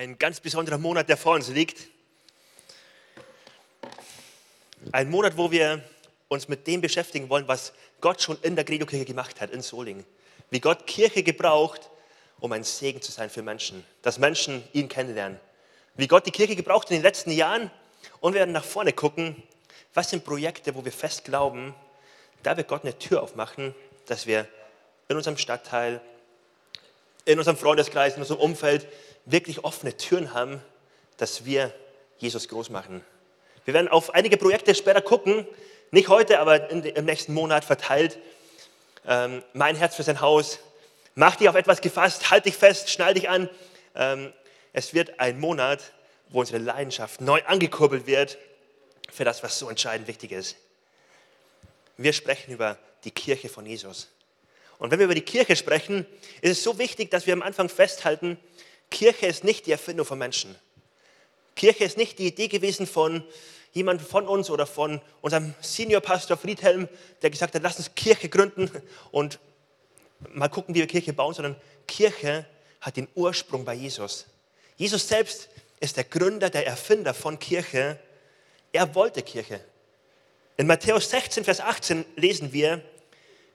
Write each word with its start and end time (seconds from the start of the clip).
ein 0.00 0.18
ganz 0.18 0.40
besonderer 0.40 0.78
Monat, 0.78 1.10
der 1.10 1.18
vor 1.18 1.34
uns 1.34 1.50
liegt. 1.50 1.88
Ein 4.92 5.10
Monat, 5.10 5.36
wo 5.36 5.50
wir 5.50 5.84
uns 6.28 6.48
mit 6.48 6.66
dem 6.66 6.80
beschäftigen 6.80 7.28
wollen, 7.28 7.46
was 7.46 7.74
Gott 8.00 8.22
schon 8.22 8.38
in 8.40 8.56
der 8.56 8.64
Credo-Kirche 8.64 9.04
gemacht 9.04 9.42
hat, 9.42 9.50
in 9.50 9.60
Solingen. 9.60 10.06
Wie 10.48 10.58
Gott 10.58 10.86
Kirche 10.86 11.22
gebraucht, 11.22 11.90
um 12.38 12.50
ein 12.52 12.64
Segen 12.64 13.02
zu 13.02 13.12
sein 13.12 13.28
für 13.28 13.42
Menschen, 13.42 13.84
dass 14.00 14.18
Menschen 14.18 14.62
ihn 14.72 14.88
kennenlernen. 14.88 15.38
Wie 15.96 16.08
Gott 16.08 16.24
die 16.24 16.30
Kirche 16.30 16.56
gebraucht 16.56 16.88
in 16.90 16.96
den 16.96 17.02
letzten 17.02 17.30
Jahren 17.30 17.70
und 18.20 18.32
wir 18.32 18.38
werden 18.38 18.52
nach 18.52 18.64
vorne 18.64 18.94
gucken, 18.94 19.42
was 19.92 20.08
sind 20.08 20.24
Projekte, 20.24 20.74
wo 20.74 20.82
wir 20.82 20.92
fest 20.92 21.26
glauben, 21.26 21.74
da 22.42 22.56
wird 22.56 22.68
Gott 22.68 22.84
eine 22.84 22.98
Tür 22.98 23.22
aufmachen, 23.22 23.74
dass 24.06 24.26
wir 24.26 24.48
in 25.08 25.16
unserem 25.18 25.36
Stadtteil, 25.36 26.00
in 27.32 27.38
unserem 27.38 27.56
Freundeskreis, 27.56 28.14
in 28.14 28.22
unserem 28.22 28.40
Umfeld 28.40 28.86
wirklich 29.24 29.64
offene 29.64 29.96
Türen 29.96 30.34
haben, 30.34 30.60
dass 31.16 31.44
wir 31.44 31.72
Jesus 32.18 32.48
groß 32.48 32.70
machen. 32.70 33.04
Wir 33.64 33.74
werden 33.74 33.88
auf 33.88 34.14
einige 34.14 34.36
Projekte 34.36 34.74
später 34.74 35.00
gucken, 35.00 35.46
nicht 35.90 36.08
heute, 36.08 36.38
aber 36.38 36.70
im 36.70 37.04
nächsten 37.04 37.34
Monat 37.34 37.64
verteilt. 37.64 38.18
Ähm, 39.06 39.42
mein 39.52 39.76
Herz 39.76 39.96
für 39.96 40.02
sein 40.02 40.20
Haus. 40.20 40.60
Mach 41.14 41.36
dich 41.36 41.48
auf 41.48 41.56
etwas 41.56 41.80
gefasst, 41.80 42.30
halt 42.30 42.46
dich 42.46 42.56
fest, 42.56 42.90
schnall 42.90 43.14
dich 43.14 43.28
an. 43.28 43.50
Ähm, 43.94 44.32
es 44.72 44.94
wird 44.94 45.18
ein 45.18 45.40
Monat, 45.40 45.92
wo 46.28 46.40
unsere 46.40 46.58
Leidenschaft 46.58 47.20
neu 47.20 47.42
angekurbelt 47.44 48.06
wird 48.06 48.38
für 49.10 49.24
das, 49.24 49.42
was 49.42 49.58
so 49.58 49.68
entscheidend 49.68 50.06
wichtig 50.06 50.30
ist. 50.32 50.56
Wir 51.96 52.12
sprechen 52.12 52.52
über 52.52 52.78
die 53.04 53.10
Kirche 53.10 53.48
von 53.48 53.66
Jesus. 53.66 54.08
Und 54.80 54.90
wenn 54.90 54.98
wir 54.98 55.04
über 55.04 55.14
die 55.14 55.20
Kirche 55.20 55.54
sprechen, 55.56 56.06
ist 56.40 56.50
es 56.50 56.62
so 56.64 56.78
wichtig, 56.78 57.10
dass 57.10 57.26
wir 57.26 57.34
am 57.34 57.42
Anfang 57.42 57.68
festhalten, 57.68 58.38
Kirche 58.90 59.26
ist 59.26 59.44
nicht 59.44 59.66
die 59.66 59.72
Erfindung 59.72 60.06
von 60.06 60.18
Menschen. 60.18 60.56
Kirche 61.54 61.84
ist 61.84 61.98
nicht 61.98 62.18
die 62.18 62.26
Idee 62.26 62.48
gewesen 62.48 62.86
von 62.86 63.22
jemand 63.72 64.00
von 64.00 64.26
uns 64.26 64.48
oder 64.48 64.66
von 64.66 65.02
unserem 65.20 65.54
Seniorpastor 65.60 66.38
Friedhelm, 66.38 66.88
der 67.20 67.28
gesagt 67.28 67.54
hat, 67.54 67.62
lass 67.62 67.76
uns 67.76 67.94
Kirche 67.94 68.30
gründen 68.30 68.70
und 69.10 69.38
mal 70.32 70.48
gucken, 70.48 70.74
wie 70.74 70.80
wir 70.80 70.86
Kirche 70.86 71.12
bauen, 71.12 71.34
sondern 71.34 71.56
Kirche 71.86 72.46
hat 72.80 72.96
den 72.96 73.06
Ursprung 73.14 73.66
bei 73.66 73.74
Jesus. 73.74 74.26
Jesus 74.76 75.06
selbst 75.06 75.50
ist 75.78 75.98
der 75.98 76.04
Gründer, 76.04 76.48
der 76.48 76.66
Erfinder 76.66 77.12
von 77.12 77.38
Kirche. 77.38 77.98
Er 78.72 78.94
wollte 78.94 79.22
Kirche. 79.22 79.60
In 80.56 80.66
Matthäus 80.66 81.10
16, 81.10 81.44
Vers 81.44 81.60
18 81.60 82.06
lesen 82.16 82.54
wir, 82.54 82.82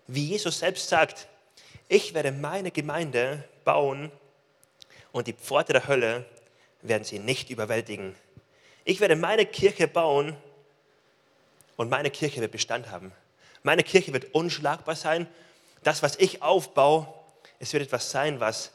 wie 0.07 0.25
Jesus 0.25 0.59
selbst 0.59 0.89
sagt, 0.89 1.27
ich 1.87 2.13
werde 2.13 2.31
meine 2.31 2.71
Gemeinde 2.71 3.43
bauen 3.63 4.11
und 5.11 5.27
die 5.27 5.33
Pforte 5.33 5.73
der 5.73 5.87
Hölle 5.87 6.25
werden 6.81 7.03
sie 7.03 7.19
nicht 7.19 7.49
überwältigen. 7.49 8.15
Ich 8.83 8.99
werde 8.99 9.15
meine 9.15 9.45
Kirche 9.45 9.87
bauen 9.87 10.35
und 11.75 11.89
meine 11.89 12.11
Kirche 12.11 12.41
wird 12.41 12.51
Bestand 12.51 12.89
haben. 12.89 13.11
Meine 13.63 13.83
Kirche 13.83 14.13
wird 14.13 14.33
unschlagbar 14.33 14.95
sein. 14.95 15.27
Das, 15.83 16.03
was 16.03 16.15
ich 16.17 16.41
aufbaue, 16.41 17.07
es 17.59 17.73
wird 17.73 17.83
etwas 17.83 18.11
sein, 18.11 18.39
was 18.39 18.71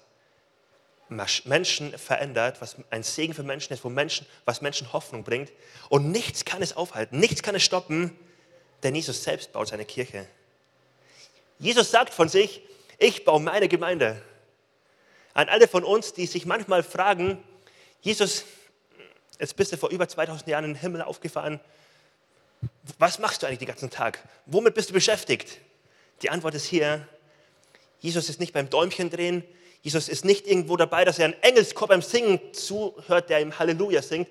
Menschen 1.45 1.97
verändert, 1.99 2.61
was 2.61 2.77
ein 2.91 3.03
Segen 3.03 3.35
für 3.35 3.43
Menschen 3.43 3.73
ist, 3.73 3.85
wo 3.85 3.89
Menschen, 3.89 4.27
was 4.45 4.61
Menschen 4.61 4.93
Hoffnung 4.93 5.25
bringt. 5.25 5.53
Und 5.89 6.11
nichts 6.11 6.45
kann 6.45 6.63
es 6.63 6.77
aufhalten, 6.77 7.19
nichts 7.19 7.43
kann 7.43 7.55
es 7.55 7.63
stoppen, 7.63 8.17
denn 8.83 8.95
Jesus 8.95 9.23
selbst 9.23 9.53
baut 9.53 9.69
seine 9.69 9.85
Kirche. 9.85 10.27
Jesus 11.61 11.91
sagt 11.91 12.15
von 12.15 12.29
sich, 12.29 12.63
ich 12.99 13.25
baue 13.25 13.39
meine 13.39 13.69
Gemeinde. 13.69 14.21
An 15.35 15.49
alle 15.51 15.69
von 15.69 15.85
uns, 15.85 16.15
die 16.15 16.27
sich 16.27 16.47
manchmal 16.47 16.83
fragen, 16.83 17.43
Jesus, 18.01 18.45
jetzt 19.39 19.57
bist 19.57 19.71
du 19.73 19.77
vor 19.77 19.91
über 19.91 20.09
2000 20.09 20.49
Jahren 20.49 20.65
in 20.65 20.75
den 20.75 20.81
Himmel 20.81 21.03
aufgefahren. 21.03 21.61
Was 22.99 23.19
machst 23.19 23.43
du 23.43 23.47
eigentlich 23.47 23.59
den 23.59 23.69
ganzen 23.69 23.91
Tag? 23.91 24.27
Womit 24.47 24.75
bist 24.75 24.89
du 24.89 24.95
beschäftigt? 24.95 25.59
Die 26.23 26.31
Antwort 26.31 26.55
ist 26.55 26.65
hier, 26.65 27.07
Jesus 28.01 28.31
ist 28.31 28.41
nicht 28.41 28.55
beim 28.55 28.71
Däumchen 28.71 29.11
drehen. 29.11 29.45
Jesus 29.83 30.09
ist 30.09 30.25
nicht 30.25 30.47
irgendwo 30.47 30.79
dabei, 30.79 31.05
dass 31.05 31.19
er 31.19 31.27
einen 31.27 31.43
Engelschor 31.43 31.89
beim 31.89 32.03
Singen 32.03 32.41
zuhört, 32.55 33.29
der 33.29 33.41
ihm 33.41 33.59
Halleluja 33.59 34.01
singt. 34.01 34.29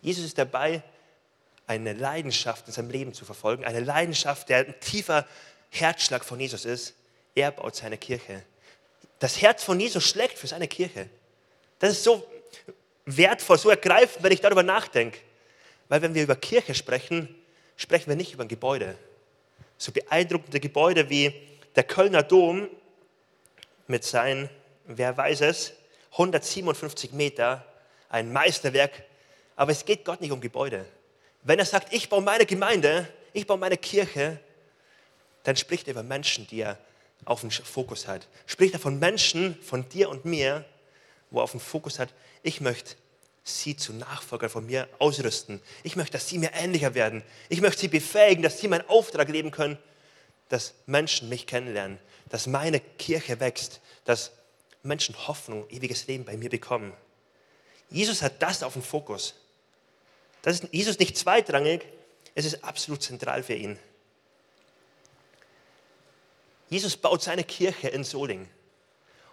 Jesus 0.00 0.24
ist 0.24 0.38
dabei, 0.38 0.82
eine 1.66 1.92
Leidenschaft 1.92 2.66
in 2.66 2.72
seinem 2.72 2.90
Leben 2.90 3.14
zu 3.14 3.24
verfolgen. 3.24 3.64
Eine 3.64 3.80
Leidenschaft, 3.80 4.48
der 4.48 4.80
tiefer 4.80 5.26
Herzschlag 5.72 6.24
von 6.24 6.38
Jesus 6.38 6.64
ist. 6.64 6.94
Er 7.34 7.50
baut 7.50 7.74
seine 7.74 7.98
Kirche 7.98 8.44
das 9.22 9.40
Herz 9.40 9.62
von 9.62 9.78
Jesus 9.78 10.04
schlägt 10.04 10.36
für 10.36 10.48
seine 10.48 10.66
Kirche. 10.66 11.08
Das 11.78 11.92
ist 11.92 12.02
so 12.02 12.26
wertvoll, 13.04 13.56
so 13.56 13.70
ergreifend, 13.70 14.24
wenn 14.24 14.32
ich 14.32 14.40
darüber 14.40 14.64
nachdenke. 14.64 15.20
Weil 15.88 16.02
wenn 16.02 16.12
wir 16.12 16.24
über 16.24 16.34
Kirche 16.34 16.74
sprechen, 16.74 17.32
sprechen 17.76 18.08
wir 18.08 18.16
nicht 18.16 18.32
über 18.32 18.42
ein 18.42 18.48
Gebäude. 18.48 18.98
So 19.78 19.92
beeindruckende 19.92 20.58
Gebäude 20.58 21.08
wie 21.08 21.32
der 21.76 21.84
Kölner 21.84 22.24
Dom 22.24 22.68
mit 23.86 24.02
seinen, 24.02 24.50
wer 24.86 25.16
weiß 25.16 25.42
es, 25.42 25.74
157 26.12 27.12
Meter, 27.12 27.64
ein 28.08 28.32
Meisterwerk. 28.32 29.04
Aber 29.54 29.70
es 29.70 29.84
geht 29.84 30.04
Gott 30.04 30.20
nicht 30.20 30.32
um 30.32 30.40
Gebäude. 30.40 30.84
Wenn 31.44 31.60
er 31.60 31.64
sagt, 31.64 31.92
ich 31.92 32.08
baue 32.08 32.22
meine 32.22 32.44
Gemeinde, 32.44 33.08
ich 33.32 33.46
baue 33.46 33.58
meine 33.58 33.76
Kirche, 33.76 34.40
dann 35.44 35.56
spricht 35.56 35.88
er 35.88 35.92
über 35.92 36.02
Menschen, 36.02 36.46
die 36.46 36.60
er 36.60 36.78
auf 37.24 37.40
den 37.40 37.50
Fokus 37.50 38.06
hat. 38.06 38.26
Spricht 38.46 38.74
er 38.74 38.80
von 38.80 38.98
Menschen, 38.98 39.60
von 39.62 39.88
dir 39.88 40.08
und 40.08 40.24
mir, 40.24 40.64
wo 41.30 41.40
er 41.40 41.44
auf 41.44 41.52
den 41.52 41.60
Fokus 41.60 41.98
hat, 41.98 42.12
ich 42.42 42.60
möchte 42.60 42.96
sie 43.44 43.76
zu 43.76 43.92
Nachfolgern 43.92 44.50
von 44.50 44.66
mir 44.66 44.88
ausrüsten. 44.98 45.60
Ich 45.82 45.96
möchte, 45.96 46.12
dass 46.12 46.28
sie 46.28 46.38
mir 46.38 46.52
ähnlicher 46.54 46.94
werden. 46.94 47.22
Ich 47.48 47.60
möchte 47.60 47.80
sie 47.80 47.88
befähigen, 47.88 48.42
dass 48.42 48.60
sie 48.60 48.68
meinen 48.68 48.88
Auftrag 48.88 49.28
leben 49.28 49.50
können, 49.50 49.78
dass 50.48 50.74
Menschen 50.86 51.28
mich 51.28 51.46
kennenlernen, 51.46 51.98
dass 52.28 52.46
meine 52.46 52.78
Kirche 52.80 53.40
wächst, 53.40 53.80
dass 54.04 54.32
Menschen 54.82 55.16
Hoffnung, 55.26 55.68
ewiges 55.70 56.06
Leben 56.06 56.24
bei 56.24 56.36
mir 56.36 56.50
bekommen. 56.50 56.92
Jesus 57.90 58.22
hat 58.22 58.42
das 58.42 58.62
auf 58.62 58.74
dem 58.74 58.82
Fokus. 58.82 59.34
Das 60.42 60.60
ist 60.60 60.72
Jesus 60.72 60.98
nicht 60.98 61.16
zweitrangig, 61.16 61.86
es 62.34 62.44
ist 62.44 62.64
absolut 62.64 63.02
zentral 63.02 63.42
für 63.42 63.54
ihn. 63.54 63.78
Jesus 66.72 66.96
baut 66.96 67.22
seine 67.22 67.44
Kirche 67.44 67.88
in 67.88 68.02
Solingen. 68.02 68.48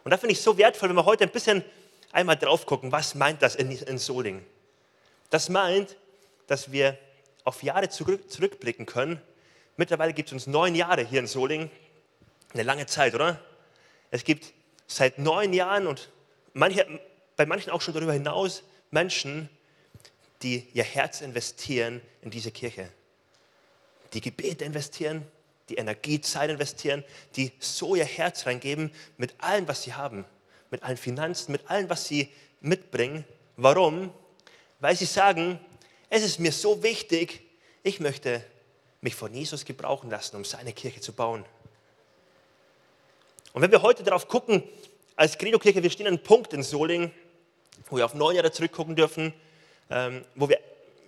Und 0.04 0.12
da 0.12 0.18
finde 0.18 0.34
ich 0.34 0.40
es 0.40 0.44
so 0.44 0.58
wertvoll, 0.58 0.90
wenn 0.90 0.98
wir 0.98 1.06
heute 1.06 1.24
ein 1.24 1.30
bisschen 1.30 1.64
einmal 2.12 2.36
drauf 2.36 2.66
gucken, 2.66 2.92
was 2.92 3.16
meint 3.16 3.42
das 3.42 3.56
in, 3.56 3.72
in 3.72 3.98
Solingen? 3.98 4.46
Das 5.30 5.48
meint, 5.48 5.96
dass 6.48 6.74
wir 6.74 6.98
auf 7.46 7.64
Jahre 7.64 7.88
zurück, 7.88 8.30
zurückblicken 8.30 8.86
können. 8.86 9.22
Mittlerweile 9.78 10.12
gibt 10.12 10.28
es 10.28 10.34
uns 10.34 10.48
neun 10.48 10.76
Jahre 10.76 11.06
hier 11.06 11.22
in 11.22 11.28
Solingen. 11.28 11.72
Eine 12.54 12.64
lange 12.64 12.88
Zeit, 12.88 13.16
oder? 13.16 13.40
Es 14.12 14.26
gibt 14.26 14.52
seit 14.86 15.18
neun 15.18 15.54
Jahren 15.54 15.88
und 15.88 16.10
manche, 16.52 16.86
bei 17.38 17.46
manchen 17.46 17.70
auch 17.70 17.80
schon 17.80 17.94
darüber 17.94 18.12
hinaus 18.12 18.64
Menschen, 18.92 19.48
die 20.42 20.68
ihr 20.74 20.84
Herz 20.84 21.22
investieren 21.22 22.02
in 22.22 22.32
diese 22.32 22.52
Kirche. 22.52 22.90
Die 24.12 24.20
Gebete 24.20 24.66
investieren, 24.66 25.26
die 25.70 25.76
Energie, 25.76 26.20
Zeit 26.20 26.50
investieren, 26.50 27.04
die 27.36 27.52
so 27.60 27.96
ihr 27.96 28.06
Herz 28.06 28.46
reingeben 28.46 28.92
mit 29.18 29.34
allem, 29.38 29.68
was 29.68 29.84
sie 29.84 29.94
haben, 29.94 30.26
mit 30.72 30.84
allen 30.84 30.98
Finanzen, 30.98 31.52
mit 31.52 31.70
allem, 31.70 31.90
was 31.90 32.08
sie 32.08 32.30
mitbringen. 32.62 33.24
Warum? 33.56 34.12
Weil 34.80 34.96
sie 34.96 35.06
sagen, 35.06 35.60
es 36.10 36.24
ist 36.24 36.40
mir 36.40 36.52
so 36.52 36.84
wichtig, 36.84 37.42
ich 37.84 38.00
möchte 38.00 38.44
mich 39.02 39.16
von 39.16 39.34
Jesus 39.34 39.64
gebrauchen 39.66 40.10
lassen, 40.10 40.36
um 40.36 40.44
seine 40.44 40.74
Kirche 40.74 41.02
zu 41.02 41.14
bauen. 41.14 41.46
Und 43.54 43.62
wenn 43.62 43.72
wir 43.72 43.82
heute 43.82 44.04
darauf 44.04 44.28
gucken, 44.28 44.64
als 45.16 45.38
Credo-Kirche, 45.38 45.84
wir 45.84 45.90
stehen 45.90 46.08
an 46.08 46.14
einem 46.14 46.24
Punkt 46.24 46.54
in 46.54 46.64
Solingen, 46.64 47.12
wo 47.90 47.98
wir 47.98 48.06
auf 48.06 48.14
neun 48.14 48.36
Jahre 48.36 48.52
zurückgucken 48.52 48.96
dürfen, 48.96 49.34
ähm, 49.90 50.24
wo 50.36 50.50
wir 50.50 50.60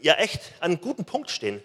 ja 0.02 0.16
echt 0.16 0.42
an 0.60 0.72
einem 0.72 0.82
guten 0.82 1.06
Punkt 1.06 1.30
stehen. 1.30 1.62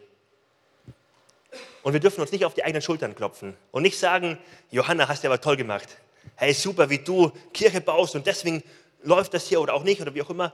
Und 1.86 1.92
wir 1.92 2.00
dürfen 2.00 2.20
uns 2.20 2.32
nicht 2.32 2.44
auf 2.44 2.54
die 2.54 2.64
eigenen 2.64 2.82
Schultern 2.82 3.14
klopfen 3.14 3.56
und 3.70 3.84
nicht 3.84 3.96
sagen, 3.96 4.38
Johanna, 4.72 5.06
hast 5.06 5.22
du 5.22 5.28
aber 5.28 5.40
toll 5.40 5.56
gemacht. 5.56 5.86
Hey, 6.34 6.52
super, 6.52 6.90
wie 6.90 6.98
du 6.98 7.30
Kirche 7.54 7.80
baust 7.80 8.16
und 8.16 8.26
deswegen 8.26 8.64
läuft 9.04 9.34
das 9.34 9.46
hier 9.46 9.60
oder 9.60 9.72
auch 9.72 9.84
nicht 9.84 10.00
oder 10.00 10.12
wie 10.12 10.20
auch 10.20 10.30
immer. 10.30 10.52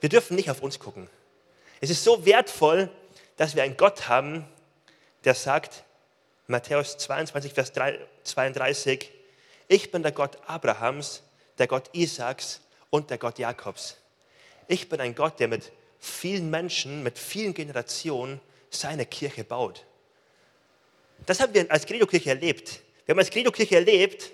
Wir 0.00 0.08
dürfen 0.08 0.36
nicht 0.36 0.48
auf 0.48 0.62
uns 0.62 0.78
gucken. 0.78 1.10
Es 1.82 1.90
ist 1.90 2.02
so 2.02 2.24
wertvoll, 2.24 2.88
dass 3.36 3.54
wir 3.54 3.62
einen 3.62 3.76
Gott 3.76 4.08
haben, 4.08 4.48
der 5.24 5.34
sagt, 5.34 5.84
Matthäus 6.46 6.96
22, 6.96 7.52
Vers 7.52 7.74
32, 8.22 9.10
ich 9.68 9.90
bin 9.90 10.02
der 10.02 10.12
Gott 10.12 10.38
Abrahams, 10.46 11.24
der 11.58 11.66
Gott 11.66 11.90
Isaaks 11.92 12.62
und 12.88 13.10
der 13.10 13.18
Gott 13.18 13.38
Jakobs. 13.38 13.98
Ich 14.68 14.88
bin 14.88 14.98
ein 15.02 15.14
Gott, 15.14 15.40
der 15.40 15.48
mit 15.48 15.72
vielen 16.00 16.48
Menschen, 16.48 17.02
mit 17.02 17.18
vielen 17.18 17.52
Generationen 17.52 18.40
seine 18.70 19.04
Kirche 19.04 19.44
baut. 19.44 19.84
Das 21.26 21.40
haben 21.40 21.54
wir 21.54 21.70
als 21.70 21.86
Credo-Kirche 21.86 22.30
erlebt. 22.30 22.80
Wir 23.06 23.12
haben 23.12 23.18
als 23.18 23.30
Credo-Kirche 23.30 23.76
erlebt, 23.76 24.30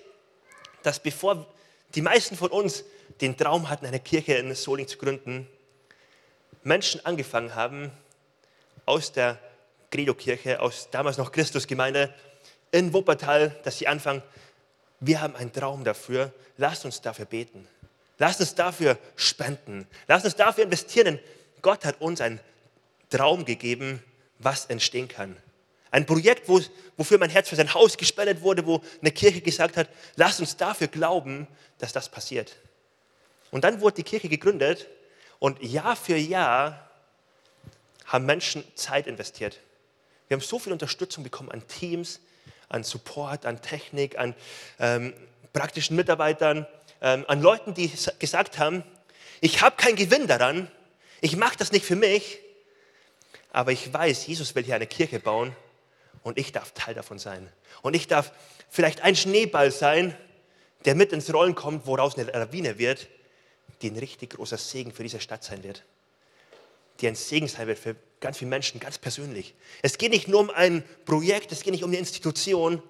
dass 0.82 1.00
bevor 1.00 1.46
die 1.94 2.02
meisten 2.02 2.36
von 2.36 2.50
uns 2.50 2.84
den 3.20 3.36
Traum 3.36 3.68
hatten, 3.68 3.86
eine 3.86 4.00
Kirche 4.00 4.34
in 4.34 4.54
Soling 4.54 4.86
zu 4.86 4.98
gründen, 4.98 5.46
Menschen 6.62 7.04
angefangen 7.04 7.54
haben, 7.54 7.90
aus 8.86 9.12
der 9.12 9.38
Credo-Kirche, 9.90 10.60
aus 10.60 10.88
damals 10.90 11.18
noch 11.18 11.32
Christusgemeinde 11.32 12.14
in 12.70 12.92
Wuppertal, 12.92 13.56
dass 13.64 13.78
sie 13.78 13.88
anfangen, 13.88 14.22
wir 15.00 15.20
haben 15.20 15.34
einen 15.34 15.52
Traum 15.52 15.84
dafür, 15.84 16.32
lasst 16.56 16.84
uns 16.84 17.00
dafür 17.00 17.24
beten. 17.24 17.66
Lasst 18.18 18.40
uns 18.40 18.54
dafür 18.54 18.98
spenden. 19.16 19.86
Lasst 20.06 20.26
uns 20.26 20.36
dafür 20.36 20.64
investieren, 20.64 21.04
denn 21.06 21.18
Gott 21.62 21.86
hat 21.86 22.00
uns 22.02 22.20
einen 22.20 22.38
Traum 23.08 23.46
gegeben, 23.46 24.02
was 24.38 24.66
entstehen 24.66 25.08
kann. 25.08 25.36
Ein 25.90 26.06
Projekt, 26.06 26.48
wo, 26.48 26.60
wofür 26.96 27.18
mein 27.18 27.30
Herz 27.30 27.48
für 27.48 27.56
sein 27.56 27.74
Haus 27.74 27.96
gespendet 27.96 28.42
wurde, 28.42 28.64
wo 28.64 28.80
eine 29.00 29.10
Kirche 29.10 29.40
gesagt 29.40 29.76
hat, 29.76 29.88
lasst 30.16 30.40
uns 30.40 30.56
dafür 30.56 30.86
glauben, 30.86 31.48
dass 31.78 31.92
das 31.92 32.08
passiert. 32.08 32.56
Und 33.50 33.64
dann 33.64 33.80
wurde 33.80 33.96
die 33.96 34.02
Kirche 34.04 34.28
gegründet 34.28 34.86
und 35.40 35.60
Jahr 35.62 35.96
für 35.96 36.16
Jahr 36.16 36.88
haben 38.06 38.26
Menschen 38.26 38.64
Zeit 38.76 39.06
investiert. 39.06 39.58
Wir 40.28 40.36
haben 40.36 40.42
so 40.42 40.58
viel 40.58 40.72
Unterstützung 40.72 41.24
bekommen 41.24 41.50
an 41.50 41.66
Teams, 41.66 42.20
an 42.68 42.84
Support, 42.84 43.46
an 43.46 43.60
Technik, 43.62 44.16
an 44.16 44.34
ähm, 44.78 45.12
praktischen 45.52 45.96
Mitarbeitern, 45.96 46.66
ähm, 47.02 47.24
an 47.26 47.42
Leuten, 47.42 47.74
die 47.74 47.90
gesagt 48.20 48.58
haben, 48.58 48.84
ich 49.40 49.60
habe 49.60 49.76
keinen 49.76 49.96
Gewinn 49.96 50.28
daran, 50.28 50.70
ich 51.20 51.36
mache 51.36 51.56
das 51.56 51.72
nicht 51.72 51.84
für 51.84 51.96
mich, 51.96 52.38
aber 53.52 53.72
ich 53.72 53.92
weiß, 53.92 54.28
Jesus 54.28 54.54
will 54.54 54.62
hier 54.62 54.76
eine 54.76 54.86
Kirche 54.86 55.18
bauen 55.18 55.56
und 56.22 56.38
ich 56.38 56.52
darf 56.52 56.72
Teil 56.72 56.94
davon 56.94 57.18
sein. 57.18 57.50
Und 57.82 57.94
ich 57.94 58.06
darf 58.06 58.32
vielleicht 58.68 59.02
ein 59.02 59.16
Schneeball 59.16 59.70
sein, 59.70 60.16
der 60.84 60.94
mit 60.94 61.12
ins 61.12 61.32
Rollen 61.32 61.54
kommt, 61.54 61.86
woraus 61.86 62.16
eine 62.16 62.30
Lawine 62.30 62.78
wird, 62.78 63.08
die 63.82 63.90
ein 63.90 63.96
richtig 63.96 64.30
großer 64.30 64.58
Segen 64.58 64.92
für 64.92 65.02
diese 65.02 65.20
Stadt 65.20 65.44
sein 65.44 65.62
wird. 65.62 65.84
Die 67.00 67.08
ein 67.08 67.14
Segen 67.14 67.48
sein 67.48 67.66
wird 67.66 67.78
für 67.78 67.96
ganz 68.20 68.38
viele 68.38 68.50
Menschen, 68.50 68.80
ganz 68.80 68.98
persönlich. 68.98 69.54
Es 69.82 69.96
geht 69.96 70.12
nicht 70.12 70.28
nur 70.28 70.40
um 70.40 70.50
ein 70.50 70.84
Projekt, 71.06 71.52
es 71.52 71.62
geht 71.62 71.72
nicht 71.72 71.84
um 71.84 71.90
eine 71.90 71.98
Institution, 71.98 72.82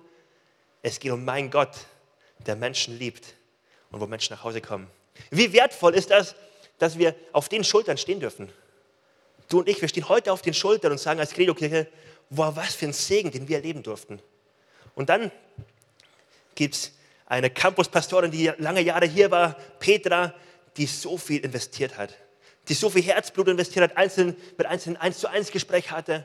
es 0.83 0.99
geht 0.99 1.13
um 1.13 1.25
meinen 1.25 1.51
Gott, 1.51 1.77
der 2.47 2.57
Menschen 2.57 2.99
liebt 2.99 3.35
und 3.91 4.01
wo 4.01 4.07
Menschen 4.07 4.35
nach 4.35 4.43
Hause 4.43 4.61
kommen. 4.61 4.89
Wie 5.31 5.53
wertvoll 5.53 5.95
ist 5.95 6.11
das, 6.11 6.35
dass 6.79 6.99
wir 6.99 7.15
auf 7.33 7.49
den 7.49 7.63
Schultern 7.63 7.99
stehen 7.99 8.21
dürfen? 8.21 8.51
Du 9.49 9.59
und 9.59 9.69
ich, 9.69 9.81
wir 9.81 9.89
stehen 9.89 10.09
heute 10.09 10.33
auf 10.33 10.43
den 10.43 10.55
Schultern 10.55 10.93
und 10.93 10.99
sagen 10.99 11.21
als 11.21 11.33
Credo-Kirche, 11.33 11.89
wow, 12.31 12.55
was 12.55 12.75
für 12.75 12.87
ein 12.87 12.93
Segen, 12.93 13.31
den 13.31 13.49
wir 13.49 13.57
erleben 13.57 13.83
durften. 13.83 14.21
Und 14.95 15.09
dann 15.09 15.31
gibt 16.55 16.75
es 16.75 16.93
eine 17.27 17.51
Campuspastorin, 17.51 18.31
die 18.31 18.53
lange 18.59 18.81
Jahre 18.81 19.07
hier 19.07 19.31
war, 19.31 19.55
Petra, 19.79 20.35
die 20.77 20.87
so 20.87 21.19
viel 21.19 21.45
investiert 21.45 21.97
hat, 21.97 22.17
die 22.69 22.75
so 22.75 22.91
viel 22.91 23.03
Herzblut 23.03 23.49
investiert 23.49 23.91
hat, 23.91 23.97
einzeln, 23.97 24.37
mit 24.57 24.67
einzelnen 24.67 24.97
eins 24.97 25.19
zu 25.19 25.29
eins 25.29 25.51
Gespräch 25.51 25.91
hatte. 25.91 26.25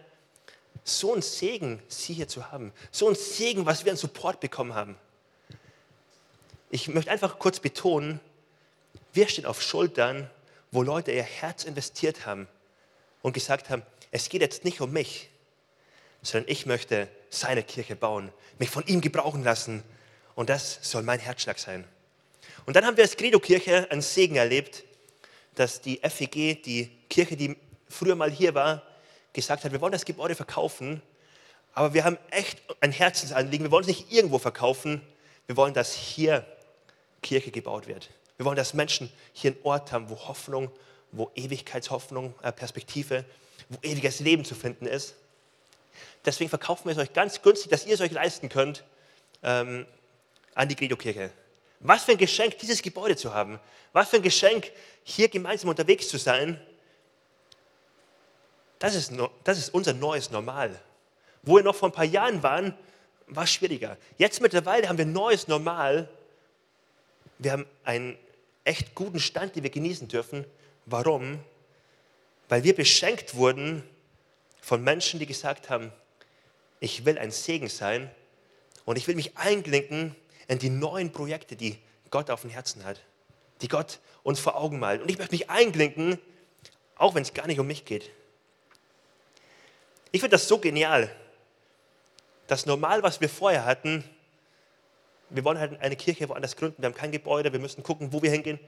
So 0.84 1.16
ein 1.16 1.22
Segen, 1.22 1.81
sie 1.88 2.13
hier 2.13 2.28
zu 2.28 2.51
haben. 2.51 2.72
So 2.92 3.08
ein 3.10 3.16
Segen, 3.16 3.66
was 3.66 3.86
wir 3.86 3.92
an 3.92 3.98
Support 3.98 4.40
bekommen 4.40 4.75
haben. 4.75 4.96
Ich 6.69 6.88
möchte 6.88 7.12
einfach 7.12 7.40
kurz 7.40 7.60
betonen, 7.60 8.19
wir 9.13 9.28
stehen 9.28 9.46
auf 9.46 9.62
Schultern, 9.62 10.30
wo 10.72 10.84
Leute 10.84 11.12
ihr 11.12 11.24
Herz 11.24 11.63
investiert 11.63 12.25
haben 12.25 12.48
und 13.22 13.34
gesagt 13.34 13.69
haben, 13.69 13.81
es 14.12 14.30
geht 14.30 14.42
jetzt 14.42 14.66
nicht 14.66 14.81
um 14.81 14.92
mich, 14.92 15.30
sondern 16.25 16.50
ich 16.50 16.66
möchte 16.66 17.07
seine 17.30 17.63
Kirche 17.63 17.95
bauen, 17.95 18.31
mich 18.60 18.69
von 18.69 18.86
ihm 18.88 19.01
gebrauchen 19.01 19.44
lassen 19.44 19.83
und 20.33 20.50
das 20.50 20.80
soll 20.81 21.04
mein 21.04 21.19
Herzschlag 21.19 21.60
sein. 21.60 21.86
Und 22.66 22.75
dann 22.75 22.86
haben 22.86 22.98
wir 22.98 23.04
als 23.04 23.16
Credo-Kirche 23.16 23.89
einen 23.92 24.01
Segen 24.01 24.36
erlebt, 24.36 24.83
dass 25.54 25.81
die 25.81 26.00
FEG, 26.04 26.63
die 26.63 26.92
Kirche, 27.10 27.38
die 27.38 27.56
früher 27.88 28.16
mal 28.16 28.31
hier 28.31 28.56
war, 28.56 28.81
gesagt 29.33 29.63
hat, 29.63 29.72
wir 29.72 29.81
wollen 29.81 29.92
das 29.92 30.06
Gebäude 30.06 30.36
verkaufen, 30.36 31.01
aber 31.74 31.94
wir 31.94 32.04
haben 32.04 32.18
echt 32.31 32.62
ein 32.80 32.92
Herzensanliegen, 32.92 33.66
wir 33.66 33.72
wollen 33.72 33.83
es 33.83 33.88
nicht 33.88 34.12
irgendwo 34.12 34.39
verkaufen, 34.39 35.01
wir 35.45 35.57
wollen, 35.57 35.74
dass 35.74 35.94
hier 35.94 36.45
Kirche 37.22 37.51
gebaut 37.51 37.88
wird. 37.88 38.10
Wir 38.38 38.45
wollen, 38.45 38.56
dass 38.56 38.74
Menschen 38.74 39.12
hier 39.33 39.51
einen 39.51 39.60
Ort 39.63 39.92
haben, 39.92 40.10
wo 40.10 40.16
Hoffnung, 40.27 40.72
wo 41.12 41.31
Ewigkeitshoffnung, 41.36 42.33
äh, 42.42 42.51
Perspektive, 42.51 43.25
wo 43.69 43.77
ewiges 43.83 44.19
Leben 44.19 44.44
zu 44.44 44.56
finden 44.56 44.86
ist. 44.86 45.16
Deswegen 46.25 46.50
verkaufen 46.50 46.86
wir 46.86 46.94
es 46.94 46.98
euch 46.98 47.13
ganz 47.13 47.42
günstig, 47.42 47.69
dass 47.69 47.86
ihr 47.86 47.94
es 47.94 48.01
euch 48.01 48.12
leisten 48.12 48.50
könnt, 48.50 48.83
ähm, 49.44 49.86
an 50.56 50.68
die 50.68 50.75
Credo-Kirche. 50.75 51.31
Was 51.81 52.04
für 52.04 52.13
ein 52.13 52.18
Geschenk, 52.18 52.57
dieses 52.60 52.81
Gebäude 52.81 53.16
zu 53.16 53.33
haben. 53.33 53.60
Was 53.94 54.10
für 54.10 54.18
ein 54.18 54.24
Geschenk, 54.24 54.72
hier 55.04 55.30
gemeinsam 55.30 55.69
unterwegs 55.69 56.07
zu 56.07 56.18
sein. 56.18 56.60
Das 58.80 58.95
ist, 58.95 59.13
das 59.44 59.57
ist 59.57 59.74
unser 59.74 59.94
neues 59.94 60.31
Normal. 60.31 60.80
Wo 61.44 61.57
wir 61.57 61.63
noch 61.63 61.75
vor 61.75 61.89
ein 61.89 61.94
paar 61.94 62.06
Jahren 62.06 62.42
waren, 62.42 62.75
war 63.27 63.44
es 63.44 63.51
schwieriger. 63.51 63.98
Jetzt 64.18 64.42
mittlerweile 64.42 64.89
haben 64.89 64.98
wir 64.98 65.06
ein 65.06 65.13
neues 65.13 65.48
Normal. 65.48 66.10
Wir 67.38 67.51
haben 67.51 67.66
einen 67.83 68.18
echt 68.63 68.95
guten 68.95 69.19
Stand, 69.19 69.56
den 69.56 69.63
wir 69.63 69.69
genießen 69.69 70.07
dürfen. 70.07 70.45
Warum? 70.86 71.39
Weil 72.50 72.63
wir 72.63 72.75
beschenkt 72.75 73.36
wurden 73.36 73.83
von 74.62 74.83
Menschen, 74.83 75.19
die 75.19 75.25
gesagt 75.25 75.69
haben, 75.69 75.92
ich 76.80 77.06
will 77.06 77.18
ein 77.18 77.31
Segen 77.31 77.69
sein 77.69 78.10
und 78.86 78.98
ich 78.98 79.07
will 79.07 79.16
mich 79.16 79.38
einklinken 79.38 80.16
in 80.48 80.60
die 80.60 80.69
neuen 80.69 81.12
Projekte, 81.12 81.56
die 81.56 81.77
Gott 82.12 82.30
auf 82.30 82.42
dem 82.42 82.50
Herzen 82.50 82.83
hat, 82.83 83.01
die 83.62 83.68
Gott 83.68 84.00
uns 84.24 84.39
vor 84.39 84.56
Augen 84.56 84.80
malt. 84.80 85.01
Und 85.01 85.10
ich 85.10 85.18
möchte 85.18 85.33
mich 85.33 85.50
einklinken, 85.50 86.19
auch 86.95 87.16
wenn 87.16 87.24
es 87.24 87.33
gar 87.33 87.48
nicht 87.48 87.60
um 87.60 87.68
mich 87.68 87.86
geht. 87.86 88.10
Ich 90.12 90.22
finde 90.22 90.36
das 90.36 90.48
so 90.48 90.60
genial. 90.60 91.13
Das 92.48 92.66
Normal, 92.66 93.04
was 93.04 93.19
wir 93.22 93.30
vorher 93.30 93.66
hatten, 93.66 94.04
wir 95.30 95.44
wollen 95.44 95.60
halt 95.60 95.81
eine 95.81 95.95
Kirche 95.95 96.30
woanders 96.30 96.56
gründen, 96.56 96.81
wir 96.81 96.88
haben 96.88 96.95
kein 96.95 97.12
Gebäude, 97.12 97.51
wir 97.51 97.60
müssen 97.60 97.83
gucken, 97.83 98.13
wo 98.13 98.22
wir 98.22 98.31
hingehen, 98.31 98.60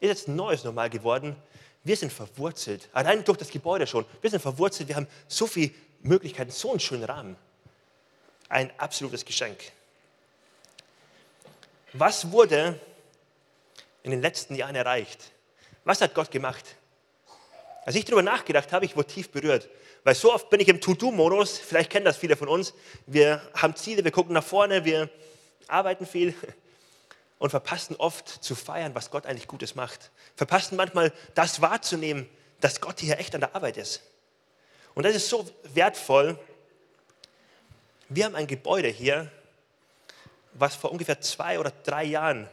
ist 0.00 0.08
jetzt 0.08 0.28
ein 0.28 0.36
neues 0.36 0.64
Normal 0.64 0.90
geworden. 0.90 1.36
Wir 1.84 1.96
sind 1.96 2.12
verwurzelt, 2.12 2.88
allein 2.92 3.24
durch 3.24 3.38
das 3.38 3.50
Gebäude 3.50 3.86
schon. 3.86 4.04
Wir 4.20 4.30
sind 4.30 4.40
verwurzelt, 4.40 4.88
wir 4.88 4.96
haben 4.96 5.08
so 5.26 5.46
viele 5.46 5.70
Möglichkeiten, 6.02 6.50
so 6.50 6.70
einen 6.70 6.80
schönen 6.80 7.04
Rahmen. 7.04 7.36
Ein 8.48 8.72
absolutes 8.78 9.24
Geschenk. 9.24 9.58
Was 11.92 12.30
wurde 12.30 12.78
in 14.02 14.10
den 14.10 14.20
letzten 14.20 14.54
Jahren 14.54 14.74
erreicht? 14.74 15.30
Was 15.84 16.00
hat 16.00 16.14
Gott 16.14 16.30
gemacht? 16.30 16.76
Als 17.84 17.96
ich 17.96 18.04
darüber 18.04 18.22
nachgedacht 18.22 18.72
habe, 18.72 18.84
ich 18.84 18.96
wurde 18.96 19.08
tief 19.08 19.30
berührt. 19.30 19.68
Weil 20.04 20.14
so 20.14 20.32
oft 20.32 20.50
bin 20.50 20.60
ich 20.60 20.68
im 20.68 20.80
To-Do-Modus, 20.80 21.58
vielleicht 21.58 21.90
kennen 21.90 22.04
das 22.04 22.16
viele 22.16 22.36
von 22.36 22.48
uns. 22.48 22.74
Wir 23.06 23.42
haben 23.54 23.76
Ziele, 23.76 24.04
wir 24.04 24.10
gucken 24.10 24.34
nach 24.34 24.44
vorne, 24.44 24.84
wir 24.84 25.10
arbeiten 25.68 26.06
viel 26.06 26.34
und 27.38 27.50
verpassen 27.50 27.96
oft 27.96 28.28
zu 28.28 28.54
feiern, 28.54 28.94
was 28.94 29.10
Gott 29.10 29.26
eigentlich 29.26 29.46
Gutes 29.46 29.74
macht. 29.74 30.10
Verpassen 30.36 30.76
manchmal 30.76 31.12
das 31.34 31.60
wahrzunehmen, 31.60 32.28
dass 32.60 32.80
Gott 32.80 33.00
hier 33.00 33.18
echt 33.18 33.34
an 33.34 33.40
der 33.40 33.54
Arbeit 33.54 33.76
ist. 33.76 34.02
Und 34.94 35.04
das 35.04 35.14
ist 35.14 35.28
so 35.28 35.48
wertvoll. 35.74 36.38
Wir 38.08 38.26
haben 38.26 38.34
ein 38.34 38.46
Gebäude 38.46 38.88
hier, 38.88 39.30
was 40.54 40.74
vor 40.74 40.92
ungefähr 40.92 41.20
zwei 41.20 41.58
oder 41.58 41.72
drei 41.82 42.04
Jahren 42.04 42.48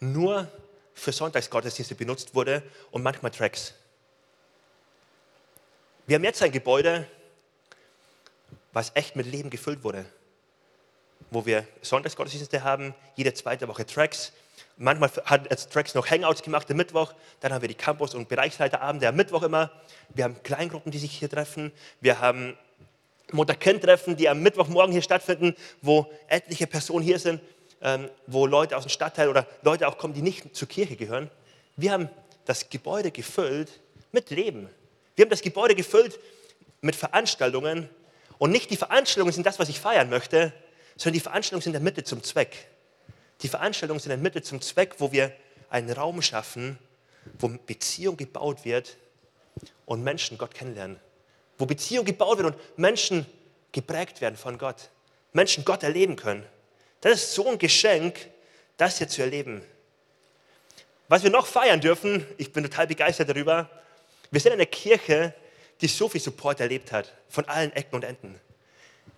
nur 0.00 0.48
für 0.94 1.12
Sonntagsgottesdienste 1.12 1.94
benutzt 1.94 2.34
wurde 2.34 2.62
und 2.90 3.02
manchmal 3.02 3.30
Tracks. 3.30 3.74
Wir 6.06 6.16
haben 6.16 6.24
jetzt 6.24 6.42
ein 6.42 6.52
Gebäude, 6.52 7.08
was 8.72 8.92
echt 8.94 9.16
mit 9.16 9.26
Leben 9.26 9.48
gefüllt 9.48 9.84
wurde, 9.84 10.04
wo 11.30 11.46
wir 11.46 11.66
Sonntagsgottesdienste 11.80 12.62
haben, 12.62 12.94
jede 13.16 13.32
zweite 13.32 13.68
Woche 13.68 13.86
Tracks. 13.86 14.32
Manchmal 14.76 15.10
hat 15.24 15.70
Tracks 15.70 15.94
noch 15.94 16.10
Hangouts 16.10 16.42
gemacht 16.42 16.70
am 16.70 16.76
Mittwoch, 16.76 17.12
dann 17.40 17.52
haben 17.52 17.62
wir 17.62 17.68
die 17.68 17.74
Campus- 17.74 18.14
und 18.14 18.28
Bereichsleiterabende 18.28 19.08
am 19.08 19.16
Mittwoch 19.16 19.42
immer. 19.42 19.70
Wir 20.14 20.24
haben 20.24 20.42
Kleingruppen, 20.42 20.90
die 20.90 20.98
sich 20.98 21.12
hier 21.12 21.28
treffen. 21.28 21.72
Wir 22.00 22.20
haben 22.20 22.56
Mutter-Kind-Treffen, 23.32 24.16
die 24.16 24.28
am 24.28 24.42
Mittwochmorgen 24.42 24.92
hier 24.92 25.02
stattfinden, 25.02 25.54
wo 25.80 26.10
etliche 26.28 26.66
Personen 26.66 27.04
hier 27.04 27.18
sind, 27.18 27.40
ähm, 27.80 28.08
wo 28.26 28.46
Leute 28.46 28.76
aus 28.76 28.84
dem 28.84 28.90
Stadtteil 28.90 29.28
oder 29.28 29.46
Leute 29.62 29.88
auch 29.88 29.98
kommen, 29.98 30.14
die 30.14 30.22
nicht 30.22 30.54
zur 30.54 30.68
Kirche 30.68 30.96
gehören. 30.96 31.30
Wir 31.76 31.92
haben 31.92 32.08
das 32.44 32.68
Gebäude 32.68 33.10
gefüllt 33.10 33.80
mit 34.10 34.30
Leben. 34.30 34.68
Wir 35.16 35.24
haben 35.24 35.30
das 35.30 35.42
Gebäude 35.42 35.74
gefüllt 35.74 36.18
mit 36.80 36.96
Veranstaltungen. 36.96 37.88
Und 38.38 38.50
nicht 38.50 38.70
die 38.70 38.76
Veranstaltungen 38.76 39.32
sind 39.32 39.46
das, 39.46 39.58
was 39.58 39.68
ich 39.68 39.80
feiern 39.80 40.10
möchte, 40.10 40.52
sondern 40.96 41.14
die 41.14 41.20
Veranstaltungen 41.20 41.62
sind 41.62 41.72
der 41.72 41.80
Mitte 41.80 42.04
zum 42.04 42.22
Zweck. 42.22 42.68
Die 43.42 43.48
Veranstaltungen 43.48 44.00
sind 44.00 44.10
der 44.10 44.18
Mitte 44.18 44.42
zum 44.42 44.60
Zweck, 44.60 44.94
wo 44.98 45.12
wir 45.12 45.32
einen 45.70 45.90
Raum 45.90 46.22
schaffen, 46.22 46.78
wo 47.38 47.48
Beziehung 47.48 48.16
gebaut 48.16 48.64
wird 48.64 48.96
und 49.86 50.02
Menschen 50.02 50.38
Gott 50.38 50.54
kennenlernen 50.54 51.00
wo 51.62 51.66
Beziehung 51.66 52.04
gebaut 52.04 52.38
wird 52.38 52.54
und 52.54 52.78
Menschen 52.78 53.24
geprägt 53.70 54.20
werden 54.20 54.36
von 54.36 54.58
Gott. 54.58 54.90
Menschen 55.32 55.64
Gott 55.64 55.84
erleben 55.84 56.16
können. 56.16 56.44
Das 57.00 57.12
ist 57.12 57.34
so 57.34 57.48
ein 57.48 57.56
Geschenk, 57.56 58.28
das 58.76 58.98
hier 58.98 59.06
zu 59.06 59.22
erleben. 59.22 59.62
Was 61.06 61.22
wir 61.22 61.30
noch 61.30 61.46
feiern 61.46 61.80
dürfen, 61.80 62.26
ich 62.36 62.52
bin 62.52 62.64
total 62.64 62.88
begeistert 62.88 63.28
darüber, 63.28 63.70
wir 64.32 64.40
sind 64.40 64.52
eine 64.52 64.66
Kirche, 64.66 65.34
die 65.80 65.86
so 65.86 66.08
viel 66.08 66.20
Support 66.20 66.58
erlebt 66.58 66.90
hat, 66.90 67.12
von 67.28 67.44
allen 67.44 67.72
Ecken 67.72 67.94
und 67.94 68.04
Enden. 68.04 68.40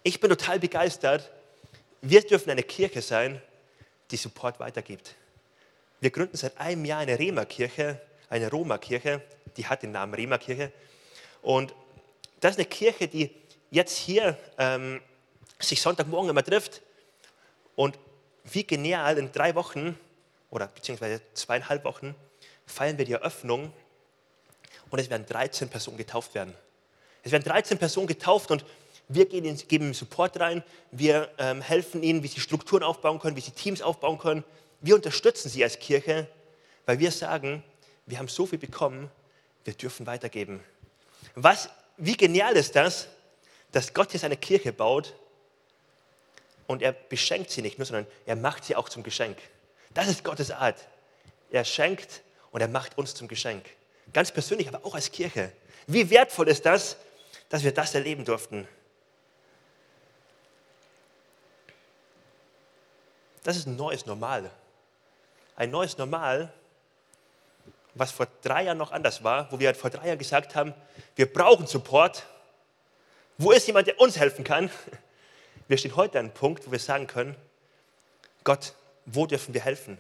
Ich 0.03 0.21
bin 0.21 0.29
total 0.29 0.59
begeistert. 0.59 1.31
Wir 2.03 2.21
dürfen 2.21 2.51
eine 2.51 2.63
Kirche 2.63 3.01
sein, 3.01 3.41
die 4.11 4.17
Support 4.17 4.61
weitergibt. 4.61 5.15
Wir 6.01 6.11
gründen 6.11 6.37
seit 6.37 6.59
einem 6.59 6.85
Jahr 6.85 7.01
eine 7.01 7.19
Rema-Kirche, 7.19 8.01
eine 8.29 8.51
Roma-Kirche, 8.51 9.23
die 9.57 9.67
hat 9.67 9.83
den 9.83 9.93
Namen 9.93 10.15
Rema-Kirche. 10.15 10.73
Und 11.43 11.75
das 12.41 12.53
ist 12.53 12.59
eine 12.59 12.67
Kirche, 12.67 13.09
die 13.09 13.31
jetzt 13.71 13.97
hier 13.97 14.39
ähm, 14.59 15.01
sich 15.59 15.81
Sonntagmorgen 15.81 16.31
immer 16.31 16.45
trifft. 16.45 16.83
Und 17.77 17.99
wie 18.45 18.65
genial, 18.65 19.19
in 19.19 19.33
drei 19.33 19.55
Wochen 19.55 19.99
oder 20.51 20.67
beziehungsweise 20.69 21.21
zweieinhalb 21.35 21.85
Wochen 21.85 22.15
feiern 22.67 22.99
wir 22.99 23.05
die 23.05 23.13
Eröffnung 23.13 23.73
und 24.91 24.99
es 24.99 25.11
werden 25.11 25.27
13 25.27 25.69
Personen 25.69 25.97
getauft 25.97 26.35
werden. 26.35 26.55
Es 27.23 27.33
werden 27.33 27.45
13 27.45 27.79
Personen 27.79 28.07
getauft 28.07 28.51
und 28.51 28.65
wir 29.09 29.27
geben 29.27 29.59
ihnen 29.69 29.95
Support 29.95 30.41
rein, 30.41 30.63
wir 30.91 31.31
ähm, 31.39 31.61
helfen 31.61 32.03
ihnen, 32.03 32.23
wie 32.23 32.29
sie 32.29 32.41
Strukturen 32.41 32.83
aufbauen 32.83 33.19
können, 33.19 33.37
wie 33.37 33.41
sie 33.41 33.51
Teams 33.51 33.83
aufbauen 33.83 34.19
können. 34.19 34.45
Wir 34.81 34.95
unterstützen 34.95 35.49
sie 35.49 35.63
als 35.63 35.79
Kirche, 35.79 36.27
weil 36.87 36.99
wir 36.99 37.11
sagen, 37.11 37.63
wir 38.07 38.19
haben 38.19 38.29
so 38.29 38.47
viel 38.47 38.59
bekommen, 38.59 39.11
wir 39.65 39.75
dürfen 39.75 40.07
weitergeben. 40.07 40.61
Was, 41.35 41.69
wie 41.97 42.17
genial 42.17 42.55
ist 42.57 42.77
das, 42.77 43.09
dass 43.73 43.93
Gott 43.93 44.11
hier 44.11 44.21
seine 44.21 44.37
Kirche 44.37 44.73
baut 44.73 45.15
und 46.67 46.83
er 46.83 46.93
beschenkt 46.93 47.51
sie 47.51 47.63
nicht 47.63 47.79
nur, 47.79 47.87
sondern 47.87 48.07
er 48.27 48.37
macht 48.37 48.65
sie 48.65 48.77
auch 48.77 48.89
zum 48.89 49.03
Geschenk. 49.03 49.37
Das 49.93 50.09
ist 50.09 50.25
Gottes 50.25 50.51
Art. 50.51 50.77
Er 51.51 51.65
schenkt 51.65 52.23
und 52.53 52.61
er 52.61 52.69
macht 52.69 52.97
uns 52.99 53.15
zum 53.15 53.29
Geschenk. 53.29 53.65
Ganz 54.13 54.33
persönlich, 54.33 54.69
aber 54.69 54.85
auch 54.85 54.95
als 54.95 55.11
Kirche. 55.11 55.53
Wie 55.87 56.09
wertvoll 56.11 56.49
ist 56.49 56.65
das, 56.65 56.97
dass 57.49 57.63
wir 57.65 57.73
das 57.73 57.95
erleben 57.95 58.25
durften? 58.25 58.67
Das 63.45 63.57
ist 63.57 63.67
ein 63.67 63.77
neues 63.77 64.07
Normal. 64.07 64.51
Ein 65.55 65.71
neues 65.71 65.97
Normal, 65.97 66.53
was 67.95 68.11
vor 68.11 68.27
drei 68.43 68.65
Jahren 68.65 68.79
noch 68.79 68.91
anders 68.91 69.23
war, 69.23 69.53
wo 69.53 69.61
wir 69.61 69.73
vor 69.75 69.91
drei 69.91 70.09
Jahren 70.09 70.19
gesagt 70.19 70.57
haben, 70.57 70.75
wir 71.15 71.33
brauchen 71.33 71.67
Support. 71.67 72.25
Wo 73.39 73.53
ist 73.53 73.67
jemand, 73.67 73.87
der 73.87 74.01
uns 74.01 74.19
helfen 74.19 74.45
kann? 74.45 74.71
Wir 75.67 75.79
stehen 75.79 75.97
heute 75.97 76.19
an 76.19 76.27
einem 76.27 76.35
Punkt, 76.35 76.67
wo 76.67 76.73
wir 76.73 76.79
sagen 76.79 77.07
können, 77.07 77.37
Gott, 78.45 78.75
wo 79.07 79.27
dürfen 79.27 79.55
wir 79.55 79.65
helfen? 79.65 79.97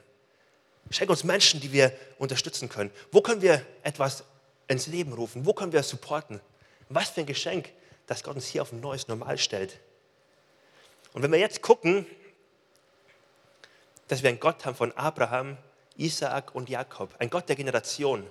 Schenk 0.91 1.09
uns 1.09 1.25
Menschen, 1.25 1.59
die 1.59 1.73
wir 1.73 1.91
unterstützen 2.19 2.69
können. 2.69 2.91
Wo 3.11 3.23
können 3.23 3.41
wir 3.41 3.65
etwas 3.83 4.25
ins 4.69 4.89
Leben 4.89 5.15
rufen? 5.15 5.47
Wo 5.47 5.55
können 5.55 5.73
wir 5.73 5.83
supporten? 5.83 6.39
Was 6.91 7.09
für 7.09 7.21
ein 7.21 7.27
Geschenk, 7.27 7.73
dass 8.07 8.23
Gott 8.23 8.35
uns 8.37 8.47
hier 8.47 8.61
auf 8.61 8.73
ein 8.73 8.81
neues 8.81 9.09
Normal 9.09 9.39
stellt. 9.39 9.81
Und 11.15 11.23
wenn 11.23 11.33
wir 11.33 11.39
jetzt 11.39 11.63
gucken, 11.63 12.07
dass 14.09 14.23
wir 14.23 14.29
einen 14.29 14.41
Gott 14.41 14.65
haben 14.65 14.75
von 14.75 14.93
Abraham, 14.93 15.57
Isaak 15.97 16.55
und 16.55 16.69
Jakob, 16.69 17.15
ein 17.19 17.31
Gott 17.31 17.49
der 17.49 17.57
Generation, 17.57 18.27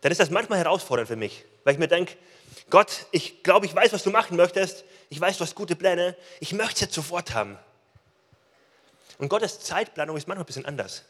dann 0.00 0.12
ist 0.12 0.20
das 0.20 0.30
manchmal 0.30 0.58
herausfordernd 0.58 1.08
für 1.08 1.16
mich, 1.16 1.44
weil 1.64 1.74
ich 1.74 1.78
mir 1.78 1.88
denke, 1.88 2.16
Gott, 2.70 3.06
ich 3.10 3.42
glaube, 3.42 3.66
ich 3.66 3.74
weiß, 3.74 3.92
was 3.92 4.02
du 4.02 4.10
machen 4.10 4.36
möchtest, 4.36 4.84
ich 5.08 5.20
weiß, 5.20 5.38
du 5.38 5.44
hast 5.44 5.54
gute 5.54 5.76
Pläne, 5.76 6.16
ich 6.40 6.52
möchte 6.52 6.74
es 6.74 6.80
jetzt 6.80 6.94
sofort 6.94 7.34
haben. 7.34 7.58
Und 9.18 9.28
Gottes 9.28 9.60
Zeitplanung 9.60 10.16
ist 10.16 10.26
manchmal 10.26 10.44
ein 10.44 10.46
bisschen 10.46 10.66
anders. 10.66 11.04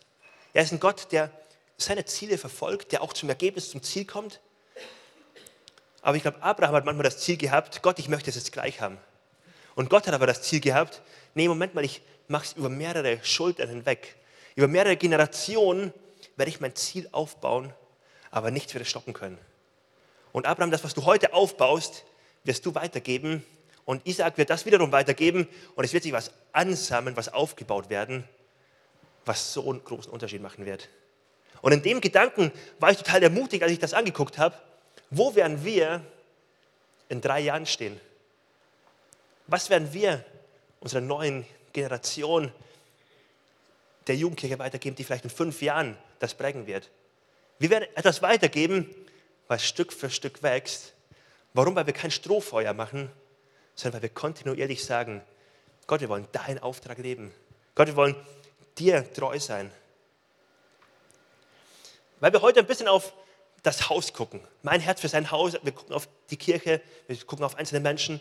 Er 0.53 0.63
ist 0.63 0.73
ein 0.73 0.81
Gott, 0.81 1.13
der 1.13 1.31
seine 1.79 2.05
Ziele 2.05 2.37
verfolgt, 2.39 2.93
der 2.93 3.03
auch 3.03 3.13
zum 3.13 3.29
Ergebnis, 3.29 3.71
zum 3.71 3.83
Ziel 3.83 4.05
kommt. 4.05 4.41
Aber 6.03 6.17
ich 6.17 6.23
glaube, 6.23 6.43
Abraham 6.43 6.75
hat 6.75 6.85
manchmal 6.85 7.05
das 7.05 7.19
Ziel 7.19 7.37
gehabt, 7.37 7.83
Gott, 7.83 7.99
ich 7.99 8.09
möchte 8.09 8.31
es 8.31 8.37
jetzt 8.37 8.53
gleich 8.53 8.81
haben. 8.81 8.99
Und 9.75 9.89
Gott 9.89 10.07
hat 10.07 10.15
aber 10.15 10.27
das 10.27 10.43
Ziel 10.43 10.61
gehabt, 10.61 11.01
nee, 11.35 11.49
Moment 11.49 11.75
mal, 11.75 11.85
ich 11.85 12.03
mache 12.29 12.45
es 12.47 12.53
über 12.55 12.69
mehrere 12.69 13.23
Schultern 13.25 13.69
hinweg. 13.69 14.17
Über 14.55 14.69
mehrere 14.69 14.97
Generationen 14.97 15.93
werde 16.37 16.51
ich 16.51 16.61
mein 16.61 16.75
Ziel 16.75 17.09
aufbauen, 17.13 17.73
aber 18.31 18.51
nichts 18.51 18.75
wird 18.75 18.83
es 18.83 18.89
stoppen 18.89 19.13
können. 19.13 19.39
Und 20.33 20.47
Abraham, 20.47 20.71
das, 20.71 20.85
was 20.85 20.95
du 20.95 21.05
heute 21.05 21.35
aufbaust, 21.35 22.05
wirst 22.45 22.65
du 22.67 22.75
weitergeben. 22.75 23.45
Und 23.85 24.07
Isaac 24.07 24.39
wird 24.39 24.51
das 24.51 24.65
wiederum 24.65 24.93
weitergeben. 24.93 25.49
Und 25.75 25.85
es 25.85 25.93
wird 25.93 26.03
sich 26.03 26.13
was 26.13 26.33
ansammeln, 26.53 27.17
was 27.17 27.29
aufgebaut 27.29 27.91
werden, 27.91 28.25
was 29.25 29.53
so 29.53 29.69
einen 29.71 29.85
großen 29.85 30.11
Unterschied 30.11 30.41
machen 30.41 30.65
wird. 30.65 30.89
Und 31.61 31.73
in 31.73 31.83
dem 31.83 32.01
Gedanken 32.01 32.51
war 32.81 32.91
ich 32.91 32.99
total 32.99 33.23
ermutigt, 33.23 33.63
als 33.63 33.73
ich 33.73 33.79
das 33.79 33.95
angeguckt 33.95 34.39
habe. 34.39 34.57
Wo 35.11 35.35
werden 35.35 35.65
wir 35.65 36.03
in 37.09 37.21
drei 37.21 37.41
Jahren 37.41 37.67
stehen? 37.67 38.01
Was 39.47 39.69
werden 39.69 39.93
wir 39.93 40.25
unserer 40.81 41.03
neuen 41.03 41.45
Generation 41.73 42.53
der 44.07 44.17
Jugendkirche 44.17 44.59
weitergeben, 44.59 44.97
die 44.97 45.05
vielleicht 45.05 45.25
in 45.25 45.31
fünf 45.31 45.63
Jahren 45.63 45.97
das 46.19 46.35
prägen 46.35 46.67
wird? 46.67 46.91
Wir 47.59 47.71
werden 47.71 47.87
etwas 47.95 48.23
weitergeben, 48.23 48.93
was 49.49 49.65
Stück 49.65 49.93
für 49.93 50.11
Stück 50.11 50.43
wächst. 50.43 50.95
Warum? 51.55 51.75
Weil 51.77 51.87
wir 51.87 51.93
kein 51.93 52.11
Strohfeuer 52.11 52.73
machen, 52.73 53.11
sondern 53.75 53.99
weil 53.99 54.09
wir 54.09 54.15
kontinuierlich 54.15 54.85
sagen, 54.85 55.23
Gott, 55.87 56.01
wir 56.01 56.09
wollen 56.09 56.27
deinen 56.33 56.59
Auftrag 56.59 56.99
leben. 56.99 57.33
Gott, 57.75 57.89
wir 57.89 57.97
wollen 57.97 58.17
dir 58.79 59.13
treu 59.13 59.39
sein. 59.39 59.71
Weil 62.21 62.33
wir 62.33 62.43
heute 62.43 62.61
ein 62.61 62.67
bisschen 62.67 62.89
auf 62.89 63.13
das 63.63 63.89
Haus 63.89 64.13
gucken. 64.13 64.41
Mein 64.63 64.81
Herz 64.81 65.01
für 65.01 65.09
sein 65.09 65.31
Haus, 65.31 65.55
wir 65.63 65.73
gucken 65.73 65.95
auf 65.95 66.09
die 66.31 66.37
Kirche, 66.37 66.81
wir 67.07 67.17
gucken 67.25 67.45
auf 67.45 67.57
einzelne 67.57 67.81
Menschen. 67.81 68.21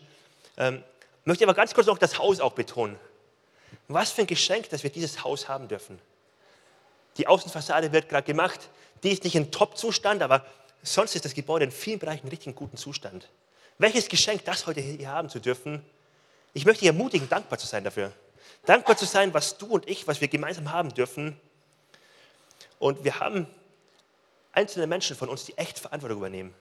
Ähm, 0.58 0.84
möchte 1.26 1.44
aber 1.44 1.54
ganz 1.54 1.74
kurz 1.74 1.88
noch 1.88 1.98
das 1.98 2.18
Haus 2.18 2.40
auch 2.40 2.54
betonen. 2.54 2.98
Was 3.94 4.12
für 4.12 4.22
ein 4.22 4.28
Geschenk, 4.28 4.70
dass 4.70 4.84
wir 4.84 4.90
dieses 4.90 5.24
Haus 5.24 5.50
haben 5.50 5.68
dürfen. 5.68 6.00
Die 7.18 7.28
Außenfassade 7.28 7.92
wird 7.92 8.10
gerade 8.10 8.26
gemacht. 8.26 8.70
Die 9.04 9.12
ist 9.12 9.24
nicht 9.24 9.36
in 9.36 9.52
Top-Zustand, 9.52 10.22
aber 10.22 10.46
sonst 10.82 11.16
ist 11.16 11.26
das 11.26 11.34
Gebäude 11.34 11.66
in 11.66 11.72
vielen 11.72 12.00
Bereichen 12.00 12.26
in 12.26 12.30
richtig 12.30 12.56
guten 12.56 12.78
Zustand. 12.78 13.30
Welches 13.78 14.08
Geschenk, 14.08 14.46
das 14.46 14.68
heute 14.68 14.80
hier 14.80 15.10
haben 15.10 15.30
zu 15.30 15.40
dürfen. 15.40 15.84
Ich 16.54 16.66
möchte 16.66 16.82
dich 16.82 16.88
ermutigen, 16.88 17.28
dankbar 17.28 17.58
zu 17.60 17.68
sein 17.68 17.84
dafür. 17.84 18.12
Dankbar 18.66 18.96
zu 18.96 19.06
sein, 19.06 19.34
was 19.34 19.58
du 19.58 19.68
und 19.68 19.90
ich, 19.90 20.08
was 20.08 20.22
wir 20.22 20.28
gemeinsam 20.28 20.72
haben 20.72 20.94
dürfen. 20.94 21.40
Und 22.80 23.04
wir 23.04 23.20
haben 23.20 23.48
einzelne 24.54 24.88
Menschen 24.88 25.16
von 25.16 25.30
uns, 25.30 25.46
die 25.46 25.58
echt 25.58 25.80
Verantwortung 25.80 26.20
übernehmen. 26.20 26.54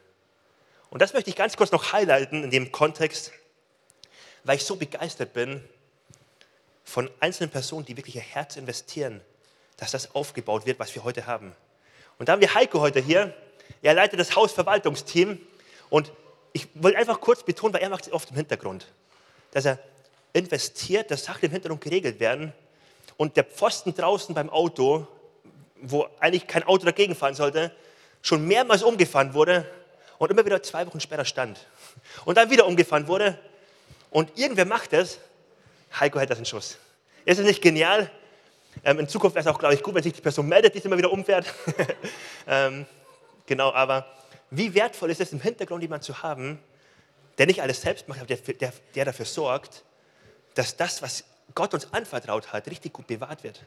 Und 0.91 1.03
das 1.03 1.13
möchte 1.13 1.31
ich 1.31 1.37
ganz 1.37 1.57
kurz 1.57 1.71
noch 1.71 1.93
highlighten 1.93 2.45
in 2.45 2.51
dem 2.51 2.73
Kontext, 2.73 3.33
weil 4.45 4.57
ich 4.57 4.65
so 4.65 4.77
begeistert 4.77 5.33
bin 5.33 5.63
von 6.91 7.09
einzelnen 7.21 7.51
Personen, 7.51 7.87
die 7.87 7.97
wirklich 7.97 8.17
ihr 8.17 8.21
Herz 8.21 8.57
investieren, 8.57 9.21
dass 9.77 9.93
das 9.93 10.13
aufgebaut 10.13 10.67
wird, 10.67 10.81
was 10.81 10.93
wir 10.93 11.05
heute 11.05 11.25
haben. 11.25 11.55
Und 12.19 12.29
da 12.29 12.33
haben 12.33 12.41
wir 12.41 12.53
Heiko 12.53 12.81
heute 12.81 12.99
hier. 12.99 13.33
Er 13.81 13.95
leitet 13.95 14.19
das 14.19 14.35
Hausverwaltungsteam. 14.35 15.39
Und 15.89 16.11
ich 16.53 16.67
wollte 16.75 16.99
einfach 16.99 17.21
kurz 17.21 17.45
betonen, 17.45 17.75
weil 17.75 17.83
er 17.83 17.91
macht 17.91 18.09
es 18.09 18.13
oft 18.13 18.31
im 18.31 18.37
Hintergrund, 18.37 18.89
dass 19.53 19.67
er 19.67 19.79
investiert, 20.33 21.13
dass 21.13 21.25
Sachen 21.25 21.45
im 21.45 21.53
Hintergrund 21.53 21.81
geregelt 21.81 22.19
werden 22.19 22.53
und 23.17 23.37
der 23.37 23.45
Pfosten 23.45 23.95
draußen 23.95 24.35
beim 24.35 24.51
Auto, 24.51 25.07
wo 25.77 26.09
eigentlich 26.19 26.49
kein 26.49 26.65
Auto 26.65 26.85
dagegen 26.85 27.15
fahren 27.15 27.35
sollte, 27.35 27.73
schon 28.21 28.45
mehrmals 28.49 28.83
umgefahren 28.83 29.33
wurde 29.33 29.65
und 30.19 30.33
immer 30.33 30.45
wieder 30.45 30.61
zwei 30.65 30.85
Wochen 30.89 30.99
später 30.99 31.25
stand. 31.25 31.69
Und 32.25 32.37
dann 32.37 32.51
wieder 32.51 32.67
umgefahren 32.67 33.07
wurde 33.07 33.39
und 34.11 34.37
irgendwer 34.37 34.67
macht 34.67 34.93
es, 34.93 35.21
Heiko 35.99 36.19
hält 36.19 36.31
das 36.31 36.39
in 36.39 36.45
Schuss. 36.45 36.79
Ist 37.25 37.39
es 37.39 37.45
nicht 37.45 37.63
genial? 37.63 38.11
Ähm, 38.85 38.99
in 39.01 39.09
Zukunft 39.09 39.35
wäre 39.35 39.49
es 39.49 39.53
auch, 39.53 39.59
glaube 39.59 39.75
ich, 39.75 39.83
gut, 39.83 39.95
wenn 39.95 40.03
sich 40.03 40.13
die 40.13 40.21
Person 40.21 40.49
meldet, 40.49 40.75
die 40.75 40.79
es 40.79 40.85
immer 40.85 40.97
wieder 40.97 41.13
umfährt. 41.13 41.53
ähm, 42.47 42.87
genau, 43.47 43.73
aber 43.73 44.07
wie 44.51 44.75
wertvoll 44.75 45.11
ist 45.11 45.21
es 45.21 45.33
im 45.33 45.41
Hintergrund 45.41 45.83
jemanden 45.83 46.05
zu 46.05 46.23
haben, 46.23 46.59
der 47.39 47.47
nicht 47.47 47.63
alles 47.63 47.83
selbst 47.83 48.09
macht, 48.09 48.21
aber 48.21 48.27
der, 48.27 48.55
der, 48.55 48.73
der 48.95 49.05
dafür 49.05 49.27
sorgt, 49.27 49.85
dass 50.55 50.77
das, 50.77 51.03
was 51.03 51.25
Gott 51.55 51.75
uns 51.75 51.93
anvertraut 51.93 52.53
hat, 52.53 52.69
richtig 52.69 52.93
gut 52.93 53.07
bewahrt 53.07 53.43
wird. 53.43 53.65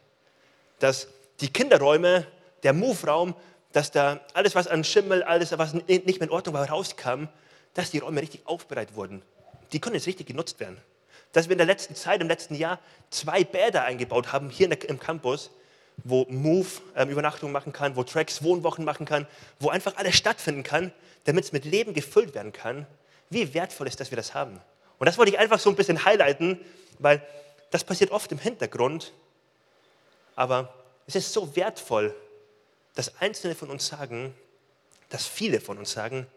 Dass 0.80 1.08
die 1.42 1.52
Kinderräume, 1.52 2.28
der 2.64 2.74
Move-Raum, 2.74 3.36
dass 3.72 3.92
da 3.92 4.22
alles, 4.34 4.56
was 4.56 4.68
an 4.68 4.84
Schimmel, 4.84 5.24
alles, 5.24 5.58
was 5.58 5.74
nicht 5.74 5.90
mehr 5.90 6.22
in 6.22 6.30
Ordnung 6.30 6.54
war, 6.54 6.70
rauskam, 6.70 7.26
dass 7.74 7.92
die 7.92 8.00
Räume 8.00 8.22
richtig 8.22 8.46
aufbereitet 8.46 8.96
wurden. 8.96 9.22
Die 9.72 9.80
können 9.80 9.96
jetzt 9.96 10.08
richtig 10.08 10.28
genutzt 10.28 10.60
werden. 10.60 10.78
Dass 11.34 11.50
wir 11.50 11.54
in 11.54 11.58
der 11.58 11.68
letzten 11.68 11.96
Zeit, 11.96 12.22
im 12.22 12.28
letzten 12.28 12.56
Jahr, 12.56 12.80
zwei 13.10 13.44
Bäder 13.44 13.84
eingebaut 13.84 14.32
haben, 14.32 14.50
hier 14.50 14.72
im 14.72 15.00
Campus, 15.00 15.52
wo 15.98 16.26
Move 16.30 16.68
ähm, 16.96 17.10
Übernachtungen 17.10 17.52
machen 17.52 17.74
kann, 17.74 17.96
wo 17.96 18.04
Tracks 18.04 18.44
Wohnwochen 18.44 18.84
machen 18.86 19.06
kann, 19.06 19.28
wo 19.60 19.70
einfach 19.70 19.98
alles 19.98 20.16
stattfinden 20.16 20.64
kann, 20.64 20.92
damit 21.26 21.46
es 21.46 21.52
mit 21.52 21.66
Leben 21.66 21.94
gefüllt 21.94 22.34
werden 22.34 22.52
kann. 22.52 22.88
Wie 23.30 23.54
wertvoll 23.54 23.88
ist, 23.88 24.00
dass 24.00 24.12
wir 24.12 24.16
das 24.16 24.34
haben. 24.34 24.60
Und 25.00 25.06
das 25.06 25.18
wollte 25.18 25.32
ich 25.32 25.40
einfach 25.40 25.60
so 25.60 25.70
ein 25.70 25.76
bisschen 25.76 26.06
highlighten, 26.06 26.60
weil 27.00 27.22
das 27.72 27.84
passiert 27.84 28.12
oft 28.12 28.32
im 28.32 28.38
Hintergrund, 28.38 29.14
aber 30.36 30.74
es 31.08 31.16
ist 31.16 31.34
so 31.34 31.56
wertvoll, 31.56 32.16
dass 32.96 33.20
Einzelne 33.20 33.56
von 33.56 33.70
uns 33.70 33.88
sagen, 33.88 34.34
dass 35.10 35.26
viele 35.26 35.60
von 35.60 35.78
uns 35.78 35.92
sagen, 35.92 36.28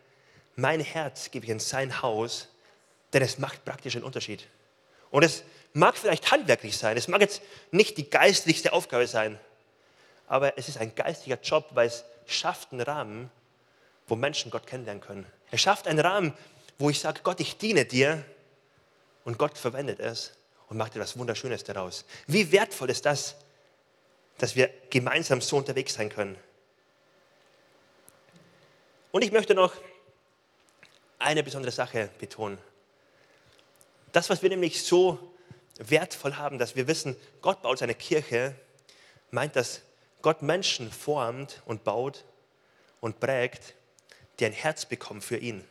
mein 0.55 0.81
Herz 0.81 1.31
gebe 1.31 1.45
ich 1.45 1.51
in 1.51 1.61
sein 1.61 2.03
Haus, 2.03 2.49
denn 3.13 3.23
es 3.23 3.39
macht 3.39 3.65
praktisch 3.65 3.95
einen 3.95 4.05
Unterschied. 4.05 4.47
Und 5.11 5.23
es 5.25 5.45
mag 5.73 5.97
vielleicht 5.97 6.31
handwerklich 6.31 6.77
sein, 6.77 6.97
es 6.97 7.09
mag 7.09 7.21
jetzt 7.21 7.43
nicht 7.71 7.99
die 7.99 8.09
geistlichste 8.09 8.73
Aufgabe 8.73 9.07
sein, 9.07 9.39
aber 10.27 10.59
es 10.59 10.69
ist 10.69 10.79
ein 10.79 10.95
geistlicher 10.95 11.41
Job, 11.41 11.69
weil 11.75 11.89
es 11.89 12.05
schafft 12.27 12.73
einen 12.73 12.81
Rahmen, 12.81 13.31
wo 14.09 14.17
Menschen 14.17 14.51
Gott 14.51 14.67
kennenlernen 14.67 15.03
können. 15.03 15.27
Er 15.51 15.59
schafft 15.59 15.87
einen 15.87 16.01
Rahmen, 16.01 16.33
wo 16.79 16.91
ich 16.91 17.01
sage, 17.01 17.21
Gott, 17.23 17.41
ich 17.41 17.57
diene 17.57 17.85
dir 17.85 18.25
und 19.25 19.39
Gott 19.39 19.57
verwendet 19.57 20.01
es 20.01 20.33
und 20.69 20.77
macht 20.77 20.97
etwas 20.97 21.19
Wunderschönes 21.19 21.65
daraus. 21.65 22.05
Wie 22.27 22.51
wertvoll 22.53 22.91
ist 22.91 23.07
das, 23.07 23.37
dass 24.39 24.57
wir 24.57 24.71
gemeinsam 24.91 25.41
so 25.41 25.57
unterwegs 25.57 25.95
sein 25.95 26.09
können. 26.09 26.37
Und 29.13 29.23
ich 29.23 29.33
möchte 29.33 29.55
noch 29.55 29.73
eine 31.19 31.43
besondere 31.43 31.73
Sache 31.73 32.11
betonen. 32.19 32.59
Das, 34.17 34.31
was 34.31 34.41
wir 34.41 34.49
nämlich 34.49 34.83
so 34.83 35.19
wertvoll 35.77 36.37
haben, 36.37 36.59
dass 36.59 36.75
wir 36.75 36.89
wissen, 36.89 37.17
Gott 37.43 37.61
baut 37.61 37.81
seine 37.81 37.95
Kirche, 37.95 38.55
meint, 39.31 39.55
dass 39.57 39.83
Gott 40.23 40.41
Menschen 40.41 40.91
formt 40.91 41.61
und 41.67 41.85
baut 41.85 42.25
und 43.01 43.21
prägt, 43.21 43.75
die 44.39 44.47
ein 44.47 44.55
Herz 44.55 44.87
bekommen 44.87 45.21
für 45.21 45.37
ihn, 45.37 45.63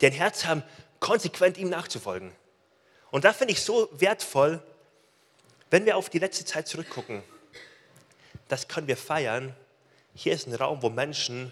die 0.00 0.06
ein 0.06 0.12
Herz 0.12 0.44
haben, 0.44 0.62
konsequent 1.00 1.58
ihm 1.58 1.70
nachzufolgen. 1.70 2.30
Und 3.10 3.24
da 3.24 3.32
finde 3.32 3.52
ich 3.52 3.62
so 3.62 3.88
wertvoll, 3.90 4.62
wenn 5.70 5.84
wir 5.84 5.96
auf 5.96 6.08
die 6.08 6.20
letzte 6.20 6.44
Zeit 6.44 6.68
zurückgucken, 6.68 7.24
das 8.46 8.68
können 8.68 8.86
wir 8.86 8.96
feiern. 8.96 9.56
Hier 10.14 10.34
ist 10.34 10.46
ein 10.46 10.54
Raum, 10.54 10.82
wo 10.82 10.88
Menschen 10.88 11.50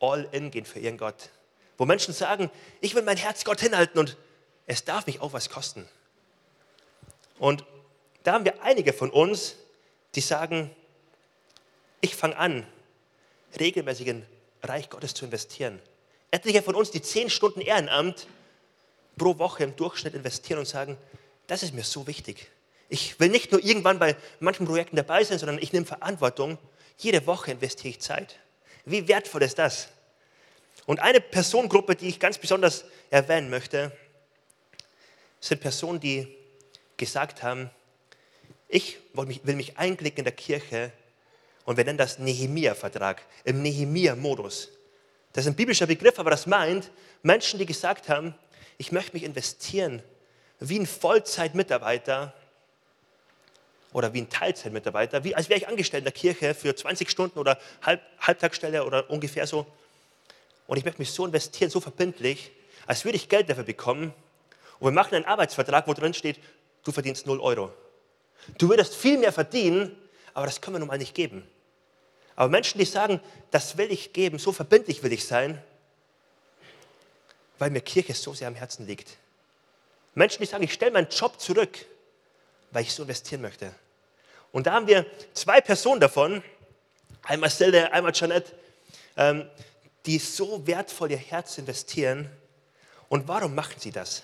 all 0.00 0.26
in 0.32 0.50
gehen 0.50 0.64
für 0.64 0.78
ihren 0.78 0.96
Gott. 0.96 1.28
Wo 1.76 1.84
Menschen 1.84 2.14
sagen, 2.14 2.50
ich 2.80 2.94
will 2.94 3.02
mein 3.02 3.18
Herz 3.18 3.44
Gott 3.44 3.60
hinhalten 3.60 3.98
und 3.98 4.16
es 4.70 4.84
darf 4.84 5.08
mich 5.08 5.20
auch 5.20 5.32
was 5.32 5.50
kosten. 5.50 5.84
Und 7.40 7.64
da 8.22 8.34
haben 8.34 8.44
wir 8.44 8.62
einige 8.62 8.92
von 8.92 9.10
uns, 9.10 9.56
die 10.14 10.20
sagen, 10.20 10.70
ich 12.00 12.14
fange 12.14 12.36
an, 12.36 12.64
regelmäßig 13.58 14.06
in 14.06 14.26
Reich 14.62 14.88
Gottes 14.88 15.12
zu 15.12 15.24
investieren. 15.24 15.80
Etliche 16.30 16.62
von 16.62 16.76
uns, 16.76 16.92
die 16.92 17.02
zehn 17.02 17.30
Stunden 17.30 17.60
Ehrenamt 17.60 18.28
pro 19.16 19.38
Woche 19.38 19.64
im 19.64 19.74
Durchschnitt 19.74 20.14
investieren 20.14 20.60
und 20.60 20.68
sagen, 20.68 20.96
das 21.48 21.64
ist 21.64 21.74
mir 21.74 21.82
so 21.82 22.06
wichtig. 22.06 22.48
Ich 22.88 23.18
will 23.18 23.28
nicht 23.28 23.50
nur 23.50 23.64
irgendwann 23.64 23.98
bei 23.98 24.14
manchen 24.38 24.66
Projekten 24.66 24.94
dabei 24.94 25.24
sein, 25.24 25.40
sondern 25.40 25.58
ich 25.58 25.72
nehme 25.72 25.86
Verantwortung. 25.86 26.58
Jede 26.96 27.26
Woche 27.26 27.50
investiere 27.50 27.88
ich 27.88 28.00
Zeit. 28.00 28.36
Wie 28.84 29.08
wertvoll 29.08 29.42
ist 29.42 29.58
das? 29.58 29.88
Und 30.86 31.00
eine 31.00 31.20
Personengruppe, 31.20 31.96
die 31.96 32.08
ich 32.08 32.20
ganz 32.20 32.38
besonders 32.38 32.84
erwähnen 33.10 33.50
möchte, 33.50 33.90
sind 35.40 35.60
Personen, 35.60 35.98
die 36.00 36.28
gesagt 36.96 37.42
haben, 37.42 37.70
ich 38.68 38.98
will 39.14 39.56
mich 39.56 39.78
einklicken 39.78 40.18
in 40.18 40.24
der 40.24 40.34
Kirche 40.34 40.92
und 41.64 41.76
wir 41.76 41.84
nennen 41.84 41.98
das 41.98 42.18
Nehemia-Vertrag, 42.18 43.22
im 43.44 43.62
Nehemia-Modus. 43.62 44.68
Das 45.32 45.44
ist 45.44 45.52
ein 45.52 45.56
biblischer 45.56 45.86
Begriff, 45.86 46.18
aber 46.18 46.30
das 46.30 46.46
meint 46.46 46.90
Menschen, 47.22 47.58
die 47.58 47.66
gesagt 47.66 48.08
haben, 48.08 48.34
ich 48.78 48.92
möchte 48.92 49.12
mich 49.12 49.24
investieren 49.24 50.02
wie 50.58 50.78
ein 50.78 50.86
Vollzeitmitarbeiter 50.86 52.34
oder 53.92 54.12
wie 54.12 54.20
ein 54.20 54.28
Teilzeitmitarbeiter, 54.28 55.22
als 55.34 55.48
wäre 55.48 55.58
ich 55.58 55.68
angestellt 55.68 56.02
in 56.02 56.04
der 56.04 56.12
Kirche 56.12 56.54
für 56.54 56.76
20 56.76 57.10
Stunden 57.10 57.38
oder 57.38 57.58
Halb, 57.82 58.02
Halbtagsstelle 58.20 58.84
oder 58.84 59.10
ungefähr 59.10 59.46
so. 59.46 59.66
Und 60.66 60.76
ich 60.76 60.84
möchte 60.84 61.00
mich 61.00 61.10
so 61.10 61.26
investieren, 61.26 61.70
so 61.70 61.80
verbindlich, 61.80 62.52
als 62.86 63.04
würde 63.04 63.16
ich 63.16 63.28
Geld 63.28 63.50
dafür 63.50 63.64
bekommen. 63.64 64.12
Und 64.80 64.86
wir 64.86 64.92
machen 64.92 65.14
einen 65.14 65.26
Arbeitsvertrag, 65.26 65.86
wo 65.86 65.94
drin 65.94 66.14
steht, 66.14 66.40
du 66.82 66.90
verdienst 66.90 67.26
0 67.26 67.38
Euro. 67.40 67.72
Du 68.58 68.68
würdest 68.68 68.94
viel 68.94 69.18
mehr 69.18 69.32
verdienen, 69.32 69.96
aber 70.34 70.46
das 70.46 70.60
können 70.60 70.76
wir 70.76 70.78
nun 70.80 70.88
mal 70.88 70.98
nicht 70.98 71.14
geben. 71.14 71.46
Aber 72.34 72.48
Menschen, 72.48 72.78
die 72.78 72.86
sagen, 72.86 73.20
das 73.50 73.76
will 73.76 73.92
ich 73.92 74.14
geben, 74.14 74.38
so 74.38 74.50
verbindlich 74.52 75.02
will 75.02 75.12
ich 75.12 75.26
sein, 75.26 75.62
weil 77.58 77.70
mir 77.70 77.82
Kirche 77.82 78.14
so 78.14 78.32
sehr 78.32 78.48
am 78.48 78.54
Herzen 78.54 78.86
liegt. 78.86 79.10
Menschen, 80.14 80.40
die 80.40 80.46
sagen, 80.46 80.64
ich 80.64 80.72
stelle 80.72 80.92
meinen 80.92 81.08
Job 81.10 81.38
zurück, 81.38 81.84
weil 82.70 82.82
ich 82.82 82.92
so 82.94 83.02
investieren 83.02 83.42
möchte. 83.42 83.74
Und 84.52 84.66
da 84.66 84.72
haben 84.72 84.86
wir 84.86 85.04
zwei 85.34 85.60
Personen 85.60 86.00
davon, 86.00 86.42
einmal 87.24 87.50
Silde, 87.50 87.92
einmal 87.92 88.12
Janette, 88.14 88.52
ähm, 89.16 89.48
die 90.06 90.18
so 90.18 90.66
wertvoll 90.66 91.10
ihr 91.10 91.18
Herz 91.18 91.58
investieren. 91.58 92.30
Und 93.10 93.28
warum 93.28 93.54
machen 93.54 93.74
sie 93.78 93.92
das? 93.92 94.22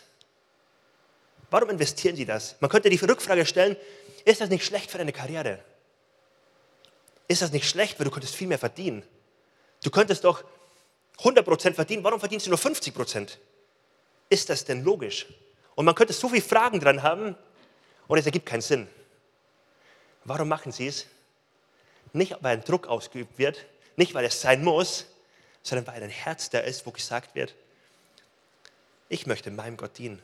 Warum 1.50 1.70
investieren 1.70 2.16
sie 2.16 2.24
das? 2.24 2.56
Man 2.60 2.70
könnte 2.70 2.90
die 2.90 2.96
Rückfrage 2.96 3.46
stellen, 3.46 3.76
ist 4.24 4.40
das 4.40 4.48
nicht 4.48 4.64
schlecht 4.64 4.90
für 4.90 4.98
deine 4.98 5.12
Karriere? 5.12 5.60
Ist 7.28 7.42
das 7.42 7.52
nicht 7.52 7.68
schlecht, 7.68 7.98
weil 7.98 8.04
du 8.04 8.10
könntest 8.10 8.34
viel 8.34 8.48
mehr 8.48 8.58
verdienen? 8.58 9.02
Du 9.82 9.90
könntest 9.90 10.24
doch 10.24 10.44
100% 11.18 11.74
verdienen, 11.74 12.04
warum 12.04 12.20
verdienst 12.20 12.46
du 12.46 12.50
nur 12.50 12.58
50%? 12.58 13.36
Ist 14.28 14.50
das 14.50 14.64
denn 14.64 14.82
logisch? 14.82 15.26
Und 15.74 15.84
man 15.84 15.94
könnte 15.94 16.12
so 16.12 16.28
viele 16.28 16.42
Fragen 16.42 16.80
dran 16.80 17.02
haben 17.02 17.36
und 18.08 18.18
es 18.18 18.26
ergibt 18.26 18.46
keinen 18.46 18.62
Sinn. 18.62 18.88
Warum 20.24 20.48
machen 20.48 20.72
sie 20.72 20.88
es? 20.88 21.06
Nicht, 22.12 22.36
weil 22.40 22.56
ein 22.56 22.64
Druck 22.64 22.86
ausgeübt 22.86 23.38
wird, 23.38 23.64
nicht, 23.96 24.14
weil 24.14 24.24
es 24.24 24.40
sein 24.40 24.64
muss, 24.64 25.06
sondern 25.62 25.86
weil 25.86 26.02
ein 26.02 26.10
Herz 26.10 26.50
da 26.50 26.60
ist, 26.60 26.86
wo 26.86 26.90
gesagt 26.90 27.34
wird, 27.34 27.54
ich 29.08 29.26
möchte 29.26 29.50
meinem 29.50 29.76
Gott 29.76 29.98
dienen. 29.98 30.20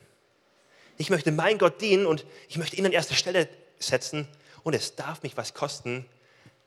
Ich 1.02 1.10
möchte 1.10 1.32
meinem 1.32 1.58
Gott 1.58 1.80
dienen 1.80 2.06
und 2.06 2.24
ich 2.48 2.58
möchte 2.58 2.76
ihn 2.76 2.86
an 2.86 2.92
erste 2.92 3.16
Stelle 3.16 3.48
setzen 3.80 4.28
und 4.62 4.72
es 4.72 4.94
darf 4.94 5.24
mich 5.24 5.36
was 5.36 5.52
kosten, 5.52 6.06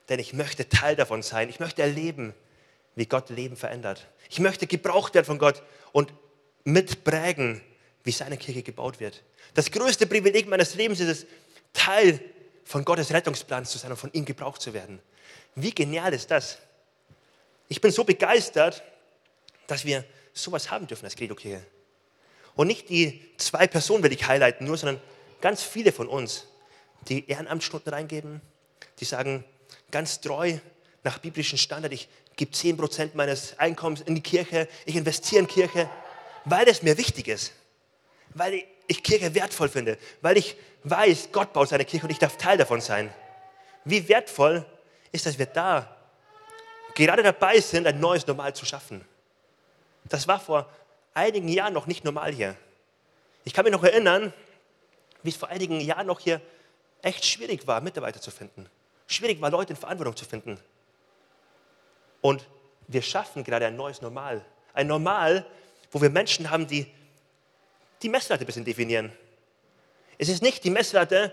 denn 0.10 0.20
ich 0.20 0.34
möchte 0.34 0.68
Teil 0.68 0.98
davon 0.98 1.24
sein. 1.24 1.48
Ich 1.48 1.62
möchte 1.62 1.82
erleben, 1.82 2.34
wie 2.96 3.06
Gott 3.06 3.30
Leben 3.30 3.56
verändert. 3.56 4.08
Ich 4.30 4.42
möchte 4.42 4.68
gebraucht 4.68 5.14
werden 5.14 5.26
von 5.26 5.38
Gott 5.38 5.64
und 5.94 6.12
mitprägen, 6.66 7.62
wie 8.04 8.12
seine 8.12 8.36
Kirche 8.36 8.62
gebaut 8.62 9.00
wird. 9.00 9.24
Das 9.54 9.72
größte 9.72 10.06
Privileg 10.06 10.50
meines 10.50 10.76
Lebens 10.76 11.00
ist 11.00 11.08
es, 11.08 11.26
Teil 11.72 12.20
von 12.66 12.84
Gottes 12.84 13.14
Rettungsplan 13.14 13.64
zu 13.64 13.78
sein 13.78 13.92
und 13.92 13.98
von 13.98 14.12
ihm 14.12 14.26
gebraucht 14.26 14.62
zu 14.62 14.74
werden. 14.74 15.00
Wie 15.56 15.72
genial 15.72 16.14
ist 16.14 16.30
das? 16.30 16.58
Ich 17.70 17.80
bin 17.80 17.90
so 17.90 18.04
begeistert, 18.04 18.84
dass 19.68 19.86
wir 19.86 20.04
sowas 20.34 20.70
haben 20.70 20.88
dürfen 20.88 21.06
als 21.06 21.16
Credo-Kirche. 21.16 21.66
Und 22.56 22.68
nicht 22.68 22.90
die 22.90 23.22
zwei 23.38 23.68
Personen 23.68 24.04
will 24.04 24.14
ich 24.14 24.28
highlighten, 24.28 24.66
nur, 24.66 24.78
sondern 24.78 25.02
ganz 25.42 25.62
viele 25.64 25.92
von 25.92 26.08
uns, 26.08 26.48
die 27.08 27.28
Ehrenamtsstunden 27.30 27.94
reingeben, 27.94 28.42
die 29.00 29.06
sagen 29.06 29.44
ganz 29.92 30.22
treu 30.22 30.58
nach 31.04 31.20
biblischen 31.20 31.58
Standard, 31.58 31.94
ich 31.94 32.08
gebe 32.36 32.52
10% 32.52 33.12
meines 33.14 33.58
Einkommens 33.60 34.02
in 34.02 34.16
die 34.16 34.22
Kirche, 34.22 34.68
ich 34.86 34.96
investiere 34.96 35.42
in 35.42 35.48
Kirche, 35.48 35.90
weil 36.46 36.68
es 36.68 36.82
mir 36.82 36.98
wichtig 36.98 37.28
ist 37.28 37.52
weil 38.36 38.64
ich 38.86 39.02
Kirche 39.02 39.34
wertvoll 39.34 39.70
finde, 39.70 39.98
weil 40.22 40.38
ich 40.38 40.56
weiß, 40.84 41.30
Gott 41.32 41.54
baut 41.54 41.70
seine 41.70 41.86
Kirche 41.86 42.06
und 42.06 42.12
ich 42.12 42.20
darf 42.20 42.38
Teil 42.38 42.58
davon 42.58 42.82
sein. 42.82 43.12
Wie 43.84 44.08
wertvoll 44.08 44.64
ist, 45.12 45.26
dass 45.26 45.40
wir 45.40 45.48
da 45.48 45.96
gerade 46.94 47.24
dabei 47.24 47.60
sind, 47.60 47.88
ein 47.88 48.00
neues 48.00 48.28
Normal 48.28 48.54
zu 48.54 48.66
schaffen. 48.66 49.04
Das 50.04 50.28
war 50.28 50.40
vor 50.40 50.70
einigen 51.16 51.48
Jahren 51.48 51.74
noch 51.74 51.88
nicht 51.88 52.04
normal 52.04 52.32
hier. 52.32 52.56
Ich 53.44 53.54
kann 53.54 53.64
mich 53.64 53.72
noch 53.72 53.84
erinnern, 53.84 54.34
wie 55.24 55.30
es 55.30 55.36
vor 55.36 55.50
einigen 55.50 55.80
Jahren 55.82 56.06
noch 56.06 56.20
hier 56.20 56.40
echt 57.02 57.26
schwierig 57.26 57.66
war, 57.66 57.82
Mitarbeiter 57.82 58.22
zu 58.22 58.32
finden. 58.32 58.70
Schwierig 59.08 59.42
war, 59.42 59.50
Leute 59.50 59.74
in 59.74 59.78
Verantwortung 59.78 60.16
zu 60.16 60.26
finden. 60.26 60.60
Und 62.22 62.46
wir 62.88 63.02
schaffen 63.02 63.44
gerade 63.44 63.66
ein 63.68 63.76
neues 63.76 64.02
Normal. 64.02 64.44
Ein 64.74 64.88
Normal, 64.88 65.46
wo 65.92 66.02
wir 66.02 66.10
Menschen 66.10 66.50
haben, 66.50 66.68
die 66.68 66.92
die 68.02 68.10
Messlatte 68.10 68.44
ein 68.44 68.46
bisschen 68.46 68.66
definieren. 68.66 69.12
Es 70.18 70.30
ist 70.30 70.42
nicht 70.42 70.64
die 70.64 70.70
Messlatte, 70.70 71.32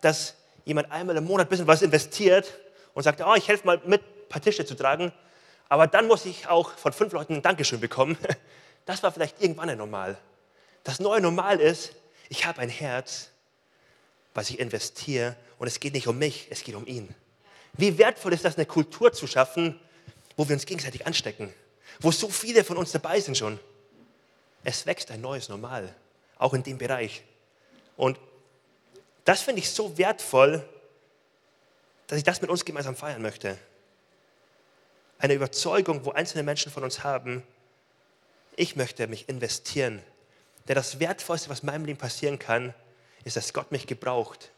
dass 0.00 0.34
jemand 0.64 0.90
einmal 0.90 1.16
im 1.16 1.24
Monat 1.24 1.46
ein 1.46 1.50
bisschen 1.50 1.66
was 1.66 1.82
investiert 1.82 2.52
und 2.94 3.02
sagt, 3.02 3.20
oh, 3.20 3.34
ich 3.34 3.48
helfe 3.48 3.66
mal 3.66 3.80
mit, 3.84 4.02
ein 4.02 4.28
paar 4.28 4.42
Tische 4.42 4.64
zu 4.64 4.74
tragen, 4.74 5.12
aber 5.68 5.86
dann 5.86 6.06
muss 6.06 6.24
ich 6.26 6.48
auch 6.48 6.70
von 6.72 6.92
fünf 6.92 7.12
Leuten 7.12 7.34
ein 7.34 7.42
Dankeschön 7.42 7.80
bekommen. 7.80 8.16
Das 8.86 9.02
war 9.02 9.12
vielleicht 9.12 9.42
irgendwann 9.42 9.68
ein 9.68 9.78
Normal. 9.78 10.16
Das 10.84 11.00
neue 11.00 11.20
Normal 11.20 11.60
ist, 11.60 11.92
ich 12.28 12.46
habe 12.46 12.60
ein 12.60 12.70
Herz, 12.70 13.30
was 14.32 14.48
ich 14.48 14.58
investiere 14.58 15.36
und 15.58 15.66
es 15.66 15.80
geht 15.80 15.92
nicht 15.92 16.06
um 16.06 16.18
mich, 16.18 16.46
es 16.50 16.62
geht 16.62 16.74
um 16.74 16.86
ihn. 16.86 17.14
Wie 17.74 17.98
wertvoll 17.98 18.32
ist 18.32 18.44
das, 18.44 18.56
eine 18.56 18.66
Kultur 18.66 19.12
zu 19.12 19.26
schaffen, 19.26 19.78
wo 20.36 20.48
wir 20.48 20.54
uns 20.54 20.64
gegenseitig 20.64 21.06
anstecken, 21.06 21.52
wo 22.00 22.10
so 22.10 22.28
viele 22.28 22.64
von 22.64 22.76
uns 22.76 22.92
dabei 22.92 23.20
sind 23.20 23.36
schon. 23.36 23.58
Es 24.64 24.86
wächst 24.86 25.10
ein 25.10 25.20
neues 25.20 25.48
Normal 25.48 25.94
auch 26.38 26.54
in 26.54 26.62
dem 26.62 26.78
Bereich. 26.78 27.24
Und 27.96 28.18
das 29.24 29.42
finde 29.42 29.60
ich 29.60 29.70
so 29.70 29.96
wertvoll, 29.98 30.66
dass 32.06 32.18
ich 32.18 32.24
das 32.24 32.40
mit 32.40 32.50
uns 32.50 32.64
gemeinsam 32.64 32.94
feiern 32.94 33.22
möchte. 33.22 33.58
eine 35.18 35.32
Überzeugung, 35.32 36.04
wo 36.04 36.10
einzelne 36.10 36.42
Menschen 36.42 36.70
von 36.70 36.84
uns 36.84 37.02
haben, 37.02 37.42
ich 38.56 38.76
möchte 38.76 39.06
mich 39.06 39.28
investieren. 39.28 40.02
Denn 40.68 40.74
das 40.74 40.98
Wertvollste, 40.98 41.48
was 41.48 41.62
meinem 41.62 41.84
Leben 41.84 41.98
passieren 41.98 42.38
kann, 42.38 42.74
ist, 43.24 43.36
dass 43.36 43.52
Gott 43.52 43.72
mich 43.72 43.86
gebraucht. 43.86 44.50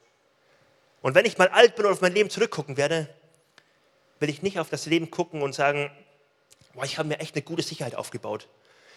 Und 1.02 1.14
wenn 1.14 1.26
ich 1.26 1.38
mal 1.38 1.48
alt 1.48 1.76
bin 1.76 1.86
und 1.86 1.92
auf 1.92 2.00
mein 2.00 2.14
Leben 2.14 2.30
zurückgucken 2.30 2.76
werde, 2.76 3.08
will 4.20 4.28
ich 4.28 4.42
nicht 4.42 4.58
auf 4.58 4.70
das 4.70 4.86
Leben 4.86 5.10
gucken 5.10 5.42
und 5.42 5.54
sagen, 5.54 5.90
boah, 6.74 6.84
ich 6.84 6.98
habe 6.98 7.08
mir 7.08 7.20
echt 7.20 7.34
eine 7.34 7.42
gute 7.42 7.62
Sicherheit 7.62 7.94
aufgebaut. 7.94 8.48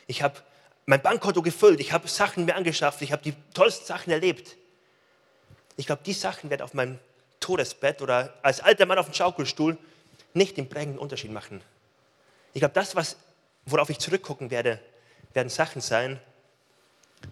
Ich 0.07 0.21
habe 0.21 0.41
mein 0.85 1.01
Bankkonto 1.01 1.41
gefüllt, 1.41 1.79
ich 1.79 1.93
habe 1.93 2.07
Sachen 2.07 2.45
mir 2.45 2.55
angeschafft, 2.55 3.01
ich 3.01 3.11
habe 3.11 3.21
die 3.21 3.33
tollsten 3.53 3.85
Sachen 3.85 4.11
erlebt. 4.11 4.57
Ich 5.77 5.85
glaube, 5.85 6.01
die 6.05 6.13
Sachen 6.13 6.49
werden 6.49 6.63
auf 6.63 6.73
meinem 6.73 6.99
Todesbett 7.39 8.01
oder 8.01 8.33
als 8.41 8.61
alter 8.61 8.85
Mann 8.85 8.97
auf 8.97 9.05
dem 9.05 9.13
Schaukelstuhl 9.13 9.77
nicht 10.33 10.57
den 10.57 10.69
prägenden 10.69 10.99
Unterschied 10.99 11.31
machen. 11.31 11.61
Ich 12.53 12.59
glaube, 12.59 12.73
das, 12.73 12.95
was, 12.95 13.17
worauf 13.65 13.89
ich 13.89 13.99
zurückgucken 13.99 14.51
werde, 14.51 14.79
werden 15.33 15.49
Sachen 15.49 15.81
sein, 15.81 16.19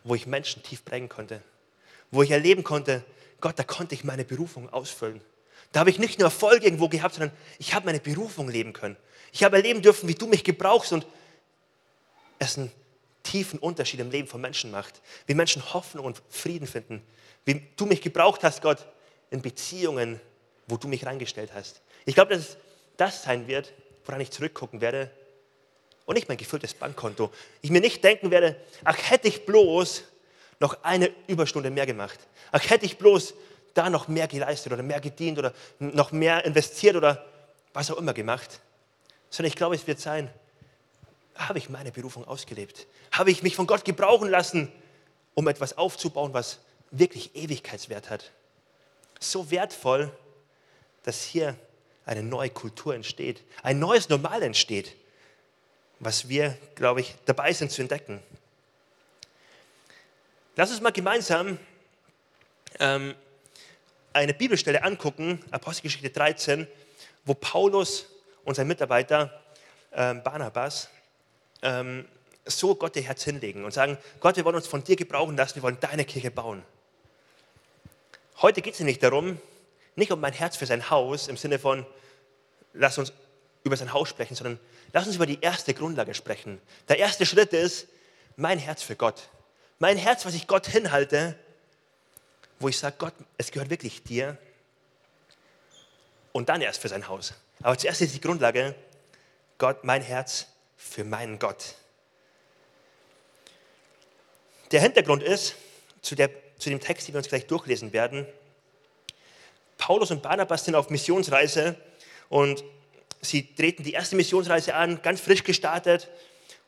wo 0.03 0.15
ich 0.15 0.27
Menschen 0.27 0.63
tief 0.63 0.85
prägen 0.85 1.09
konnte. 1.09 1.41
Wo 2.12 2.23
ich 2.23 2.31
erleben 2.31 2.63
konnte, 2.63 3.03
Gott, 3.41 3.57
da 3.57 3.63
konnte 3.63 3.95
ich 3.95 4.03
meine 4.03 4.25
Berufung 4.25 4.71
ausfüllen. 4.71 5.21
Da 5.71 5.81
habe 5.81 5.89
ich 5.89 5.99
nicht 5.99 6.19
nur 6.19 6.27
Erfolg 6.27 6.63
irgendwo 6.63 6.89
gehabt, 6.89 7.15
sondern 7.15 7.35
ich 7.59 7.73
habe 7.73 7.85
meine 7.85 7.99
Berufung 7.99 8.49
leben 8.49 8.73
können. 8.73 8.97
Ich 9.31 9.43
habe 9.43 9.57
erleben 9.57 9.81
dürfen, 9.81 10.09
wie 10.09 10.15
du 10.15 10.27
mich 10.27 10.43
gebrauchst 10.43 10.91
und 10.91 11.05
es 12.39 12.57
einen 12.57 12.71
tiefen 13.23 13.59
Unterschied 13.59 13.99
im 13.99 14.09
Leben 14.09 14.27
von 14.27 14.41
Menschen 14.41 14.71
macht. 14.71 15.01
Wie 15.27 15.35
Menschen 15.35 15.73
Hoffnung 15.73 16.05
und 16.05 16.21
Frieden 16.29 16.67
finden. 16.67 17.03
Wie 17.45 17.67
du 17.75 17.85
mich 17.85 18.01
gebraucht 18.01 18.43
hast, 18.43 18.62
Gott, 18.62 18.88
in 19.29 19.41
Beziehungen, 19.41 20.19
wo 20.67 20.77
du 20.77 20.88
mich 20.88 21.05
reingestellt 21.05 21.51
hast. 21.53 21.81
Ich 22.05 22.15
glaube, 22.15 22.33
dass 22.33 22.49
es 22.49 22.57
das 22.97 23.23
sein 23.23 23.47
wird, 23.47 23.73
woran 24.05 24.21
ich 24.21 24.31
zurückgucken 24.31 24.81
werde 24.81 25.12
und 26.10 26.15
nicht 26.15 26.28
mein 26.28 26.38
gefülltes 26.38 26.74
Bankkonto. 26.74 27.30
Ich 27.62 27.69
mir 27.69 27.82
nicht 27.82 28.04
denken 28.04 28.32
werde, 28.32 28.60
ach 28.84 28.98
hätte 29.12 29.28
ich 29.28 29.45
bloß 29.45 30.06
noch 30.60 30.84
eine 30.84 31.12
Überstunde 31.28 31.69
mehr 31.69 31.86
gemacht. 31.86 32.19
Ach 32.52 32.67
hätte 32.67 32.88
ich 32.88 32.98
bloß 32.98 33.36
da 33.76 33.91
noch 33.91 34.08
mehr 34.08 34.28
geleistet 34.28 34.74
oder 34.74 34.82
mehr 34.82 35.02
gedient 35.02 35.38
oder 35.38 35.54
noch 35.78 36.12
mehr 36.12 36.43
investiert 36.45 36.95
oder 36.95 37.24
was 37.74 37.91
auch 37.91 37.98
immer 37.98 38.15
gemacht. 38.15 38.60
Sondern 39.30 39.50
ich 39.50 39.56
glaube, 39.56 39.76
es 39.76 39.86
wird 39.86 40.00
sein, 40.00 40.34
habe 41.36 41.60
ich 41.60 41.69
meine 41.69 41.91
Berufung 41.91 42.28
ausgelebt? 42.28 42.88
Habe 43.12 43.30
ich 43.30 43.43
mich 43.43 43.56
von 43.56 43.67
Gott 43.67 43.86
gebrauchen 43.86 44.32
lassen, 44.32 44.72
um 45.36 45.48
etwas 45.48 45.78
aufzubauen, 45.78 46.34
was 46.34 46.58
wirklich 46.89 47.36
Ewigkeitswert 47.36 48.10
hat? 48.10 48.32
So 49.19 49.52
wertvoll, 49.52 50.12
dass 51.04 51.22
hier 51.22 51.56
eine 52.08 52.24
neue 52.24 52.50
Kultur 52.50 52.95
entsteht, 52.95 53.43
ein 53.62 53.78
neues 53.78 54.10
Normal 54.10 54.41
entsteht, 54.41 54.95
was 55.99 56.29
wir, 56.29 56.57
glaube 56.75 57.01
ich, 57.01 57.15
dabei 57.25 57.53
sind 57.53 57.71
zu 57.71 57.81
entdecken. 57.81 58.21
Lass 60.55 60.71
uns 60.71 60.81
mal 60.81 60.91
gemeinsam 60.91 61.57
ähm, 62.79 63.15
eine 64.13 64.33
Bibelstelle 64.33 64.83
angucken, 64.83 65.43
Apostelgeschichte 65.51 66.09
13, 66.09 66.67
wo 67.25 67.33
Paulus 67.33 68.07
und 68.43 68.55
sein 68.55 68.67
Mitarbeiter 68.67 69.41
ähm, 69.93 70.23
Barnabas 70.23 70.89
ähm, 71.62 72.05
so 72.45 72.75
Gott 72.75 72.95
ihr 72.95 73.03
Herz 73.03 73.23
hinlegen 73.23 73.63
und 73.65 73.71
sagen, 73.71 73.97
Gott, 74.19 74.38
wir 74.38 74.45
wollen 74.45 74.55
uns 74.55 74.67
von 74.67 74.83
dir 74.83 74.95
gebrauchen 74.95 75.38
lassen, 75.38 75.55
wir 75.55 75.63
wollen 75.63 75.79
deine 75.79 76.05
Kirche 76.05 76.31
bauen. 76.31 76.63
Heute 78.41 78.62
geht 78.62 78.73
es 78.73 78.79
nicht 78.79 79.03
darum, 79.03 79.39
nicht 79.95 80.12
um 80.12 80.19
mein 80.19 80.33
Herz 80.33 80.55
für 80.55 80.65
sein 80.65 80.89
Haus 80.89 81.27
im 81.27 81.38
Sinne 81.38 81.59
von, 81.59 81.85
lass 82.73 82.97
uns 82.97 83.13
über 83.63 83.75
sein 83.75 83.93
Haus 83.93 84.09
sprechen, 84.09 84.35
sondern 84.35 84.59
lass 84.93 85.08
uns 85.08 85.15
über 85.15 85.25
die 85.25 85.39
erste 85.41 85.73
Grundlage 85.73 86.13
sprechen. 86.13 86.60
Der 86.88 86.97
erste 86.97 87.25
Schritt 87.25 87.54
ist 87.54 87.88
mein 88.36 88.60
Herz 88.60 88.82
für 88.82 88.95
Gott. 88.95 89.30
Mein 89.80 89.97
Herz, 89.97 90.25
was 90.25 90.34
ich 90.34 90.47
Gott 90.47 90.67
hinhalte, 90.67 91.38
wo 92.60 92.67
ich 92.67 92.78
sage, 92.78 92.95
Gott, 92.97 93.13
es 93.38 93.52
gehört 93.52 93.69
wirklich 93.69 94.04
dir. 94.04 94.38
Und 96.32 96.49
dann 96.49 96.62
erst 96.62 96.82
für 96.82 96.89
sein 96.89 97.08
Haus. 97.08 97.34
Aber 97.62 97.78
zuerst 97.78 98.02
ist 98.02 98.13
die 98.13 98.21
Grundlage, 98.21 98.75
Gott, 99.58 99.84
mein 99.84 100.02
Herz 100.02 100.47
für 100.78 101.04
meinen 101.04 101.39
Gott. 101.39 101.75
Der 104.71 104.82
Hintergrund 104.82 105.23
ist, 105.23 105.56
zu, 106.02 106.15
der, 106.15 106.30
zu 106.58 106.69
dem 106.69 106.80
Text, 106.80 107.08
den 107.08 107.13
wir 107.13 107.19
uns 107.19 107.28
gleich 107.28 107.47
durchlesen 107.47 107.91
werden, 107.91 108.25
Paulus 109.78 110.12
und 110.12 110.21
Barnabas 110.21 110.65
sind 110.65 110.75
auf 110.75 110.89
Missionsreise 110.89 111.75
und 112.28 112.63
sie 113.21 113.53
treten 113.55 113.84
die 113.84 113.93
erste 113.93 114.15
Missionsreise 114.15 114.75
an, 114.75 115.01
ganz 115.01 115.21
frisch 115.21 115.43
gestartet. 115.43 116.10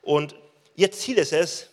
Und 0.02 0.36
ihr 0.76 0.92
Ziel 0.92 1.18
ist 1.18 1.34
es, 1.34 1.70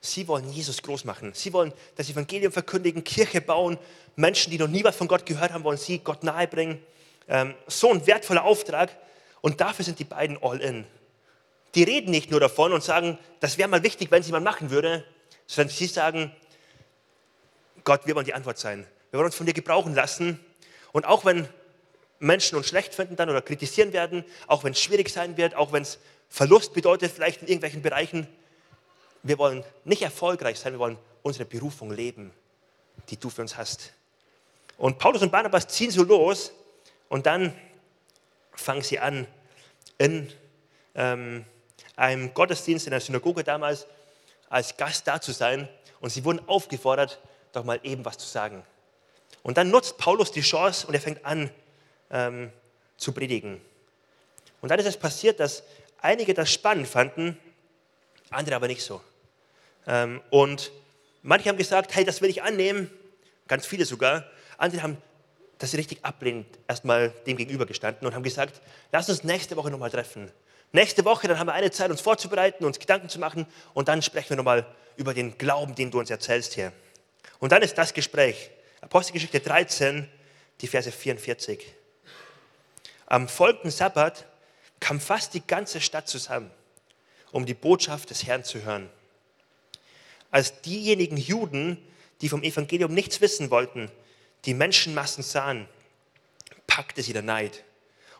sie 0.00 0.28
wollen 0.28 0.50
Jesus 0.50 0.82
groß 0.82 1.04
machen. 1.04 1.32
Sie 1.34 1.52
wollen 1.52 1.72
das 1.96 2.08
Evangelium 2.08 2.52
verkündigen, 2.52 3.04
Kirche 3.04 3.40
bauen. 3.40 3.78
Menschen, 4.14 4.50
die 4.50 4.58
noch 4.58 4.68
nie 4.68 4.84
was 4.84 4.96
von 4.96 5.08
Gott 5.08 5.26
gehört 5.26 5.52
haben, 5.52 5.64
wollen 5.64 5.78
sie 5.78 5.98
Gott 5.98 6.22
nahebringen. 6.22 6.80
Ähm, 7.28 7.54
so 7.66 7.90
ein 7.90 8.06
wertvoller 8.06 8.44
Auftrag. 8.44 8.90
Und 9.40 9.60
dafür 9.60 9.84
sind 9.84 9.98
die 9.98 10.04
beiden 10.04 10.38
all 10.42 10.60
in. 10.60 10.84
Die 11.74 11.82
reden 11.82 12.10
nicht 12.10 12.30
nur 12.30 12.40
davon 12.40 12.72
und 12.72 12.82
sagen, 12.82 13.18
das 13.40 13.58
wäre 13.58 13.68
mal 13.68 13.82
wichtig, 13.82 14.10
wenn 14.10 14.20
es 14.20 14.26
jemand 14.26 14.44
machen 14.44 14.70
würde, 14.70 15.04
sondern 15.46 15.74
sie 15.74 15.86
sagen, 15.86 16.32
Gott, 17.84 18.06
wir 18.06 18.14
wollen 18.14 18.24
die 18.24 18.34
Antwort 18.34 18.58
sein. 18.58 18.86
Wir 19.10 19.18
wollen 19.18 19.26
uns 19.26 19.36
von 19.36 19.46
dir 19.46 19.52
gebrauchen 19.52 19.94
lassen. 19.94 20.40
Und 20.92 21.04
auch 21.04 21.24
wenn 21.24 21.48
Menschen 22.18 22.56
uns 22.56 22.68
schlecht 22.68 22.94
finden 22.94 23.16
dann 23.16 23.28
oder 23.28 23.42
kritisieren 23.42 23.92
werden, 23.92 24.24
auch 24.46 24.64
wenn 24.64 24.72
es 24.72 24.80
schwierig 24.80 25.10
sein 25.10 25.36
wird, 25.36 25.54
auch 25.54 25.72
wenn 25.72 25.82
es 25.82 25.98
Verlust 26.28 26.72
bedeutet, 26.72 27.12
vielleicht 27.12 27.42
in 27.42 27.48
irgendwelchen 27.48 27.82
Bereichen, 27.82 28.26
wir 29.22 29.38
wollen 29.38 29.64
nicht 29.84 30.02
erfolgreich 30.02 30.58
sein, 30.58 30.72
wir 30.72 30.78
wollen 30.78 30.98
unsere 31.22 31.44
Berufung 31.44 31.90
leben, 31.90 32.32
die 33.10 33.16
du 33.16 33.30
für 33.30 33.42
uns 33.42 33.56
hast. 33.56 33.92
Und 34.78 34.98
Paulus 34.98 35.22
und 35.22 35.32
Barnabas 35.32 35.66
ziehen 35.68 35.90
so 35.90 36.02
los 36.02 36.52
und 37.08 37.26
dann 37.26 37.52
fangen 38.52 38.82
sie 38.82 38.98
an, 38.98 39.26
in 39.98 40.30
ähm, 40.94 41.44
einem 41.96 42.34
Gottesdienst 42.34 42.86
in 42.86 42.90
der 42.90 43.00
Synagoge 43.00 43.42
damals 43.42 43.86
als 44.48 44.76
Gast 44.76 45.06
da 45.06 45.20
zu 45.20 45.32
sein 45.32 45.68
und 46.00 46.10
sie 46.10 46.24
wurden 46.24 46.46
aufgefordert, 46.48 47.20
doch 47.52 47.64
mal 47.64 47.80
eben 47.82 48.04
was 48.04 48.18
zu 48.18 48.26
sagen. 48.26 48.62
Und 49.42 49.56
dann 49.56 49.70
nutzt 49.70 49.96
Paulus 49.98 50.30
die 50.30 50.42
Chance 50.42 50.86
und 50.86 50.94
er 50.94 51.00
fängt 51.00 51.24
an 51.24 51.50
ähm, 52.10 52.50
zu 52.96 53.12
predigen. 53.12 53.60
Und 54.60 54.70
dann 54.70 54.78
ist 54.78 54.86
es 54.86 54.96
passiert, 54.96 55.40
dass 55.40 55.62
einige 56.00 56.34
das 56.34 56.50
spannend 56.52 56.88
fanden, 56.88 57.38
andere 58.30 58.56
aber 58.56 58.68
nicht 58.68 58.82
so. 58.82 59.00
Ähm, 59.86 60.20
und 60.30 60.72
manche 61.22 61.48
haben 61.48 61.56
gesagt, 61.56 61.94
hey, 61.94 62.04
das 62.04 62.20
will 62.20 62.30
ich 62.30 62.42
annehmen, 62.42 62.90
ganz 63.48 63.66
viele 63.66 63.84
sogar. 63.84 64.24
Andere 64.58 64.82
haben 64.82 64.96
das 65.58 65.74
richtig 65.74 66.04
ablehnend 66.04 66.46
erstmal 66.68 67.10
dem 67.26 67.36
gegenübergestanden 67.36 68.06
und 68.06 68.14
haben 68.14 68.22
gesagt, 68.22 68.60
lass 68.92 69.08
uns 69.08 69.24
nächste 69.24 69.56
Woche 69.56 69.70
nochmal 69.70 69.90
treffen. 69.90 70.30
Nächste 70.72 71.04
Woche, 71.04 71.28
dann 71.28 71.38
haben 71.38 71.46
wir 71.46 71.54
eine 71.54 71.70
Zeit, 71.70 71.90
uns 71.90 72.00
vorzubereiten, 72.00 72.64
uns 72.64 72.78
Gedanken 72.78 73.08
zu 73.08 73.18
machen 73.18 73.46
und 73.72 73.88
dann 73.88 74.02
sprechen 74.02 74.30
wir 74.30 74.36
nochmal 74.36 74.66
über 74.96 75.14
den 75.14 75.38
Glauben, 75.38 75.74
den 75.74 75.90
du 75.90 75.98
uns 75.98 76.10
erzählst 76.10 76.54
hier. 76.54 76.72
Und 77.38 77.52
dann 77.52 77.62
ist 77.62 77.78
das 77.78 77.94
Gespräch. 77.94 78.50
Apostelgeschichte 78.80 79.40
13, 79.40 80.08
die 80.60 80.66
Verse 80.66 80.90
44. 80.90 81.64
Am 83.06 83.28
folgenden 83.28 83.70
Sabbat 83.70 84.26
kam 84.80 85.00
fast 85.00 85.34
die 85.34 85.46
ganze 85.46 85.80
Stadt 85.80 86.08
zusammen, 86.08 86.50
um 87.32 87.46
die 87.46 87.54
Botschaft 87.54 88.10
des 88.10 88.26
Herrn 88.26 88.44
zu 88.44 88.62
hören. 88.62 88.90
Als 90.30 90.60
diejenigen 90.62 91.16
Juden, 91.16 91.78
die 92.20 92.28
vom 92.28 92.42
Evangelium 92.42 92.92
nichts 92.92 93.20
wissen 93.20 93.50
wollten, 93.50 93.90
die 94.44 94.54
Menschenmassen 94.54 95.22
sahen, 95.22 95.68
packte 96.66 97.02
sie 97.02 97.12
der 97.12 97.22
Neid. 97.22 97.64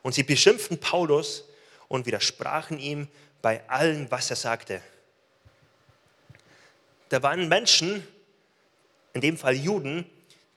Und 0.02 0.14
sie 0.14 0.22
beschimpften 0.22 0.78
Paulus 0.78 1.44
und 1.88 2.06
widersprachen 2.06 2.78
ihm 2.78 3.08
bei 3.42 3.68
allem, 3.68 4.10
was 4.10 4.30
er 4.30 4.36
sagte. 4.36 4.80
Da 7.08 7.22
waren 7.22 7.48
Menschen, 7.48 8.06
in 9.12 9.20
dem 9.20 9.36
Fall 9.36 9.54
Juden, 9.54 10.08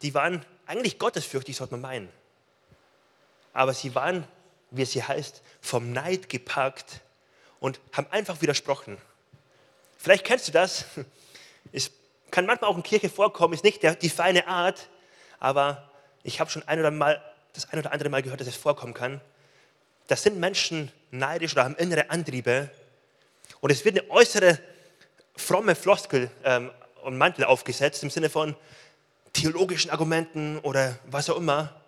die 0.01 0.13
waren 0.13 0.45
eigentlich 0.65 0.99
gottesfürchtig, 0.99 1.57
sollte 1.57 1.73
man 1.73 1.81
meinen. 1.81 2.18
Aber 3.59 3.73
sie 3.73 3.93
waren, 3.93 4.25
wie 4.71 4.83
es 4.83 4.93
hier 4.93 5.05
heißt, 5.05 5.41
vom 5.59 5.91
Neid 5.91 6.29
gepackt 6.29 7.01
und 7.59 7.81
haben 7.91 8.07
einfach 8.09 8.41
widersprochen. 8.41 8.97
Vielleicht 9.97 10.23
kennst 10.23 10.47
du 10.47 10.53
das. 10.53 10.85
Es 11.73 11.91
kann 12.31 12.45
manchmal 12.45 12.71
auch 12.71 12.77
in 12.77 12.83
Kirche 12.83 13.09
vorkommen, 13.09 13.53
ist 13.53 13.65
nicht 13.65 13.83
der, 13.83 13.95
die 13.95 14.09
feine 14.09 14.47
Art, 14.47 14.87
aber 15.41 15.91
ich 16.23 16.39
habe 16.39 16.49
schon 16.49 16.65
ein 16.69 16.79
oder 16.79 16.89
mal, 16.89 17.21
das 17.51 17.69
ein 17.69 17.79
oder 17.79 17.91
andere 17.91 18.09
Mal 18.09 18.23
gehört, 18.23 18.39
dass 18.39 18.47
es 18.47 18.55
vorkommen 18.55 18.93
kann. 18.93 19.19
Das 20.07 20.23
sind 20.23 20.39
Menschen 20.39 20.89
neidisch 21.11 21.51
oder 21.51 21.65
haben 21.65 21.75
innere 21.75 22.09
Antriebe 22.09 22.71
und 23.59 23.71
es 23.71 23.83
wird 23.83 23.99
eine 23.99 24.09
äußere 24.09 24.57
fromme 25.35 25.75
Floskel 25.75 26.31
ähm, 26.45 26.71
und 27.03 27.17
Mantel 27.17 27.43
aufgesetzt 27.43 28.03
im 28.03 28.09
Sinne 28.09 28.29
von 28.29 28.55
theologischen 29.33 29.91
Argumenten 29.91 30.59
oder 30.59 30.97
was 31.11 31.29
auch 31.29 31.37
immer. 31.37 31.78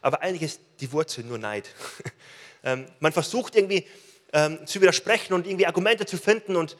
Aber 0.00 0.22
eigentlich 0.22 0.42
ist 0.42 0.60
die 0.80 0.90
Wurzel 0.92 1.24
nur 1.24 1.38
Neid. 1.38 1.68
Ähm, 2.62 2.84
man 2.98 3.10
versucht 3.10 3.56
irgendwie 3.56 3.86
ähm, 4.34 4.66
zu 4.66 4.82
widersprechen 4.82 5.32
und 5.32 5.46
irgendwie 5.46 5.66
Argumente 5.66 6.04
zu 6.04 6.18
finden 6.18 6.56
und 6.56 6.76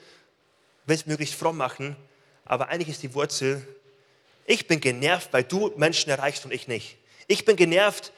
will 0.85 0.95
es 0.95 1.07
möglichst 1.07 1.35
fromm 1.37 1.57
machen. 1.57 1.97
Aber 2.45 2.69
eigentlich 2.69 2.91
ist 2.91 3.03
die 3.03 3.15
Wurzel, 3.15 3.67
ich 4.45 4.67
bin 4.67 4.81
genervt, 4.81 5.33
weil 5.33 5.45
du 5.45 5.73
Menschen 5.77 6.11
erreichst 6.11 6.45
und 6.45 6.53
ich 6.53 6.69
nicht. 6.69 6.99
Ich 7.29 7.45
bin 7.45 7.57
genervt, 7.57 8.13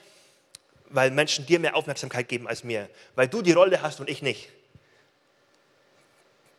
weil 0.88 1.10
Menschen 1.10 1.46
dir 1.46 1.58
mehr 1.58 1.76
Aufmerksamkeit 1.76 2.28
geben 2.28 2.48
als 2.48 2.64
mir, 2.64 2.88
weil 3.14 3.28
du 3.28 3.42
die 3.42 3.52
Rolle 3.52 3.82
hast 3.82 4.00
und 4.00 4.08
ich 4.08 4.22
nicht. 4.22 4.48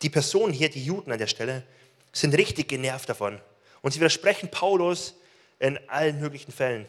Die 0.02 0.10
Personen 0.10 0.54
hier, 0.54 0.70
die 0.70 0.84
Juden 0.84 1.12
an 1.12 1.18
der 1.18 1.28
Stelle, 1.28 1.64
sind 2.12 2.36
richtig 2.36 2.68
genervt 2.68 3.10
davon. 3.10 3.40
Und 3.82 3.92
sie 3.92 4.00
widersprechen 4.00 4.50
Paulus 4.50 5.16
in 5.60 5.80
allen 5.90 6.20
möglichen 6.20 6.52
Fällen. 6.52 6.86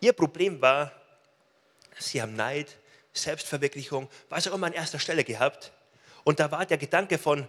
Ihr 0.00 0.12
Problem 0.12 0.60
war, 0.60 0.92
sie 1.98 2.20
haben 2.20 2.34
Neid, 2.34 2.76
Selbstverwirklichung, 3.12 4.08
was 4.28 4.48
auch 4.48 4.54
immer 4.54 4.66
an 4.66 4.72
erster 4.72 4.98
Stelle 4.98 5.24
gehabt. 5.24 5.72
Und 6.24 6.40
da 6.40 6.50
war 6.50 6.64
der 6.66 6.78
Gedanke 6.78 7.18
von, 7.18 7.46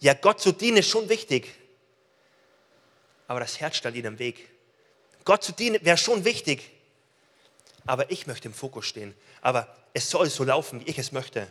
ja, 0.00 0.14
Gott 0.14 0.40
zu 0.40 0.52
dienen 0.52 0.78
ist 0.78 0.88
schon 0.88 1.08
wichtig. 1.08 1.52
Aber 3.26 3.40
das 3.40 3.60
Herz 3.60 3.76
stand 3.76 3.96
ihnen 3.96 4.14
im 4.14 4.18
Weg. 4.18 4.48
Gott 5.24 5.42
zu 5.42 5.52
dienen 5.52 5.84
wäre 5.84 5.96
schon 5.96 6.24
wichtig. 6.24 6.70
Aber 7.86 8.10
ich 8.10 8.26
möchte 8.26 8.48
im 8.48 8.54
Fokus 8.54 8.86
stehen. 8.86 9.14
Aber 9.40 9.74
es 9.92 10.08
soll 10.08 10.30
so 10.30 10.44
laufen, 10.44 10.80
wie 10.80 10.90
ich 10.90 10.98
es 10.98 11.12
möchte. 11.12 11.50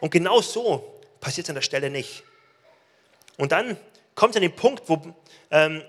Und 0.00 0.10
genau 0.10 0.40
so 0.40 1.00
passiert 1.20 1.46
es 1.46 1.50
an 1.50 1.54
der 1.54 1.62
Stelle 1.62 1.90
nicht. 1.90 2.22
Und 3.36 3.52
dann 3.52 3.78
kommt 4.14 4.32
es 4.32 4.36
an 4.36 4.42
den 4.42 4.54
Punkt, 4.54 4.88
wo 4.88 5.14
ähm, 5.50 5.82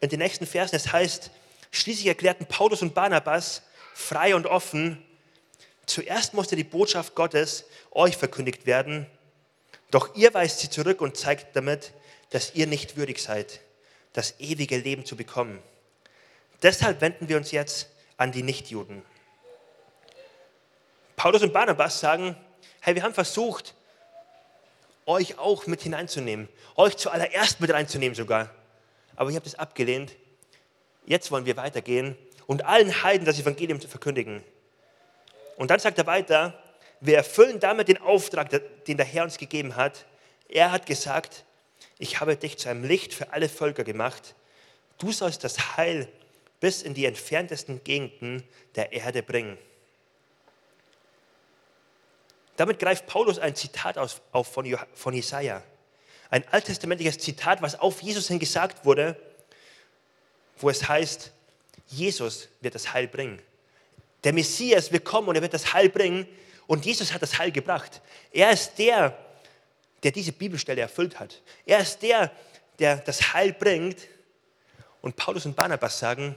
in 0.00 0.08
den 0.08 0.18
nächsten 0.18 0.46
Versen 0.46 0.76
es 0.76 0.92
heißt, 0.92 1.30
schließlich 1.70 2.06
erklärten 2.06 2.46
Paulus 2.46 2.82
und 2.82 2.94
Barnabas 2.94 3.62
frei 3.94 4.34
und 4.34 4.46
offen, 4.46 5.02
zuerst 5.86 6.34
musste 6.34 6.56
die 6.56 6.64
Botschaft 6.64 7.14
Gottes 7.14 7.64
euch 7.90 8.16
verkündigt 8.16 8.66
werden, 8.66 9.06
doch 9.90 10.14
ihr 10.14 10.32
weist 10.34 10.60
sie 10.60 10.70
zurück 10.70 11.00
und 11.00 11.16
zeigt 11.16 11.56
damit, 11.56 11.92
dass 12.30 12.54
ihr 12.54 12.66
nicht 12.66 12.96
würdig 12.96 13.22
seid, 13.22 13.60
das 14.12 14.38
ewige 14.38 14.76
Leben 14.76 15.04
zu 15.04 15.16
bekommen. 15.16 15.62
Deshalb 16.62 17.00
wenden 17.00 17.28
wir 17.28 17.36
uns 17.36 17.52
jetzt 17.52 17.88
an 18.16 18.32
die 18.32 18.42
Nichtjuden. 18.42 19.02
Paulus 21.16 21.42
und 21.42 21.52
Barnabas 21.52 22.00
sagen, 22.00 22.36
hey, 22.80 22.94
wir 22.94 23.02
haben 23.02 23.14
versucht, 23.14 23.74
euch 25.06 25.38
auch 25.38 25.66
mit 25.66 25.82
hineinzunehmen, 25.82 26.48
euch 26.76 26.96
zuallererst 26.96 27.60
mit 27.60 27.70
reinzunehmen 27.70 28.14
sogar. 28.14 28.50
Aber 29.16 29.30
ihr 29.30 29.36
habt 29.36 29.46
es 29.46 29.54
abgelehnt. 29.56 30.12
Jetzt 31.08 31.30
wollen 31.30 31.46
wir 31.46 31.56
weitergehen 31.56 32.18
und 32.46 32.66
allen 32.66 33.02
Heiden 33.02 33.24
das 33.24 33.40
Evangelium 33.40 33.80
verkündigen. 33.80 34.44
Und 35.56 35.70
dann 35.70 35.80
sagt 35.80 35.96
er 35.96 36.06
weiter, 36.06 36.62
wir 37.00 37.16
erfüllen 37.16 37.60
damit 37.60 37.88
den 37.88 37.96
Auftrag, 37.96 38.50
den 38.84 38.98
der 38.98 39.06
Herr 39.06 39.24
uns 39.24 39.38
gegeben 39.38 39.74
hat. 39.74 40.04
Er 40.50 40.70
hat 40.70 40.84
gesagt, 40.84 41.46
ich 41.98 42.20
habe 42.20 42.36
dich 42.36 42.58
zu 42.58 42.68
einem 42.68 42.84
Licht 42.84 43.14
für 43.14 43.32
alle 43.32 43.48
Völker 43.48 43.84
gemacht. 43.84 44.34
Du 44.98 45.10
sollst 45.10 45.44
das 45.44 45.78
Heil 45.78 46.08
bis 46.60 46.82
in 46.82 46.92
die 46.92 47.06
entferntesten 47.06 47.82
Gegenden 47.84 48.42
der 48.74 48.92
Erde 48.92 49.22
bringen. 49.22 49.56
Damit 52.56 52.78
greift 52.80 53.06
Paulus 53.06 53.38
ein 53.38 53.54
Zitat 53.54 53.96
auf 53.96 54.20
von, 54.46 54.78
von 54.92 55.14
Jesaja. 55.14 55.62
Ein 56.28 56.46
alttestamentliches 56.50 57.16
Zitat, 57.16 57.62
was 57.62 57.80
auf 57.80 58.02
Jesus 58.02 58.28
hin 58.28 58.38
gesagt 58.38 58.84
wurde, 58.84 59.16
wo 60.58 60.70
es 60.70 60.88
heißt, 60.88 61.32
Jesus 61.88 62.48
wird 62.60 62.74
das 62.74 62.92
Heil 62.92 63.08
bringen. 63.08 63.40
Der 64.24 64.32
Messias 64.32 64.92
wird 64.92 65.04
kommen 65.04 65.28
und 65.28 65.36
er 65.36 65.42
wird 65.42 65.54
das 65.54 65.72
Heil 65.72 65.88
bringen. 65.88 66.26
Und 66.66 66.84
Jesus 66.84 67.12
hat 67.12 67.22
das 67.22 67.38
Heil 67.38 67.50
gebracht. 67.50 68.02
Er 68.32 68.50
ist 68.50 68.74
der, 68.78 69.16
der 70.02 70.12
diese 70.12 70.32
Bibelstelle 70.32 70.80
erfüllt 70.80 71.18
hat. 71.18 71.40
Er 71.64 71.80
ist 71.80 72.02
der, 72.02 72.30
der 72.78 72.96
das 72.98 73.32
Heil 73.32 73.52
bringt. 73.52 73.98
Und 75.00 75.16
Paulus 75.16 75.46
und 75.46 75.56
Barnabas 75.56 75.98
sagen, 75.98 76.34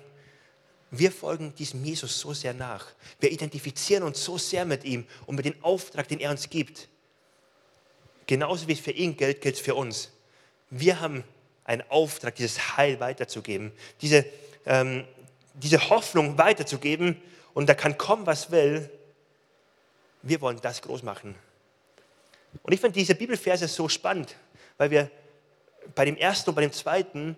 wir 0.92 1.12
folgen 1.12 1.56
diesem 1.56 1.84
Jesus 1.84 2.20
so 2.20 2.34
sehr 2.34 2.54
nach. 2.54 2.86
Wir 3.20 3.32
identifizieren 3.32 4.04
uns 4.04 4.24
so 4.24 4.38
sehr 4.38 4.66
mit 4.66 4.84
ihm 4.84 5.06
und 5.26 5.36
mit 5.36 5.46
dem 5.46 5.56
Auftrag, 5.64 6.08
den 6.08 6.20
er 6.20 6.32
uns 6.32 6.50
gibt. 6.50 6.90
Genauso 8.28 8.68
wie 8.68 8.74
es 8.74 8.80
für 8.80 8.92
ihn 8.92 9.16
gilt, 9.16 9.42
gilt 9.42 9.56
es 9.56 9.62
für 9.62 9.76
uns. 9.76 10.12
Wir 10.70 11.00
haben 11.00 11.24
einen 11.72 11.84
Auftrag, 11.90 12.36
dieses 12.36 12.76
Heil 12.76 13.00
weiterzugeben, 13.00 13.72
diese, 14.02 14.26
ähm, 14.66 15.06
diese 15.54 15.90
Hoffnung 15.90 16.38
weiterzugeben. 16.38 17.22
Und 17.54 17.68
da 17.68 17.74
kann 17.74 17.98
kommen, 17.98 18.26
was 18.26 18.52
will. 18.52 18.90
Wir 20.22 20.42
wollen 20.42 20.60
das 20.62 20.82
groß 20.82 21.04
machen. 21.04 21.34
Und 22.62 22.74
ich 22.74 22.82
finde 22.82 23.00
diese 23.00 23.16
Bibelverse 23.16 23.70
so 23.70 23.88
spannend, 23.88 24.36
weil 24.78 24.92
wir 24.92 25.10
bei 25.96 26.04
dem 26.04 26.18
ersten 26.18 26.50
und 26.50 26.56
bei 26.56 26.62
dem 26.62 26.74
zweiten 26.74 27.38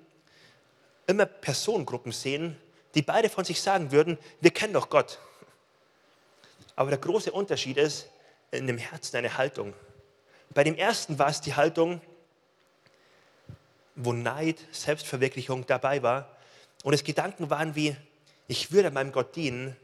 immer 1.06 1.28
Personengruppen 1.28 2.12
sehen, 2.12 2.58
die 2.96 3.04
beide 3.04 3.30
von 3.30 3.46
sich 3.46 3.62
sagen 3.62 3.92
würden, 3.92 4.18
wir 4.42 4.52
kennen 4.52 4.74
doch 4.74 4.90
Gott. 4.90 5.20
Aber 6.76 6.90
der 6.90 7.00
große 7.00 7.32
Unterschied 7.32 7.78
ist 7.78 8.10
in 8.50 8.66
dem 8.66 8.80
Herzen 8.80 9.18
eine 9.18 9.38
Haltung. 9.38 9.74
Bei 10.50 10.64
dem 10.64 10.76
ersten 10.76 11.20
war 11.20 11.30
es 11.30 11.40
die 11.42 11.54
Haltung, 11.54 12.02
wo 13.96 14.14
Neid, 14.14 14.58
Selbstverwirklichung 14.72 15.66
dabei 15.66 16.02
war 16.02 16.36
und 16.84 16.94
es 16.94 17.04
Gedanken 17.04 17.50
waren 17.50 17.76
wie, 17.76 17.96
ich 18.48 18.72
würde 18.72 18.92
meinem 18.92 19.12
Gott 19.12 19.36
dienen, 19.36 19.76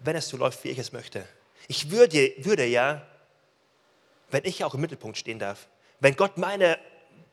wenn 0.00 0.16
es 0.16 0.28
so 0.28 0.36
läuft, 0.36 0.64
wie 0.64 0.68
ich 0.68 0.78
es 0.78 0.92
möchte. 0.92 1.24
Ich 1.68 1.90
würde, 1.90 2.32
würde 2.38 2.64
ja, 2.66 3.06
wenn 4.30 4.44
ich 4.44 4.64
auch 4.64 4.74
im 4.74 4.80
Mittelpunkt 4.80 5.16
stehen 5.16 5.38
darf, 5.38 5.68
wenn 6.00 6.16
Gott 6.16 6.36
meine, 6.38 6.78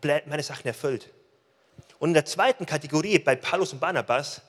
meine 0.03 0.43
Sachen 0.43 0.67
erfüllt. 0.67 1.10
Und 1.97 2.10
in 2.10 2.13
der 2.13 2.25
zweiten 2.25 2.65
Kategorie 2.65 3.17
bei 3.19 3.36
Paulus 3.36 3.73
und 3.73 3.79
Barnabas 3.79 4.41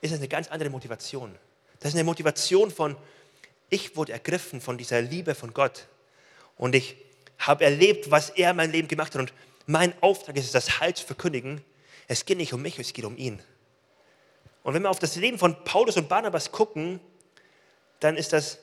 ist 0.00 0.12
es 0.12 0.18
eine 0.18 0.28
ganz 0.28 0.48
andere 0.48 0.70
Motivation. 0.70 1.34
Das 1.80 1.90
ist 1.90 1.94
eine 1.94 2.04
Motivation 2.04 2.70
von, 2.70 2.96
ich 3.68 3.96
wurde 3.96 4.12
ergriffen 4.12 4.60
von 4.60 4.78
dieser 4.78 5.00
Liebe 5.02 5.34
von 5.34 5.52
Gott 5.52 5.86
und 6.56 6.74
ich 6.74 6.96
habe 7.38 7.64
erlebt, 7.64 8.10
was 8.10 8.30
er 8.30 8.50
in 8.50 8.56
meinem 8.56 8.70
Leben 8.70 8.88
gemacht 8.88 9.14
hat 9.14 9.20
und 9.20 9.32
mein 9.66 9.94
Auftrag 10.02 10.36
ist 10.36 10.46
es, 10.46 10.52
das 10.52 10.80
Heil 10.80 10.94
zu 10.94 11.06
verkündigen. 11.06 11.62
Es 12.08 12.24
geht 12.24 12.38
nicht 12.38 12.52
um 12.52 12.62
mich, 12.62 12.78
es 12.78 12.92
geht 12.92 13.04
um 13.04 13.16
ihn. 13.16 13.40
Und 14.62 14.74
wenn 14.74 14.82
wir 14.82 14.90
auf 14.90 14.98
das 14.98 15.16
Leben 15.16 15.38
von 15.38 15.64
Paulus 15.64 15.96
und 15.96 16.08
Barnabas 16.08 16.52
gucken, 16.52 17.00
dann 18.00 18.16
ist 18.16 18.32
das 18.32 18.58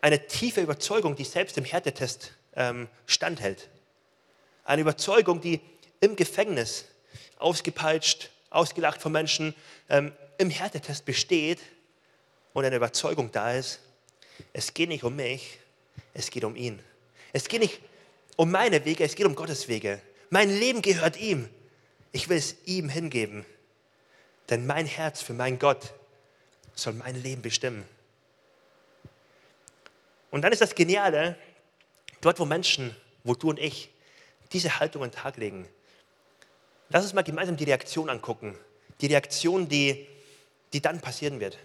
eine 0.00 0.26
tiefe 0.26 0.60
Überzeugung, 0.60 1.16
die 1.16 1.24
selbst 1.24 1.56
im 1.56 1.64
Härtetest 1.64 2.32
ähm, 2.56 2.88
standhält. 3.06 3.68
Eine 4.64 4.82
Überzeugung, 4.82 5.40
die 5.40 5.60
im 6.00 6.16
Gefängnis 6.16 6.86
ausgepeitscht, 7.38 8.30
ausgelacht 8.50 9.00
von 9.00 9.12
Menschen, 9.12 9.54
ähm, 9.88 10.12
im 10.38 10.50
Härtetest 10.50 11.04
besteht 11.04 11.60
und 12.52 12.64
eine 12.64 12.76
Überzeugung 12.76 13.30
da 13.32 13.52
ist, 13.52 13.80
es 14.52 14.74
geht 14.74 14.88
nicht 14.88 15.04
um 15.04 15.16
mich, 15.16 15.58
es 16.14 16.30
geht 16.30 16.44
um 16.44 16.56
ihn. 16.56 16.80
Es 17.32 17.48
geht 17.48 17.60
nicht 17.60 17.80
um 18.42 18.50
meine 18.50 18.84
Wege, 18.84 19.04
es 19.04 19.14
geht 19.14 19.24
um 19.24 19.36
Gottes 19.36 19.68
Wege. 19.68 20.02
Mein 20.28 20.50
Leben 20.50 20.82
gehört 20.82 21.16
ihm. 21.16 21.48
Ich 22.10 22.28
will 22.28 22.38
es 22.38 22.56
ihm 22.64 22.88
hingeben. 22.88 23.46
Denn 24.50 24.66
mein 24.66 24.84
Herz 24.84 25.22
für 25.22 25.32
meinen 25.32 25.60
Gott 25.60 25.94
soll 26.74 26.94
mein 26.94 27.14
Leben 27.22 27.40
bestimmen. 27.40 27.84
Und 30.32 30.42
dann 30.42 30.50
ist 30.50 30.60
das 30.60 30.74
Geniale, 30.74 31.36
dort 32.20 32.40
wo 32.40 32.44
Menschen, 32.44 32.96
wo 33.22 33.36
du 33.36 33.48
und 33.48 33.60
ich 33.60 33.90
diese 34.52 34.80
Haltung 34.80 35.04
an 35.04 35.10
den 35.10 35.14
Tag 35.14 35.36
legen, 35.36 35.68
lass 36.88 37.04
uns 37.04 37.12
mal 37.12 37.22
gemeinsam 37.22 37.56
die 37.56 37.62
Reaktion 37.62 38.10
angucken. 38.10 38.58
Die 39.02 39.06
Reaktion, 39.06 39.68
die, 39.68 40.08
die 40.72 40.82
dann 40.82 41.00
passieren 41.00 41.38
wird. 41.38 41.58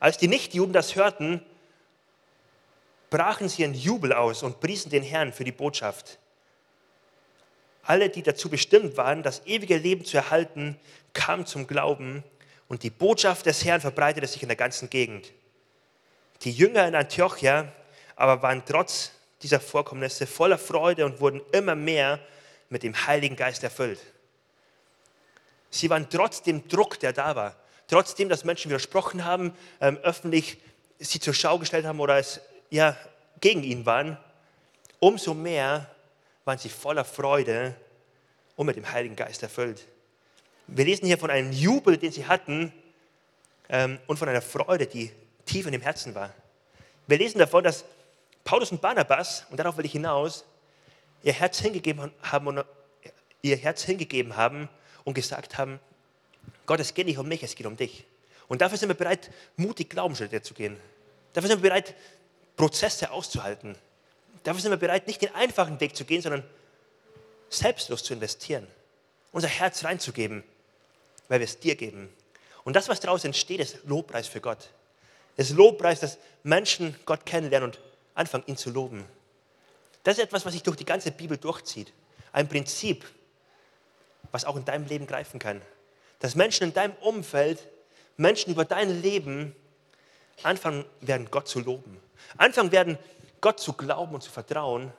Als 0.00 0.16
die 0.16 0.28
Nichtjuden 0.28 0.72
das 0.72 0.96
hörten, 0.96 1.42
brachen 3.10 3.48
sie 3.48 3.62
in 3.62 3.74
Jubel 3.74 4.12
aus 4.12 4.42
und 4.42 4.60
priesen 4.60 4.90
den 4.90 5.02
Herrn 5.02 5.32
für 5.32 5.44
die 5.44 5.52
Botschaft. 5.52 6.18
Alle, 7.82 8.08
die 8.08 8.22
dazu 8.22 8.48
bestimmt 8.48 8.96
waren, 8.96 9.22
das 9.22 9.46
ewige 9.46 9.76
Leben 9.76 10.04
zu 10.04 10.16
erhalten, 10.16 10.78
kamen 11.12 11.46
zum 11.46 11.66
Glauben 11.66 12.24
und 12.68 12.82
die 12.82 12.90
Botschaft 12.90 13.46
des 13.46 13.64
Herrn 13.64 13.80
verbreitete 13.80 14.26
sich 14.26 14.42
in 14.42 14.48
der 14.48 14.56
ganzen 14.56 14.90
Gegend. 14.90 15.32
Die 16.42 16.50
Jünger 16.50 16.86
in 16.86 16.94
Antiochia 16.94 17.72
aber 18.16 18.42
waren 18.42 18.62
trotz 18.64 19.12
dieser 19.42 19.60
Vorkommnisse 19.60 20.26
voller 20.26 20.58
Freude 20.58 21.04
und 21.04 21.20
wurden 21.20 21.40
immer 21.52 21.74
mehr 21.74 22.18
mit 22.68 22.82
dem 22.82 23.06
Heiligen 23.06 23.36
Geist 23.36 23.62
erfüllt. 23.62 24.00
Sie 25.70 25.90
waren 25.90 26.08
trotz 26.10 26.42
dem 26.42 26.66
Druck, 26.68 26.98
der 26.98 27.12
da 27.12 27.36
war, 27.36 27.54
trotzdem, 27.88 28.28
dass 28.28 28.44
Menschen 28.44 28.70
widersprochen 28.70 29.24
haben, 29.24 29.52
ähm, 29.80 29.98
öffentlich 29.98 30.58
sie 30.98 31.20
zur 31.20 31.34
Schau 31.34 31.58
gestellt 31.58 31.84
haben 31.84 32.00
oder 32.00 32.18
es 32.18 32.40
ja, 32.70 32.96
gegen 33.40 33.62
ihn 33.62 33.86
waren, 33.86 34.16
umso 34.98 35.34
mehr 35.34 35.90
waren 36.44 36.58
sie 36.58 36.68
voller 36.68 37.04
Freude 37.04 37.74
und 38.56 38.66
mit 38.66 38.76
dem 38.76 38.90
Heiligen 38.90 39.16
Geist 39.16 39.42
erfüllt. 39.42 39.86
Wir 40.66 40.84
lesen 40.84 41.06
hier 41.06 41.18
von 41.18 41.30
einem 41.30 41.52
Jubel, 41.52 41.96
den 41.96 42.12
sie 42.12 42.26
hatten, 42.26 42.72
ähm, 43.68 43.98
und 44.06 44.18
von 44.18 44.28
einer 44.28 44.42
Freude, 44.42 44.86
die 44.86 45.12
tief 45.44 45.66
in 45.66 45.72
dem 45.72 45.82
Herzen 45.82 46.14
war. 46.14 46.32
Wir 47.06 47.18
lesen 47.18 47.38
davon, 47.38 47.64
dass 47.64 47.84
Paulus 48.44 48.70
und 48.72 48.80
Barnabas, 48.80 49.46
und 49.50 49.58
darauf 49.58 49.76
will 49.76 49.84
ich 49.84 49.92
hinaus, 49.92 50.44
ihr 51.22 51.32
Herz 51.32 51.58
hingegeben 51.58 52.12
haben 52.22 52.46
und 52.46 52.64
ihr 53.42 53.56
Herz 53.56 53.82
hingegeben 53.82 54.36
haben 54.36 54.68
und 55.04 55.14
gesagt 55.14 55.58
haben, 55.58 55.80
Gott, 56.66 56.80
es 56.80 56.94
geht 56.94 57.06
nicht 57.06 57.18
um 57.18 57.28
mich, 57.28 57.42
es 57.42 57.54
geht 57.54 57.66
um 57.66 57.76
dich. 57.76 58.04
Und 58.48 58.60
dafür 58.60 58.78
sind 58.78 58.88
wir 58.88 58.96
bereit, 58.96 59.30
mutig 59.56 59.90
Glaubensschritte 59.90 60.42
zu 60.42 60.54
gehen. 60.54 60.76
Dafür 61.32 61.48
sind 61.48 61.62
wir 61.62 61.70
bereit, 61.70 61.94
Prozesse 62.56 63.10
auszuhalten. 63.10 63.76
Dafür 64.42 64.60
sind 64.60 64.70
wir 64.70 64.78
bereit, 64.78 65.06
nicht 65.06 65.22
den 65.22 65.34
einfachen 65.34 65.78
Weg 65.80 65.96
zu 65.96 66.04
gehen, 66.04 66.22
sondern 66.22 66.44
selbstlos 67.50 68.02
zu 68.02 68.14
investieren. 68.14 68.66
Unser 69.32 69.48
Herz 69.48 69.84
reinzugeben, 69.84 70.42
weil 71.28 71.40
wir 71.40 71.44
es 71.44 71.58
dir 71.58 71.74
geben. 71.74 72.08
Und 72.64 72.74
das, 72.74 72.88
was 72.88 73.00
daraus 73.00 73.24
entsteht, 73.24 73.60
ist 73.60 73.78
Lobpreis 73.84 74.26
für 74.26 74.40
Gott. 74.40 74.70
Es 75.36 75.50
ist 75.50 75.56
Lobpreis, 75.56 76.00
dass 76.00 76.18
Menschen 76.42 76.96
Gott 77.04 77.26
kennenlernen 77.26 77.70
und 77.70 77.80
anfangen, 78.14 78.44
ihn 78.46 78.56
zu 78.56 78.70
loben. 78.70 79.04
Das 80.02 80.16
ist 80.16 80.24
etwas, 80.24 80.46
was 80.46 80.52
sich 80.52 80.62
durch 80.62 80.76
die 80.76 80.84
ganze 80.84 81.10
Bibel 81.10 81.36
durchzieht. 81.36 81.92
Ein 82.32 82.48
Prinzip, 82.48 83.04
was 84.30 84.44
auch 84.44 84.56
in 84.56 84.64
deinem 84.64 84.86
Leben 84.86 85.06
greifen 85.06 85.38
kann. 85.38 85.60
Dass 86.20 86.34
Menschen 86.34 86.64
in 86.64 86.72
deinem 86.72 86.94
Umfeld, 87.00 87.58
Menschen 88.16 88.52
über 88.52 88.64
dein 88.64 89.02
Leben 89.02 89.54
anfangen 90.42 90.84
werden, 91.00 91.30
Gott 91.30 91.48
zu 91.48 91.60
loben. 91.60 92.00
Anfangen 92.36 92.72
werden, 92.72 92.98
Gott 93.40 93.60
zu 93.60 93.72
glauben 93.72 94.14
und 94.14 94.22
zu 94.22 94.30
vertrauen, 94.30 94.92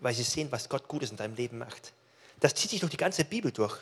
weil 0.00 0.14
sie 0.14 0.22
sehen, 0.22 0.50
was 0.50 0.68
Gott 0.68 0.88
Gutes 0.88 1.10
in 1.10 1.16
deinem 1.16 1.34
Leben 1.34 1.58
macht. 1.58 1.92
Das 2.40 2.54
zieht 2.54 2.70
sich 2.70 2.80
durch 2.80 2.90
die 2.90 2.96
ganze 2.96 3.24
Bibel 3.24 3.50
durch. 3.50 3.78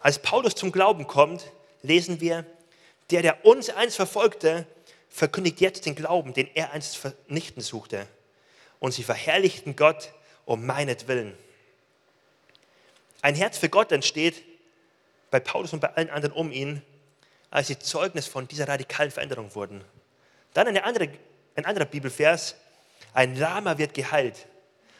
Als 0.00 0.18
Paulus 0.18 0.54
zum 0.54 0.72
Glauben 0.72 1.06
kommt, 1.06 1.50
lesen 1.82 2.20
wir, 2.20 2.44
der, 3.10 3.22
der 3.22 3.44
uns 3.44 3.70
einst 3.70 3.96
verfolgte, 3.96 4.66
verkündigt 5.08 5.60
jetzt 5.60 5.86
den 5.86 5.94
Glauben, 5.94 6.32
den 6.32 6.48
er 6.54 6.72
einst 6.72 6.96
vernichten 6.96 7.62
suchte. 7.62 8.06
Und 8.80 8.92
sie 8.92 9.04
verherrlichten 9.04 9.76
Gott 9.76 10.12
um 10.44 10.66
meinetwillen. 10.66 11.36
Ein 13.20 13.34
Herz 13.36 13.58
für 13.58 13.68
Gott 13.68 13.92
entsteht 13.92 14.42
bei 15.30 15.38
Paulus 15.38 15.72
und 15.72 15.80
bei 15.80 15.94
allen 15.94 16.10
anderen 16.10 16.32
um 16.32 16.50
ihn, 16.50 16.82
als 17.50 17.68
sie 17.68 17.78
Zeugnis 17.78 18.26
von 18.26 18.48
dieser 18.48 18.66
radikalen 18.66 19.10
Veränderung 19.10 19.54
wurden. 19.54 19.84
Dann 20.54 20.68
eine 20.68 20.84
andere, 20.84 21.08
ein 21.54 21.64
anderer 21.64 21.86
Bibelvers, 21.86 22.54
ein 23.14 23.36
Lama 23.36 23.78
wird 23.78 23.94
geheilt. 23.94 24.46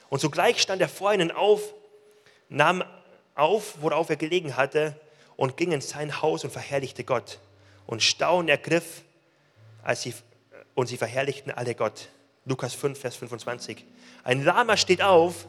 Und 0.09 0.21
sogleich 0.21 0.61
stand 0.61 0.81
er 0.83 0.89
vor 0.89 1.13
ihnen 1.13 1.31
auf, 1.31 1.63
nahm 2.49 2.85
auf, 3.35 3.81
worauf 3.81 4.11
er 4.11 4.17
gelegen 4.17 4.57
hatte, 4.57 4.95
und 5.37 5.57
ging 5.57 5.73
in 5.73 5.81
sein 5.81 6.21
Haus 6.21 6.45
und 6.45 6.51
verherrlichte 6.51 7.05
Gott. 7.05 7.39
Und 7.87 8.03
Staunen 8.03 8.49
ergriff, 8.49 9.03
als 9.83 10.03
sie, 10.03 10.15
und 10.75 10.87
sie 10.87 10.97
verherrlichten 10.97 11.51
alle 11.51 11.75
Gott. 11.75 12.09
Lukas 12.45 12.75
5, 12.75 12.99
Vers 12.99 13.17
25. 13.17 13.85
Ein 14.25 14.45
Lama 14.45 14.77
steht 14.77 15.03
auf 15.03 15.47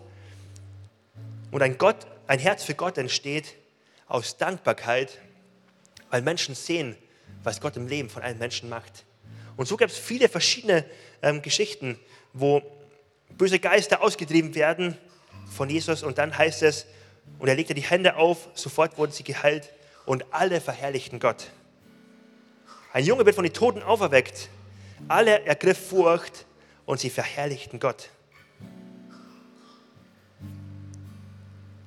und 1.52 1.62
ein, 1.62 1.78
Gott, 1.78 2.08
ein 2.28 2.40
Herz 2.40 2.64
für 2.64 2.76
Gott 2.76 2.98
entsteht 2.98 3.56
aus 4.08 4.38
Dankbarkeit, 4.38 5.20
weil 6.10 6.22
Menschen 6.22 6.56
sehen, 6.56 6.96
was 7.44 7.60
Gott 7.60 7.76
im 7.78 7.88
Leben 7.88 8.10
von 8.10 8.22
allen 8.24 8.38
Menschen 8.38 8.70
macht. 8.70 9.06
Und 9.56 9.68
so 9.68 9.78
gab 9.78 9.90
es 9.90 9.98
viele 9.98 10.30
verschiedene 10.30 10.86
ähm, 11.22 11.42
Geschichten, 11.42 12.00
wo 12.34 12.62
böse 13.38 13.60
Geister 13.60 14.02
ausgetrieben 14.02 14.56
werden 14.56 14.98
von 15.56 15.70
Jesus 15.70 16.04
und 16.04 16.18
dann 16.18 16.38
heißt 16.38 16.64
es, 16.64 16.86
und 17.40 17.48
er 17.48 17.56
legte 17.56 17.74
die 17.74 17.82
Hände 17.82 18.16
auf, 18.16 18.50
sofort 18.54 18.98
wurden 18.98 19.12
sie 19.12 19.24
geheilt 19.24 19.72
und 20.06 20.26
alle 20.32 20.62
verherrlichten 20.62 21.20
Gott. 21.20 21.50
Ein 22.92 23.06
Junge 23.06 23.26
wird 23.26 23.36
von 23.36 23.44
den 23.44 23.54
Toten 23.54 23.82
auferweckt. 23.82 24.50
Alle 25.08 25.44
ergriff 25.46 25.90
Furcht 25.90 26.46
und 26.86 27.00
sie 27.00 27.10
verherrlichten 27.10 27.80
Gott. 27.80 28.10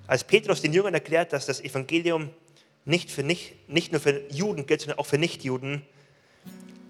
Als 0.06 0.24
Petrus 0.24 0.62
den 0.62 0.72
Jüngern 0.72 0.94
erklärt, 0.94 1.32
dass 1.32 1.46
das 1.46 1.60
Evangelium 1.60 2.30
nicht, 2.84 3.10
für 3.10 3.22
nicht, 3.22 3.68
nicht 3.68 3.92
nur 3.92 4.00
für 4.00 4.22
Juden 4.30 4.66
gilt, 4.66 4.80
sondern 4.80 4.98
auch 4.98 5.06
für 5.06 5.18
Nichtjuden, 5.18 5.82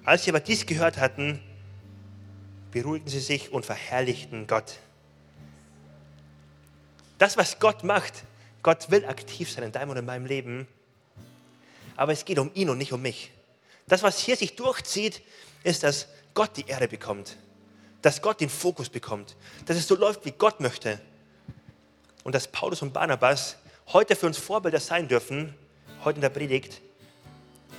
als 0.07 0.25
sie 0.25 0.31
aber 0.31 0.40
dies 0.40 0.64
gehört 0.64 0.97
hatten, 0.97 1.40
beruhigten 2.71 3.11
sie 3.11 3.21
sich 3.21 3.53
und 3.53 3.66
verherrlichten 3.66 4.47
Gott. 4.47 4.79
Das, 7.19 7.37
was 7.37 7.59
Gott 7.59 7.83
macht, 7.85 8.25
Gott 8.62 8.90
will 8.90 9.05
aktiv 9.05 9.51
sein 9.51 9.64
in 9.64 9.73
deinem 9.73 9.90
und 9.90 9.97
in 9.97 10.05
meinem 10.05 10.27
Leben, 10.27 10.69
aber 11.97 12.12
es 12.12 12.25
geht 12.25 12.38
um 12.38 12.51
ihn 12.55 12.71
und 12.71 12.79
nicht 12.79 12.92
um 12.92 13.03
mich. 13.03 13.33
Das, 13.88 14.03
was 14.03 14.19
hier 14.19 14.37
sich 14.37 14.55
durchzieht, 14.55 15.23
ist, 15.64 15.83
dass 15.83 16.09
Gott 16.35 16.57
die 16.57 16.66
Ehre 16.66 16.87
bekommt, 16.87 17.37
dass 18.03 18.23
Gott 18.23 18.40
den 18.40 18.51
Fokus 18.51 18.88
bekommt, 18.88 19.37
dass 19.64 19.77
es 19.77 19.88
so 19.88 19.97
läuft, 19.97 20.25
wie 20.25 20.33
Gott 20.33 20.61
möchte. 20.61 21.01
Und 22.23 22.35
dass 22.35 22.49
Paulus 22.49 22.83
und 22.83 22.92
Barnabas 22.92 23.57
heute 23.92 24.14
für 24.16 24.27
uns 24.27 24.37
Vorbilder 24.37 24.81
sein 24.81 25.09
dürfen, 25.09 25.55
heute 26.05 26.16
in 26.16 26.23
der 26.23 26.29
Predigt, 26.29 26.81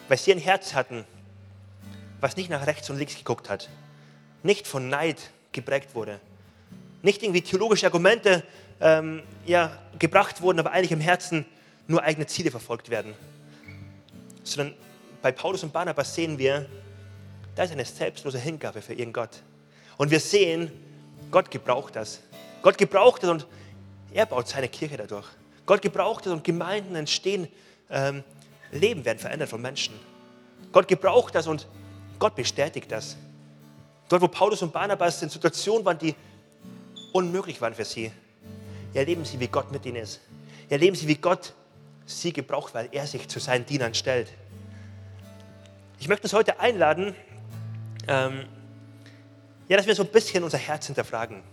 weil 0.08 0.18
sie 0.18 0.32
ein 0.32 0.40
Herz 0.40 0.74
hatten, 0.74 1.06
was 2.20 2.36
nicht 2.36 2.50
nach 2.50 2.66
rechts 2.66 2.90
und 2.90 2.98
links 2.98 3.16
geguckt 3.16 3.50
hat, 3.50 3.70
nicht 4.44 4.68
von 4.68 4.90
Neid 4.90 5.32
geprägt 5.52 5.96
wurde, 5.96 6.20
nicht 7.02 7.24
irgendwie 7.24 7.42
theologische 7.42 7.86
Argumente 7.86 8.44
ähm, 8.80 9.24
ja, 9.46 9.78
gebracht 10.00 10.42
wurden, 10.42 10.60
aber 10.60 10.72
eigentlich 10.72 10.92
im 10.92 11.00
Herzen 11.00 11.46
nur 11.88 12.04
eigene 12.04 12.28
Ziele 12.28 12.52
verfolgt 12.52 12.90
werden. 12.90 13.14
Sondern 14.44 14.76
bei 15.22 15.32
Paulus 15.32 15.64
und 15.64 15.74
Barnabas 15.74 16.14
sehen 16.14 16.38
wir, 16.38 16.68
da 17.56 17.64
ist 17.64 17.72
eine 17.72 17.86
selbstlose 17.86 18.38
Hingabe 18.38 18.82
für 18.82 18.94
ihren 18.94 19.14
Gott. 19.14 19.42
Und 19.98 20.12
wir 20.12 20.20
sehen, 20.20 20.72
Gott 21.32 21.50
gebraucht 21.50 21.96
das. 21.96 22.22
Gott 22.62 22.78
gebraucht 22.78 23.24
es 23.24 23.30
und 23.30 23.48
er 24.14 24.26
baut 24.26 24.48
seine 24.48 24.68
Kirche 24.68 24.98
dadurch. 24.98 25.26
Gott 25.66 25.82
gebraucht 25.82 26.26
es 26.26 26.32
und 26.32 26.44
Gemeinden 26.44 26.96
entstehen, 26.96 27.48
ähm, 27.90 28.24
Leben 28.72 29.06
werden 29.06 29.20
verändert 29.20 29.50
von 29.50 29.62
Menschen. 29.62 29.94
Gott 30.72 30.88
gebraucht 30.88 31.36
das 31.36 31.48
und 31.48 31.68
Gott 32.20 32.36
bestätigt 32.36 32.92
das. 32.92 33.18
Dort, 34.10 34.22
wo 34.22 34.28
Paulus 34.28 34.62
und 34.62 34.72
Barnabas 34.72 35.22
in 35.22 35.30
Situationen 35.30 35.86
waren, 35.86 36.00
die 36.00 36.16
unmöglich 37.12 37.60
waren 37.62 37.74
für 37.74 37.86
sie, 37.86 38.12
erleben 38.94 39.26
sie, 39.26 39.40
wie 39.40 39.48
Gott 39.48 39.72
mit 39.72 39.86
ihnen 39.86 39.98
ist. 39.98 40.22
Erleben 40.70 40.96
sie, 40.96 41.08
wie 41.08 41.16
Gott 41.16 41.54
sie 42.06 42.32
gebraucht, 42.32 42.74
weil 42.74 42.90
er 42.92 43.06
sich 43.06 43.28
zu 43.28 43.40
seinen 43.40 43.66
Dienern 43.66 43.94
stellt. 43.94 44.32
Ich 46.00 46.08
möchte 46.08 46.24
uns 46.24 46.34
heute 46.34 46.60
einladen, 46.60 47.16
ähm, 48.08 48.46
ja, 49.68 49.78
dass 49.78 49.86
wir 49.86 49.96
so 49.96 50.04
ein 50.04 50.10
bisschen 50.10 50.44
unser 50.44 50.58
Herz 50.58 50.86
hinterfragen. 50.86 51.44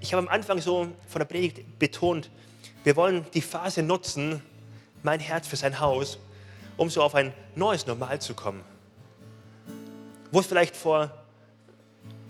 Ich 0.00 0.12
habe 0.12 0.22
am 0.26 0.28
Anfang 0.28 0.60
so 0.60 0.88
von 1.08 1.18
der 1.18 1.24
Predigt 1.24 1.78
betont, 1.78 2.30
wir 2.84 2.94
wollen 2.96 3.24
die 3.32 3.40
Phase 3.40 3.82
nutzen, 3.82 4.42
mein 5.02 5.18
Herz 5.18 5.48
für 5.48 5.56
sein 5.56 5.80
Haus, 5.80 6.18
um 6.76 6.90
so 6.90 7.02
auf 7.02 7.14
ein 7.14 7.32
neues 7.54 7.86
Normal 7.86 8.20
zu 8.20 8.34
kommen. 8.34 8.64
Wo 10.30 10.40
es 10.40 10.46
vielleicht 10.46 10.76
vor 10.76 11.10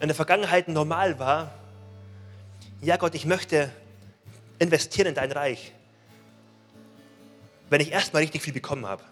in 0.00 0.08
der 0.08 0.14
Vergangenheit 0.14 0.68
normal 0.68 1.18
war, 1.18 1.52
ja 2.80 2.96
Gott, 2.96 3.14
ich 3.14 3.24
möchte 3.24 3.70
investieren 4.58 5.08
in 5.08 5.14
dein 5.14 5.32
Reich, 5.32 5.72
wenn 7.70 7.80
ich 7.80 7.92
erstmal 7.92 8.22
richtig 8.22 8.42
viel 8.42 8.52
bekommen 8.52 8.86
habe. 8.86 9.02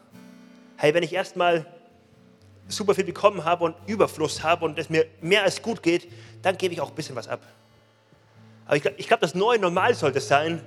Hey, 0.76 0.92
wenn 0.94 1.02
ich 1.02 1.12
erstmal 1.12 1.66
super 2.68 2.94
viel 2.94 3.04
bekommen 3.04 3.44
habe 3.44 3.64
und 3.64 3.76
Überfluss 3.86 4.42
habe 4.42 4.64
und 4.64 4.78
es 4.78 4.90
mir 4.90 5.06
mehr 5.20 5.42
als 5.42 5.62
gut 5.62 5.82
geht, 5.82 6.10
dann 6.42 6.56
gebe 6.56 6.74
ich 6.74 6.80
auch 6.80 6.90
ein 6.90 6.94
bisschen 6.94 7.16
was 7.16 7.28
ab. 7.28 7.40
Aber 8.66 8.76
ich, 8.76 9.06
glaube, 9.06 9.20
das 9.20 9.34
neue 9.34 9.58
Normal 9.58 9.94
sollte 9.94 10.20
sein, 10.20 10.62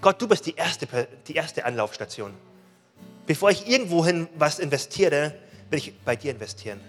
Gott, 0.00 0.20
du 0.20 0.28
bist 0.28 0.46
die 0.46 0.54
erste, 0.54 0.86
die 1.26 1.34
erste 1.34 1.64
Anlaufstation. 1.64 2.32
Bevor 3.26 3.50
ich 3.50 3.66
irgendwohin 3.68 4.28
was 4.36 4.58
investiere, 4.58 5.34
will 5.70 5.78
ich 5.78 5.98
bei 6.00 6.16
dir 6.16 6.30
investieren. 6.30 6.80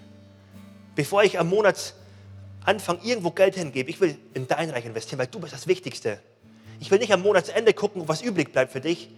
Bevor 0.94 1.22
ich 1.22 1.38
am 1.38 1.48
Monat 1.48 1.94
anfange, 2.64 3.00
irgendwo 3.04 3.30
Geld 3.30 3.54
hingebe, 3.54 3.90
ich 3.90 4.00
will 4.00 4.18
in 4.34 4.46
dein 4.46 4.70
Reich 4.70 4.84
investieren, 4.84 5.18
weil 5.18 5.28
du 5.28 5.40
bist 5.40 5.52
das 5.52 5.66
Wichtigste. 5.66 6.20
Ich 6.80 6.90
will 6.90 6.98
nicht 6.98 7.12
am 7.12 7.22
Monatsende 7.22 7.72
gucken, 7.72 8.06
was 8.06 8.22
übrig 8.22 8.52
bleibt 8.52 8.72
für 8.72 8.80
dich. 8.80 9.08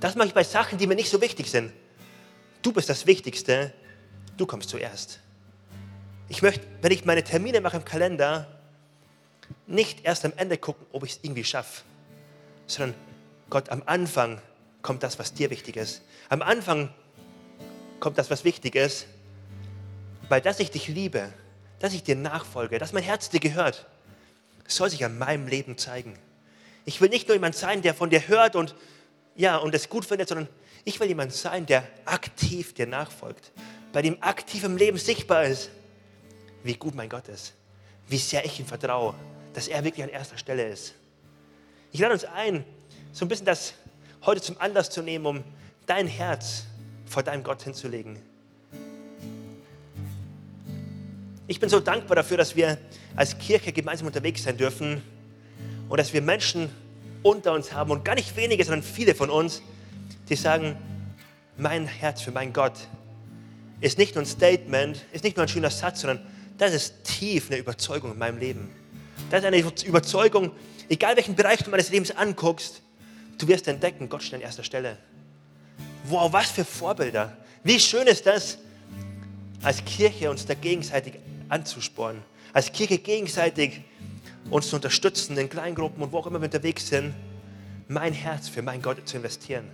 Das 0.00 0.14
mache 0.14 0.28
ich 0.28 0.34
bei 0.34 0.44
Sachen, 0.44 0.78
die 0.78 0.86
mir 0.86 0.94
nicht 0.94 1.10
so 1.10 1.20
wichtig 1.20 1.50
sind. 1.50 1.72
Du 2.62 2.72
bist 2.72 2.88
das 2.88 3.06
Wichtigste, 3.06 3.72
du 4.36 4.46
kommst 4.46 4.70
zuerst. 4.70 5.20
Ich 6.28 6.42
möchte, 6.42 6.66
wenn 6.82 6.92
ich 6.92 7.04
meine 7.04 7.22
Termine 7.22 7.60
mache 7.60 7.76
im 7.76 7.84
Kalender, 7.84 8.48
nicht 9.66 10.04
erst 10.04 10.24
am 10.24 10.32
Ende 10.36 10.56
gucken, 10.56 10.86
ob 10.92 11.04
ich 11.04 11.12
es 11.12 11.18
irgendwie 11.22 11.44
schaffe, 11.44 11.82
sondern 12.66 12.94
Gott, 13.50 13.68
am 13.68 13.82
Anfang 13.86 14.40
kommt 14.82 15.02
das, 15.02 15.18
was 15.18 15.34
dir 15.34 15.50
wichtig 15.50 15.76
ist. 15.76 16.02
Am 16.28 16.42
Anfang 16.42 16.92
kommt 18.00 18.18
das, 18.18 18.30
was 18.30 18.44
wichtig 18.44 18.74
ist, 18.74 19.06
weil 20.28 20.40
dass 20.40 20.60
ich 20.60 20.70
dich 20.70 20.88
liebe, 20.88 21.32
dass 21.78 21.92
ich 21.92 22.02
dir 22.02 22.16
nachfolge, 22.16 22.78
dass 22.78 22.92
mein 22.92 23.02
Herz 23.02 23.28
dir 23.28 23.40
gehört, 23.40 23.86
soll 24.66 24.90
sich 24.90 25.04
an 25.04 25.18
meinem 25.18 25.46
Leben 25.46 25.76
zeigen. 25.76 26.18
Ich 26.86 27.00
will 27.00 27.08
nicht 27.08 27.28
nur 27.28 27.34
jemand 27.34 27.54
sein, 27.54 27.82
der 27.82 27.94
von 27.94 28.10
dir 28.10 28.28
hört 28.28 28.56
und 28.56 28.74
ja, 29.36 29.56
und 29.56 29.74
es 29.74 29.88
gut 29.88 30.04
findet, 30.04 30.28
sondern 30.28 30.48
Ich 30.86 31.00
will 31.00 31.08
jemand 31.08 31.32
sein, 31.32 31.64
der 31.64 31.88
aktiv 32.04 32.74
dir 32.74 32.86
nachfolgt, 32.86 33.52
bei 33.92 34.02
dem 34.02 34.22
aktiv 34.22 34.64
im 34.64 34.76
Leben 34.76 34.98
sichtbar 34.98 35.44
ist, 35.44 35.70
wie 36.62 36.74
gut 36.74 36.94
mein 36.94 37.08
Gott 37.08 37.28
ist, 37.28 37.54
wie 38.06 38.18
sehr 38.18 38.44
ich 38.44 38.60
ihm 38.60 38.66
vertraue, 38.66 39.14
dass 39.54 39.66
er 39.66 39.82
wirklich 39.82 40.04
an 40.04 40.10
erster 40.10 40.36
Stelle 40.36 40.68
ist. 40.68 40.94
Ich 41.90 42.00
lade 42.00 42.12
uns 42.12 42.24
ein, 42.24 42.64
so 43.12 43.24
ein 43.24 43.28
bisschen 43.28 43.46
das 43.46 43.72
heute 44.26 44.42
zum 44.42 44.60
Anlass 44.60 44.90
zu 44.90 45.00
nehmen, 45.00 45.24
um 45.24 45.44
dein 45.86 46.06
Herz 46.06 46.64
vor 47.06 47.22
deinem 47.22 47.42
Gott 47.42 47.62
hinzulegen. 47.62 48.18
Ich 51.46 51.60
bin 51.60 51.68
so 51.68 51.78
dankbar 51.80 52.16
dafür, 52.16 52.38
dass 52.38 52.56
wir 52.56 52.78
als 53.16 53.38
Kirche 53.38 53.72
gemeinsam 53.72 54.06
unterwegs 54.06 54.44
sein 54.44 54.56
dürfen 54.56 55.02
und 55.88 55.98
dass 55.98 56.12
wir 56.12 56.22
Menschen 56.22 56.70
unter 57.22 57.52
uns 57.52 57.72
haben 57.72 57.90
und 57.90 58.04
gar 58.04 58.14
nicht 58.14 58.34
wenige, 58.36 58.64
sondern 58.64 58.82
viele 58.82 59.14
von 59.14 59.30
uns, 59.30 59.62
die 60.28 60.36
sagen, 60.36 60.76
mein 61.56 61.86
Herz 61.86 62.22
für 62.22 62.32
meinen 62.32 62.52
Gott 62.52 62.74
ist 63.80 63.98
nicht 63.98 64.14
nur 64.14 64.24
ein 64.24 64.26
Statement, 64.26 65.04
ist 65.12 65.24
nicht 65.24 65.36
nur 65.36 65.44
ein 65.44 65.48
schöner 65.48 65.70
Satz, 65.70 66.00
sondern 66.00 66.24
das 66.56 66.72
ist 66.72 67.04
tief 67.04 67.50
eine 67.50 67.58
Überzeugung 67.58 68.12
in 68.12 68.18
meinem 68.18 68.38
Leben. 68.38 68.70
Das 69.30 69.40
ist 69.40 69.46
eine 69.46 69.58
Überzeugung, 69.58 70.52
egal 70.88 71.16
welchen 71.16 71.34
Bereich 71.34 71.62
du 71.62 71.70
meines 71.70 71.90
Lebens 71.90 72.10
anguckst, 72.10 72.80
du 73.38 73.48
wirst 73.48 73.68
entdecken, 73.68 74.08
Gott 74.08 74.22
steht 74.22 74.36
an 74.36 74.40
erster 74.40 74.64
Stelle. 74.64 74.96
Wow, 76.06 76.30
was 76.32 76.50
für 76.50 76.66
Vorbilder. 76.66 77.34
Wie 77.62 77.80
schön 77.80 78.06
ist 78.06 78.26
das, 78.26 78.58
als 79.62 79.82
Kirche 79.86 80.30
uns 80.30 80.44
da 80.44 80.52
gegenseitig 80.52 81.14
anzuspornen, 81.48 82.22
als 82.52 82.70
Kirche 82.70 82.98
gegenseitig 82.98 83.80
uns 84.50 84.68
zu 84.68 84.76
unterstützen 84.76 85.38
in 85.38 85.48
Kleingruppen 85.48 86.02
und 86.02 86.12
wo 86.12 86.18
auch 86.18 86.26
immer 86.26 86.40
wir 86.40 86.44
unterwegs 86.44 86.88
sind, 86.88 87.14
mein 87.88 88.12
Herz 88.12 88.50
für 88.50 88.60
meinen 88.60 88.82
Gott 88.82 89.08
zu 89.08 89.16
investieren. 89.16 89.66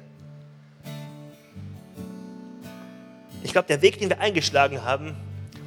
Ich 3.43 3.51
glaube, 3.51 3.67
der 3.67 3.83
Weg, 3.83 3.99
den 3.99 4.11
wir 4.11 4.21
eingeschlagen 4.21 4.85
haben 4.85 5.17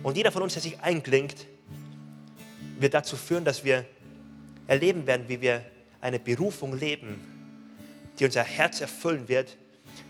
und 0.01 0.15
jeder 0.15 0.31
von 0.31 0.43
uns, 0.43 0.53
der 0.53 0.61
sich 0.61 0.79
einklingt, 0.79 1.45
wird 2.79 2.93
dazu 2.93 3.17
führen, 3.17 3.43
dass 3.43 3.65
wir 3.65 3.83
erleben 4.67 5.05
werden, 5.07 5.27
wie 5.27 5.41
wir 5.41 5.65
eine 5.99 6.19
Berufung 6.19 6.77
leben, 6.77 7.19
die 8.17 8.23
unser 8.23 8.43
Herz 8.43 8.79
erfüllen 8.79 9.27
wird, 9.27 9.57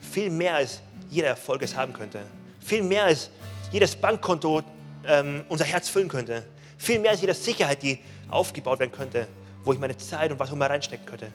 viel 0.01 0.29
mehr 0.29 0.55
als 0.55 0.81
jeder 1.09 1.29
Erfolg 1.29 1.61
es 1.61 1.75
haben 1.75 1.93
könnte. 1.93 2.21
Viel 2.59 2.83
mehr 2.83 3.05
als 3.05 3.29
jedes 3.71 3.95
Bankkonto 3.95 4.61
ähm, 5.05 5.43
unser 5.49 5.65
Herz 5.65 5.89
füllen 5.89 6.07
könnte. 6.07 6.43
Viel 6.77 6.99
mehr 6.99 7.11
als 7.11 7.21
jede 7.21 7.33
Sicherheit, 7.33 7.81
die 7.83 7.99
aufgebaut 8.29 8.79
werden 8.79 8.91
könnte, 8.91 9.27
wo 9.63 9.73
ich 9.73 9.79
meine 9.79 9.97
Zeit 9.97 10.31
und 10.31 10.39
was 10.39 10.49
auch 10.49 10.53
immer 10.53 10.69
reinstecken 10.69 11.05
könnte. 11.05 11.31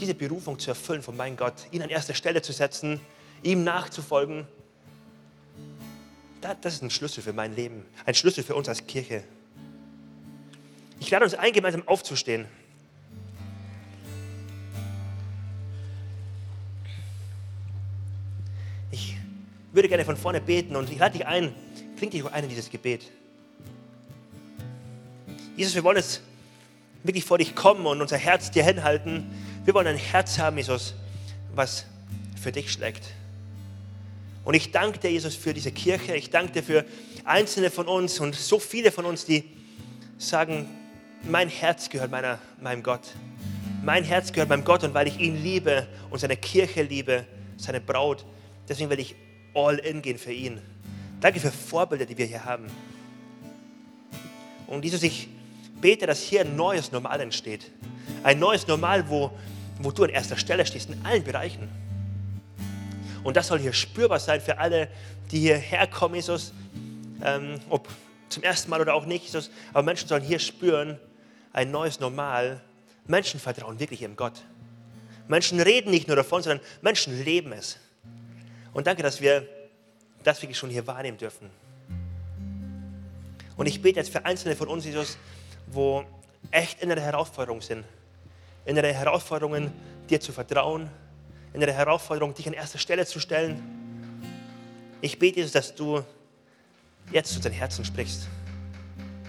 Diese 0.00 0.14
Berufung 0.14 0.58
zu 0.58 0.70
erfüllen 0.70 1.02
von 1.02 1.16
meinem 1.16 1.36
Gott, 1.36 1.54
ihn 1.70 1.82
an 1.82 1.88
erster 1.88 2.14
Stelle 2.14 2.42
zu 2.42 2.52
setzen, 2.52 3.00
ihm 3.42 3.64
nachzufolgen, 3.64 4.46
das 6.40 6.74
ist 6.74 6.82
ein 6.82 6.90
Schlüssel 6.90 7.22
für 7.22 7.32
mein 7.32 7.54
Leben, 7.54 7.84
ein 8.04 8.14
Schlüssel 8.14 8.44
für 8.44 8.54
uns 8.54 8.68
als 8.68 8.86
Kirche. 8.86 9.24
Ich 11.00 11.10
lade 11.10 11.24
uns 11.24 11.34
ein, 11.34 11.52
gemeinsam 11.52 11.86
aufzustehen. 11.86 12.46
Würde 19.72 19.88
gerne 19.88 20.04
von 20.04 20.16
vorne 20.16 20.40
beten 20.40 20.76
und 20.76 20.90
ich 20.90 20.98
lade 20.98 21.18
dich 21.18 21.26
ein, 21.26 21.54
klingt 21.96 22.14
dich 22.14 22.24
ein 22.24 22.44
in 22.44 22.50
dieses 22.50 22.70
Gebet. 22.70 23.10
Jesus, 25.56 25.74
wir 25.74 25.84
wollen 25.84 25.96
jetzt 25.96 26.22
wirklich 27.02 27.24
vor 27.24 27.38
dich 27.38 27.54
kommen 27.54 27.86
und 27.86 28.00
unser 28.00 28.16
Herz 28.16 28.50
dir 28.50 28.64
hinhalten. 28.64 29.26
Wir 29.64 29.74
wollen 29.74 29.86
ein 29.86 29.96
Herz 29.96 30.38
haben, 30.38 30.56
Jesus, 30.56 30.94
was 31.54 31.86
für 32.40 32.52
dich 32.52 32.72
schlägt. 32.72 33.04
Und 34.44 34.54
ich 34.54 34.70
danke 34.70 34.98
dir, 34.98 35.10
Jesus, 35.10 35.34
für 35.34 35.52
diese 35.52 35.72
Kirche. 35.72 36.14
Ich 36.16 36.30
danke 36.30 36.52
dir 36.52 36.62
für 36.62 36.84
einzelne 37.24 37.70
von 37.70 37.86
uns 37.86 38.20
und 38.20 38.34
so 38.34 38.58
viele 38.58 38.90
von 38.90 39.04
uns, 39.04 39.24
die 39.24 39.44
sagen, 40.16 40.66
mein 41.24 41.48
Herz 41.48 41.90
gehört 41.90 42.10
meiner, 42.10 42.38
meinem 42.60 42.82
Gott. 42.82 43.02
Mein 43.82 44.04
Herz 44.04 44.32
gehört 44.32 44.48
meinem 44.48 44.64
Gott 44.64 44.84
und 44.84 44.94
weil 44.94 45.08
ich 45.08 45.18
ihn 45.18 45.42
liebe 45.42 45.86
und 46.10 46.18
seine 46.18 46.36
Kirche 46.36 46.82
liebe, 46.82 47.24
seine 47.56 47.80
Braut, 47.80 48.24
deswegen 48.68 48.90
will 48.90 49.00
ich 49.00 49.14
all 49.54 49.78
in 49.78 50.02
gehen 50.02 50.18
für 50.18 50.32
ihn. 50.32 50.60
Danke 51.20 51.40
für 51.40 51.50
Vorbilder, 51.50 52.06
die 52.06 52.16
wir 52.16 52.26
hier 52.26 52.44
haben. 52.44 52.66
Und 54.66 54.84
Jesus, 54.84 55.02
ich 55.02 55.28
bete, 55.80 56.06
dass 56.06 56.22
hier 56.22 56.42
ein 56.42 56.56
neues 56.56 56.92
Normal 56.92 57.20
entsteht. 57.20 57.70
Ein 58.22 58.38
neues 58.38 58.66
Normal, 58.66 59.08
wo, 59.08 59.30
wo 59.80 59.90
du 59.90 60.04
an 60.04 60.10
erster 60.10 60.36
Stelle 60.36 60.64
stehst, 60.66 60.90
in 60.90 61.04
allen 61.04 61.24
Bereichen. 61.24 61.68
Und 63.24 63.36
das 63.36 63.48
soll 63.48 63.58
hier 63.58 63.72
spürbar 63.72 64.20
sein 64.20 64.40
für 64.40 64.58
alle, 64.58 64.88
die 65.30 65.40
hierher 65.40 65.86
kommen, 65.86 66.14
Jesus, 66.14 66.52
ähm, 67.24 67.58
ob 67.68 67.88
zum 68.28 68.42
ersten 68.42 68.70
Mal 68.70 68.80
oder 68.80 68.94
auch 68.94 69.06
nicht, 69.06 69.24
Jesus. 69.24 69.50
Aber 69.72 69.82
Menschen 69.82 70.08
sollen 70.08 70.22
hier 70.22 70.38
spüren, 70.38 70.98
ein 71.52 71.70
neues 71.70 71.98
Normal. 72.00 72.60
Menschen 73.06 73.40
vertrauen 73.40 73.80
wirklich 73.80 74.02
ihrem 74.02 74.16
Gott. 74.16 74.44
Menschen 75.28 75.60
reden 75.60 75.90
nicht 75.90 76.06
nur 76.06 76.16
davon, 76.16 76.42
sondern 76.42 76.64
Menschen 76.82 77.24
leben 77.24 77.52
es. 77.52 77.78
Und 78.78 78.86
danke, 78.86 79.02
dass 79.02 79.20
wir 79.20 79.44
das 80.22 80.40
wirklich 80.40 80.56
schon 80.56 80.70
hier 80.70 80.86
wahrnehmen 80.86 81.18
dürfen. 81.18 81.50
Und 83.56 83.66
ich 83.66 83.82
bete 83.82 83.98
jetzt 83.98 84.12
für 84.12 84.24
Einzelne 84.24 84.54
von 84.54 84.68
uns, 84.68 84.84
Jesus, 84.84 85.18
wo 85.66 86.04
echt 86.52 86.80
innere 86.80 87.00
Herausforderungen 87.00 87.60
sind. 87.60 87.84
Innere 88.66 88.92
Herausforderungen, 88.92 89.72
dir 90.08 90.20
zu 90.20 90.30
vertrauen. 90.30 90.88
Innere 91.54 91.72
Herausforderungen, 91.72 92.36
dich 92.36 92.46
an 92.46 92.52
erster 92.52 92.78
Stelle 92.78 93.04
zu 93.04 93.18
stellen. 93.18 93.60
Ich 95.00 95.18
bete, 95.18 95.38
Jesus, 95.38 95.50
dass 95.50 95.74
du 95.74 96.04
jetzt 97.10 97.30
zu 97.30 97.38
unseren 97.38 97.54
Herzen 97.54 97.84
sprichst. 97.84 98.28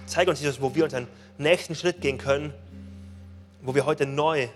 Zeig 0.06 0.28
uns, 0.28 0.40
Jesus, 0.40 0.60
wo 0.60 0.72
wir 0.76 0.84
unseren 0.84 1.08
nächsten 1.38 1.74
Schritt 1.74 2.00
gehen 2.00 2.18
können, 2.18 2.54
wo 3.62 3.74
wir 3.74 3.84
heute 3.84 4.06
neu 4.06 4.46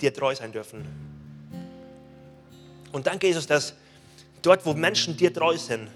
dir 0.00 0.14
treu 0.14 0.32
sein 0.32 0.52
dürfen. 0.52 0.86
Und 2.92 3.08
danke, 3.08 3.26
Jesus, 3.26 3.48
dass 3.48 3.74
dort, 4.42 4.64
wo 4.66 4.74
Menschen 4.74 5.16
dir 5.16 5.32
treu 5.32 5.56
sind, 5.56 5.88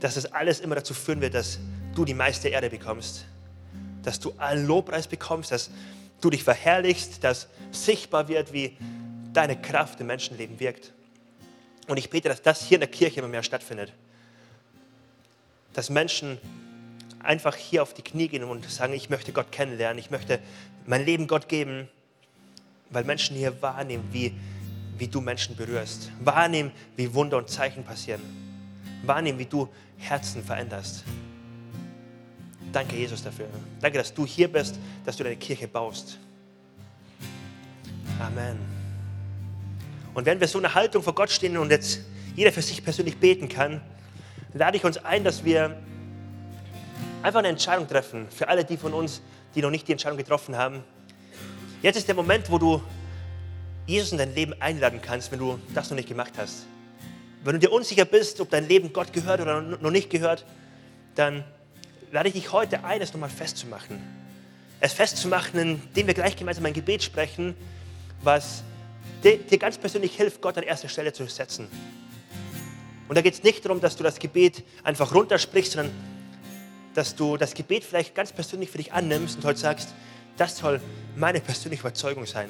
dass 0.00 0.14
das 0.14 0.26
alles 0.32 0.60
immer 0.60 0.74
dazu 0.74 0.94
führen 0.94 1.20
wird, 1.20 1.34
dass 1.34 1.58
du 1.94 2.04
die 2.04 2.14
meiste 2.14 2.48
Erde 2.48 2.70
bekommst, 2.70 3.24
dass 4.02 4.18
du 4.18 4.32
allen 4.36 4.66
Lobpreis 4.66 5.06
bekommst, 5.06 5.52
dass 5.52 5.70
du 6.20 6.30
dich 6.30 6.42
verherrlichst, 6.42 7.22
dass 7.22 7.48
sichtbar 7.70 8.28
wird, 8.28 8.52
wie 8.52 8.76
deine 9.32 9.60
Kraft 9.60 10.00
im 10.00 10.08
Menschenleben 10.08 10.58
wirkt. 10.60 10.92
Und 11.88 11.98
ich 11.98 12.10
bete, 12.10 12.28
dass 12.28 12.42
das 12.42 12.62
hier 12.62 12.76
in 12.76 12.80
der 12.80 12.90
Kirche 12.90 13.20
immer 13.20 13.28
mehr 13.28 13.42
stattfindet. 13.42 13.92
Dass 15.72 15.90
Menschen 15.90 16.38
einfach 17.20 17.56
hier 17.56 17.82
auf 17.82 17.94
die 17.94 18.02
Knie 18.02 18.28
gehen 18.28 18.44
und 18.44 18.68
sagen, 18.70 18.92
ich 18.92 19.10
möchte 19.10 19.32
Gott 19.32 19.52
kennenlernen, 19.52 19.98
ich 19.98 20.10
möchte 20.10 20.40
mein 20.86 21.04
Leben 21.04 21.26
Gott 21.26 21.48
geben, 21.48 21.88
weil 22.90 23.04
Menschen 23.04 23.36
hier 23.36 23.62
wahrnehmen, 23.62 24.08
wie, 24.12 24.34
wie 25.02 25.08
du 25.08 25.20
Menschen 25.20 25.56
berührst, 25.56 26.12
wahrnehmen, 26.20 26.70
wie 26.94 27.12
Wunder 27.12 27.36
und 27.36 27.50
Zeichen 27.50 27.82
passieren, 27.82 28.22
wahrnehmen, 29.04 29.36
wie 29.36 29.46
du 29.46 29.68
Herzen 29.98 30.44
veränderst. 30.44 31.02
Danke, 32.72 32.94
Jesus, 32.94 33.20
dafür. 33.20 33.48
Danke, 33.80 33.98
dass 33.98 34.14
du 34.14 34.24
hier 34.24 34.46
bist, 34.46 34.78
dass 35.04 35.16
du 35.16 35.24
deine 35.24 35.34
Kirche 35.34 35.66
baust. 35.66 36.20
Amen. 38.20 38.56
Und 40.14 40.24
wenn 40.24 40.38
wir 40.38 40.46
so 40.46 40.58
eine 40.58 40.72
Haltung 40.72 41.02
vor 41.02 41.16
Gott 41.16 41.32
stehen 41.32 41.56
und 41.56 41.72
jetzt 41.72 42.02
jeder 42.36 42.52
für 42.52 42.62
sich 42.62 42.84
persönlich 42.84 43.16
beten 43.16 43.48
kann, 43.48 43.80
lade 44.54 44.76
ich 44.76 44.84
uns 44.84 44.98
ein, 44.98 45.24
dass 45.24 45.44
wir 45.44 45.82
einfach 47.24 47.40
eine 47.40 47.48
Entscheidung 47.48 47.88
treffen. 47.88 48.28
Für 48.30 48.46
alle 48.46 48.64
die 48.64 48.76
von 48.76 48.92
uns, 48.92 49.20
die 49.56 49.62
noch 49.62 49.70
nicht 49.70 49.88
die 49.88 49.92
Entscheidung 49.92 50.18
getroffen 50.18 50.56
haben. 50.56 50.84
Jetzt 51.82 51.96
ist 51.96 52.06
der 52.06 52.14
Moment, 52.14 52.48
wo 52.48 52.58
du 52.58 52.80
Jesus 53.86 54.12
in 54.12 54.18
dein 54.18 54.34
Leben 54.34 54.54
einladen 54.60 55.00
kannst, 55.02 55.32
wenn 55.32 55.38
du 55.38 55.58
das 55.74 55.90
noch 55.90 55.96
nicht 55.96 56.08
gemacht 56.08 56.32
hast. 56.36 56.66
Wenn 57.44 57.54
du 57.54 57.58
dir 57.58 57.72
unsicher 57.72 58.04
bist, 58.04 58.40
ob 58.40 58.50
dein 58.50 58.68
Leben 58.68 58.92
Gott 58.92 59.12
gehört 59.12 59.40
oder 59.40 59.60
noch 59.60 59.90
nicht 59.90 60.10
gehört, 60.10 60.44
dann 61.14 61.44
lade 62.12 62.28
ich 62.28 62.34
dich 62.34 62.52
heute 62.52 62.84
ein, 62.84 63.00
es 63.00 63.12
nochmal 63.12 63.30
festzumachen. 63.30 64.00
Es 64.80 64.92
festzumachen, 64.92 65.58
indem 65.60 66.06
wir 66.06 66.14
gleich 66.14 66.36
gemeinsam 66.36 66.66
ein 66.66 66.72
Gebet 66.72 67.02
sprechen, 67.02 67.56
was 68.22 68.62
dir 69.24 69.58
ganz 69.58 69.78
persönlich 69.78 70.16
hilft, 70.16 70.40
Gott 70.40 70.56
an 70.56 70.64
erster 70.64 70.88
Stelle 70.88 71.12
zu 71.12 71.26
setzen. 71.26 71.68
Und 73.08 73.16
da 73.16 73.22
geht 73.22 73.34
es 73.34 73.42
nicht 73.42 73.64
darum, 73.64 73.80
dass 73.80 73.96
du 73.96 74.02
das 74.02 74.18
Gebet 74.18 74.64
einfach 74.84 75.14
runtersprichst, 75.14 75.72
sondern 75.72 75.92
dass 76.94 77.14
du 77.14 77.36
das 77.36 77.54
Gebet 77.54 77.84
vielleicht 77.84 78.14
ganz 78.14 78.32
persönlich 78.32 78.70
für 78.70 78.78
dich 78.78 78.92
annimmst 78.92 79.36
und 79.36 79.44
heute 79.44 79.58
sagst, 79.58 79.94
das 80.36 80.56
soll 80.56 80.80
meine 81.16 81.40
persönliche 81.40 81.82
Überzeugung 81.82 82.26
sein. 82.26 82.48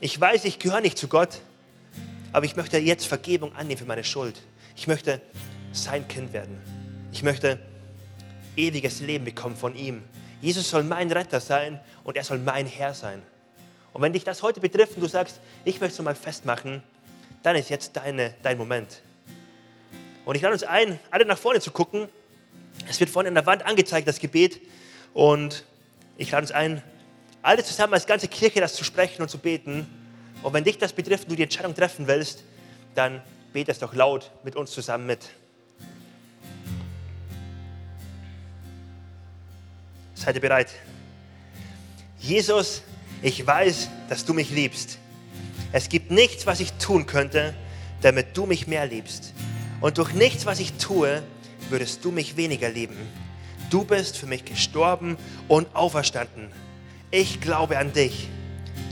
Ich 0.00 0.20
weiß, 0.20 0.44
ich 0.44 0.60
gehöre 0.60 0.80
nicht 0.80 0.96
zu 0.96 1.08
Gott, 1.08 1.40
aber 2.32 2.46
ich 2.46 2.54
möchte 2.54 2.78
jetzt 2.78 3.06
Vergebung 3.06 3.54
annehmen 3.56 3.78
für 3.78 3.84
meine 3.84 4.04
Schuld. 4.04 4.40
Ich 4.76 4.86
möchte 4.86 5.20
sein 5.72 6.06
Kind 6.06 6.32
werden. 6.32 6.56
Ich 7.10 7.24
möchte 7.24 7.58
ewiges 8.56 9.00
Leben 9.00 9.24
bekommen 9.24 9.56
von 9.56 9.74
ihm. 9.74 10.04
Jesus 10.40 10.70
soll 10.70 10.84
mein 10.84 11.10
Retter 11.10 11.40
sein 11.40 11.80
und 12.04 12.16
er 12.16 12.22
soll 12.22 12.38
mein 12.38 12.66
Herr 12.66 12.94
sein. 12.94 13.20
Und 13.92 14.02
wenn 14.02 14.12
dich 14.12 14.22
das 14.22 14.40
heute 14.44 14.60
betrifft 14.60 14.94
und 14.94 15.00
du 15.00 15.08
sagst, 15.08 15.40
ich 15.64 15.80
möchte 15.80 15.94
es 15.94 16.04
mal 16.04 16.14
festmachen, 16.14 16.80
dann 17.42 17.56
ist 17.56 17.68
jetzt 17.68 17.96
deine, 17.96 18.34
dein 18.44 18.56
Moment. 18.56 19.02
Und 20.24 20.36
ich 20.36 20.42
lade 20.42 20.52
uns 20.52 20.62
ein, 20.62 21.00
alle 21.10 21.24
nach 21.24 21.38
vorne 21.38 21.60
zu 21.60 21.72
gucken. 21.72 22.08
Es 22.88 23.00
wird 23.00 23.10
vorne 23.10 23.30
an 23.30 23.34
der 23.34 23.46
Wand 23.46 23.66
angezeigt, 23.66 24.06
das 24.06 24.20
Gebet. 24.20 24.60
Und 25.12 25.64
ich 26.18 26.30
lade 26.30 26.42
uns 26.42 26.52
ein, 26.52 26.82
alle 27.42 27.64
zusammen 27.64 27.94
als 27.94 28.06
ganze 28.06 28.28
Kirche 28.28 28.60
das 28.60 28.74
zu 28.74 28.84
sprechen 28.84 29.22
und 29.22 29.28
zu 29.28 29.38
beten. 29.38 29.86
Und 30.42 30.52
wenn 30.52 30.64
dich 30.64 30.78
das 30.78 30.92
betrifft 30.92 31.24
und 31.24 31.30
du 31.30 31.36
die 31.36 31.42
Entscheidung 31.44 31.74
treffen 31.74 32.06
willst, 32.06 32.44
dann 32.94 33.22
bete 33.52 33.70
es 33.70 33.78
doch 33.78 33.94
laut 33.94 34.30
mit 34.44 34.56
uns 34.56 34.70
zusammen 34.70 35.06
mit. 35.06 35.28
Seid 40.14 40.34
ihr 40.34 40.40
bereit? 40.40 40.68
Jesus, 42.18 42.82
ich 43.22 43.46
weiß, 43.46 43.88
dass 44.08 44.24
du 44.24 44.34
mich 44.34 44.50
liebst. 44.50 44.98
Es 45.72 45.88
gibt 45.88 46.10
nichts, 46.10 46.46
was 46.46 46.60
ich 46.60 46.72
tun 46.74 47.06
könnte, 47.06 47.54
damit 48.02 48.36
du 48.36 48.46
mich 48.46 48.66
mehr 48.66 48.86
liebst. 48.86 49.32
Und 49.80 49.98
durch 49.98 50.12
nichts, 50.12 50.44
was 50.46 50.60
ich 50.60 50.72
tue, 50.74 51.22
würdest 51.68 52.04
du 52.04 52.10
mich 52.10 52.36
weniger 52.36 52.68
lieben. 52.68 52.96
Du 53.70 53.84
bist 53.84 54.16
für 54.16 54.26
mich 54.26 54.44
gestorben 54.44 55.16
und 55.46 55.74
auferstanden. 55.74 56.50
Ich 57.10 57.40
glaube 57.40 57.78
an 57.78 57.90
dich. 57.94 58.28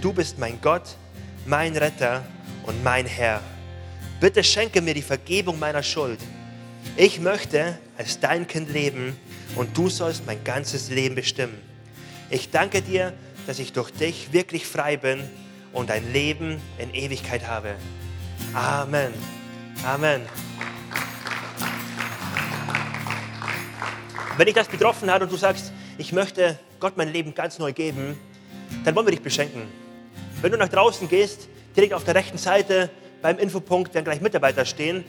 Du 0.01 0.11
bist 0.11 0.39
mein 0.39 0.59
Gott, 0.63 0.97
mein 1.45 1.77
Retter 1.77 2.25
und 2.63 2.83
mein 2.83 3.05
Herr. 3.05 3.43
Bitte 4.21 4.43
schenke 4.43 4.81
mir 4.81 4.95
die 4.95 5.03
Vergebung 5.03 5.59
meiner 5.59 5.83
Schuld. 5.83 6.19
Ich 6.97 7.21
möchte 7.21 7.79
als 7.99 8.19
dein 8.19 8.47
Kind 8.47 8.73
leben 8.73 9.15
und 9.55 9.77
du 9.77 9.91
sollst 9.91 10.25
mein 10.25 10.43
ganzes 10.45 10.89
Leben 10.89 11.15
bestimmen. 11.15 11.61
Ich 12.31 12.51
danke 12.51 12.81
dir, 12.81 13.13
dass 13.47 13.59
ich 13.59 13.75
durch 13.75 13.91
dich 13.91 14.33
wirklich 14.33 14.67
frei 14.67 14.97
bin 14.97 15.23
und 15.75 15.91
ein 15.91 16.11
Leben 16.11 16.59
in 16.79 16.95
Ewigkeit 16.95 17.47
habe. 17.47 17.75
Amen. 18.55 19.13
Amen. 19.85 20.23
Wenn 24.39 24.47
dich 24.47 24.55
das 24.55 24.69
betroffen 24.69 25.11
hat 25.11 25.21
und 25.21 25.31
du 25.31 25.37
sagst, 25.37 25.71
ich 25.99 26.13
möchte 26.13 26.59
Gott 26.81 26.97
mein 26.97 27.13
Leben 27.13 27.35
ganz 27.35 27.59
neu 27.59 27.73
geben, 27.73 28.19
dann 28.85 28.95
wollen 28.95 29.07
wir 29.07 29.13
dich 29.13 29.23
beschenken. 29.23 29.63
Wenn 30.43 30.53
du 30.53 30.59
nach 30.59 30.69
draußen 30.69 31.09
gehst, 31.09 31.49
direkt 31.77 31.95
auf 31.95 32.05
der 32.05 32.15
rechten 32.15 32.39
Seite 32.39 32.91
beim 33.23 33.39
Infopunkt 33.39 33.95
werden 33.95 34.05
gleich 34.05 34.21
Mitarbeiter 34.21 34.65
stehen 34.65 35.05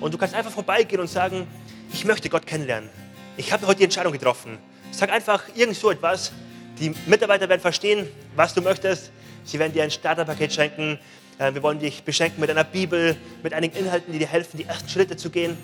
und 0.00 0.12
du 0.12 0.18
kannst 0.18 0.34
einfach 0.34 0.50
vorbeigehen 0.50 1.00
und 1.00 1.08
sagen, 1.08 1.46
ich 1.92 2.04
möchte 2.04 2.28
Gott 2.28 2.46
kennenlernen. 2.46 2.88
Ich 3.36 3.52
habe 3.52 3.66
heute 3.66 3.78
die 3.78 3.84
Entscheidung 3.84 4.12
getroffen. 4.12 4.58
Sag 4.90 5.10
einfach 5.10 5.44
irgend 5.54 5.76
so 5.76 5.90
etwas. 5.90 6.32
Die 6.78 6.94
Mitarbeiter 7.06 7.48
werden 7.48 7.60
verstehen, 7.60 8.08
was 8.34 8.54
du 8.54 8.62
möchtest. 8.62 9.10
Sie 9.44 9.58
werden 9.58 9.72
dir 9.72 9.82
ein 9.82 9.90
Starterpaket 9.90 10.52
schenken. 10.52 10.98
Äh, 11.38 11.54
wir 11.54 11.62
wollen 11.62 11.78
dich 11.78 12.02
beschenken 12.02 12.40
mit 12.40 12.50
einer 12.50 12.64
Bibel, 12.64 13.16
mit 13.42 13.52
einigen 13.54 13.76
Inhalten, 13.76 14.12
die 14.12 14.18
dir 14.18 14.26
helfen, 14.26 14.56
die 14.56 14.64
ersten 14.64 14.88
Schritte 14.88 15.16
zu 15.16 15.30
gehen. 15.30 15.56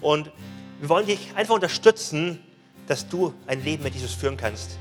Und 0.00 0.30
wir 0.80 0.88
wollen 0.88 1.06
dich 1.06 1.32
einfach 1.34 1.54
unterstützen, 1.54 2.40
dass 2.86 3.08
du 3.08 3.34
ein 3.46 3.62
Leben 3.64 3.82
mit 3.82 3.94
Jesus 3.94 4.14
führen 4.14 4.36
kannst. 4.36 4.78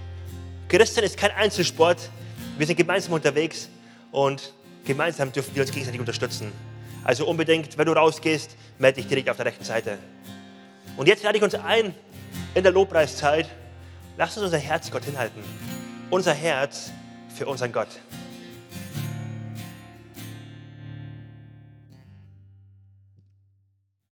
Christian 0.69 1.03
ist 1.03 1.17
kein 1.17 1.31
Einzelsport. 1.31 1.97
Wir 2.59 2.67
sind 2.67 2.75
gemeinsam 2.75 3.13
unterwegs 3.13 3.69
und 4.11 4.53
gemeinsam 4.85 5.31
dürfen 5.31 5.55
wir 5.55 5.63
uns 5.63 5.71
gegenseitig 5.71 5.99
unterstützen. 5.99 6.51
Also 7.03 7.25
unbedingt, 7.25 7.75
wenn 7.79 7.87
du 7.87 7.93
rausgehst, 7.93 8.55
melde 8.77 8.97
dich 8.97 9.07
direkt 9.07 9.31
auf 9.31 9.37
der 9.37 9.47
rechten 9.47 9.63
Seite. 9.63 9.97
Und 10.95 11.07
jetzt 11.07 11.23
lade 11.23 11.37
ich 11.39 11.43
uns 11.43 11.55
ein 11.55 11.95
in 12.53 12.61
der 12.61 12.71
Lobpreiszeit. 12.71 13.49
Lass 14.15 14.37
uns 14.37 14.45
unser 14.45 14.59
Herz 14.59 14.91
Gott 14.91 15.05
hinhalten. 15.05 15.43
Unser 16.11 16.35
Herz 16.35 16.91
für 17.35 17.47
unseren 17.47 17.71
Gott. 17.71 17.89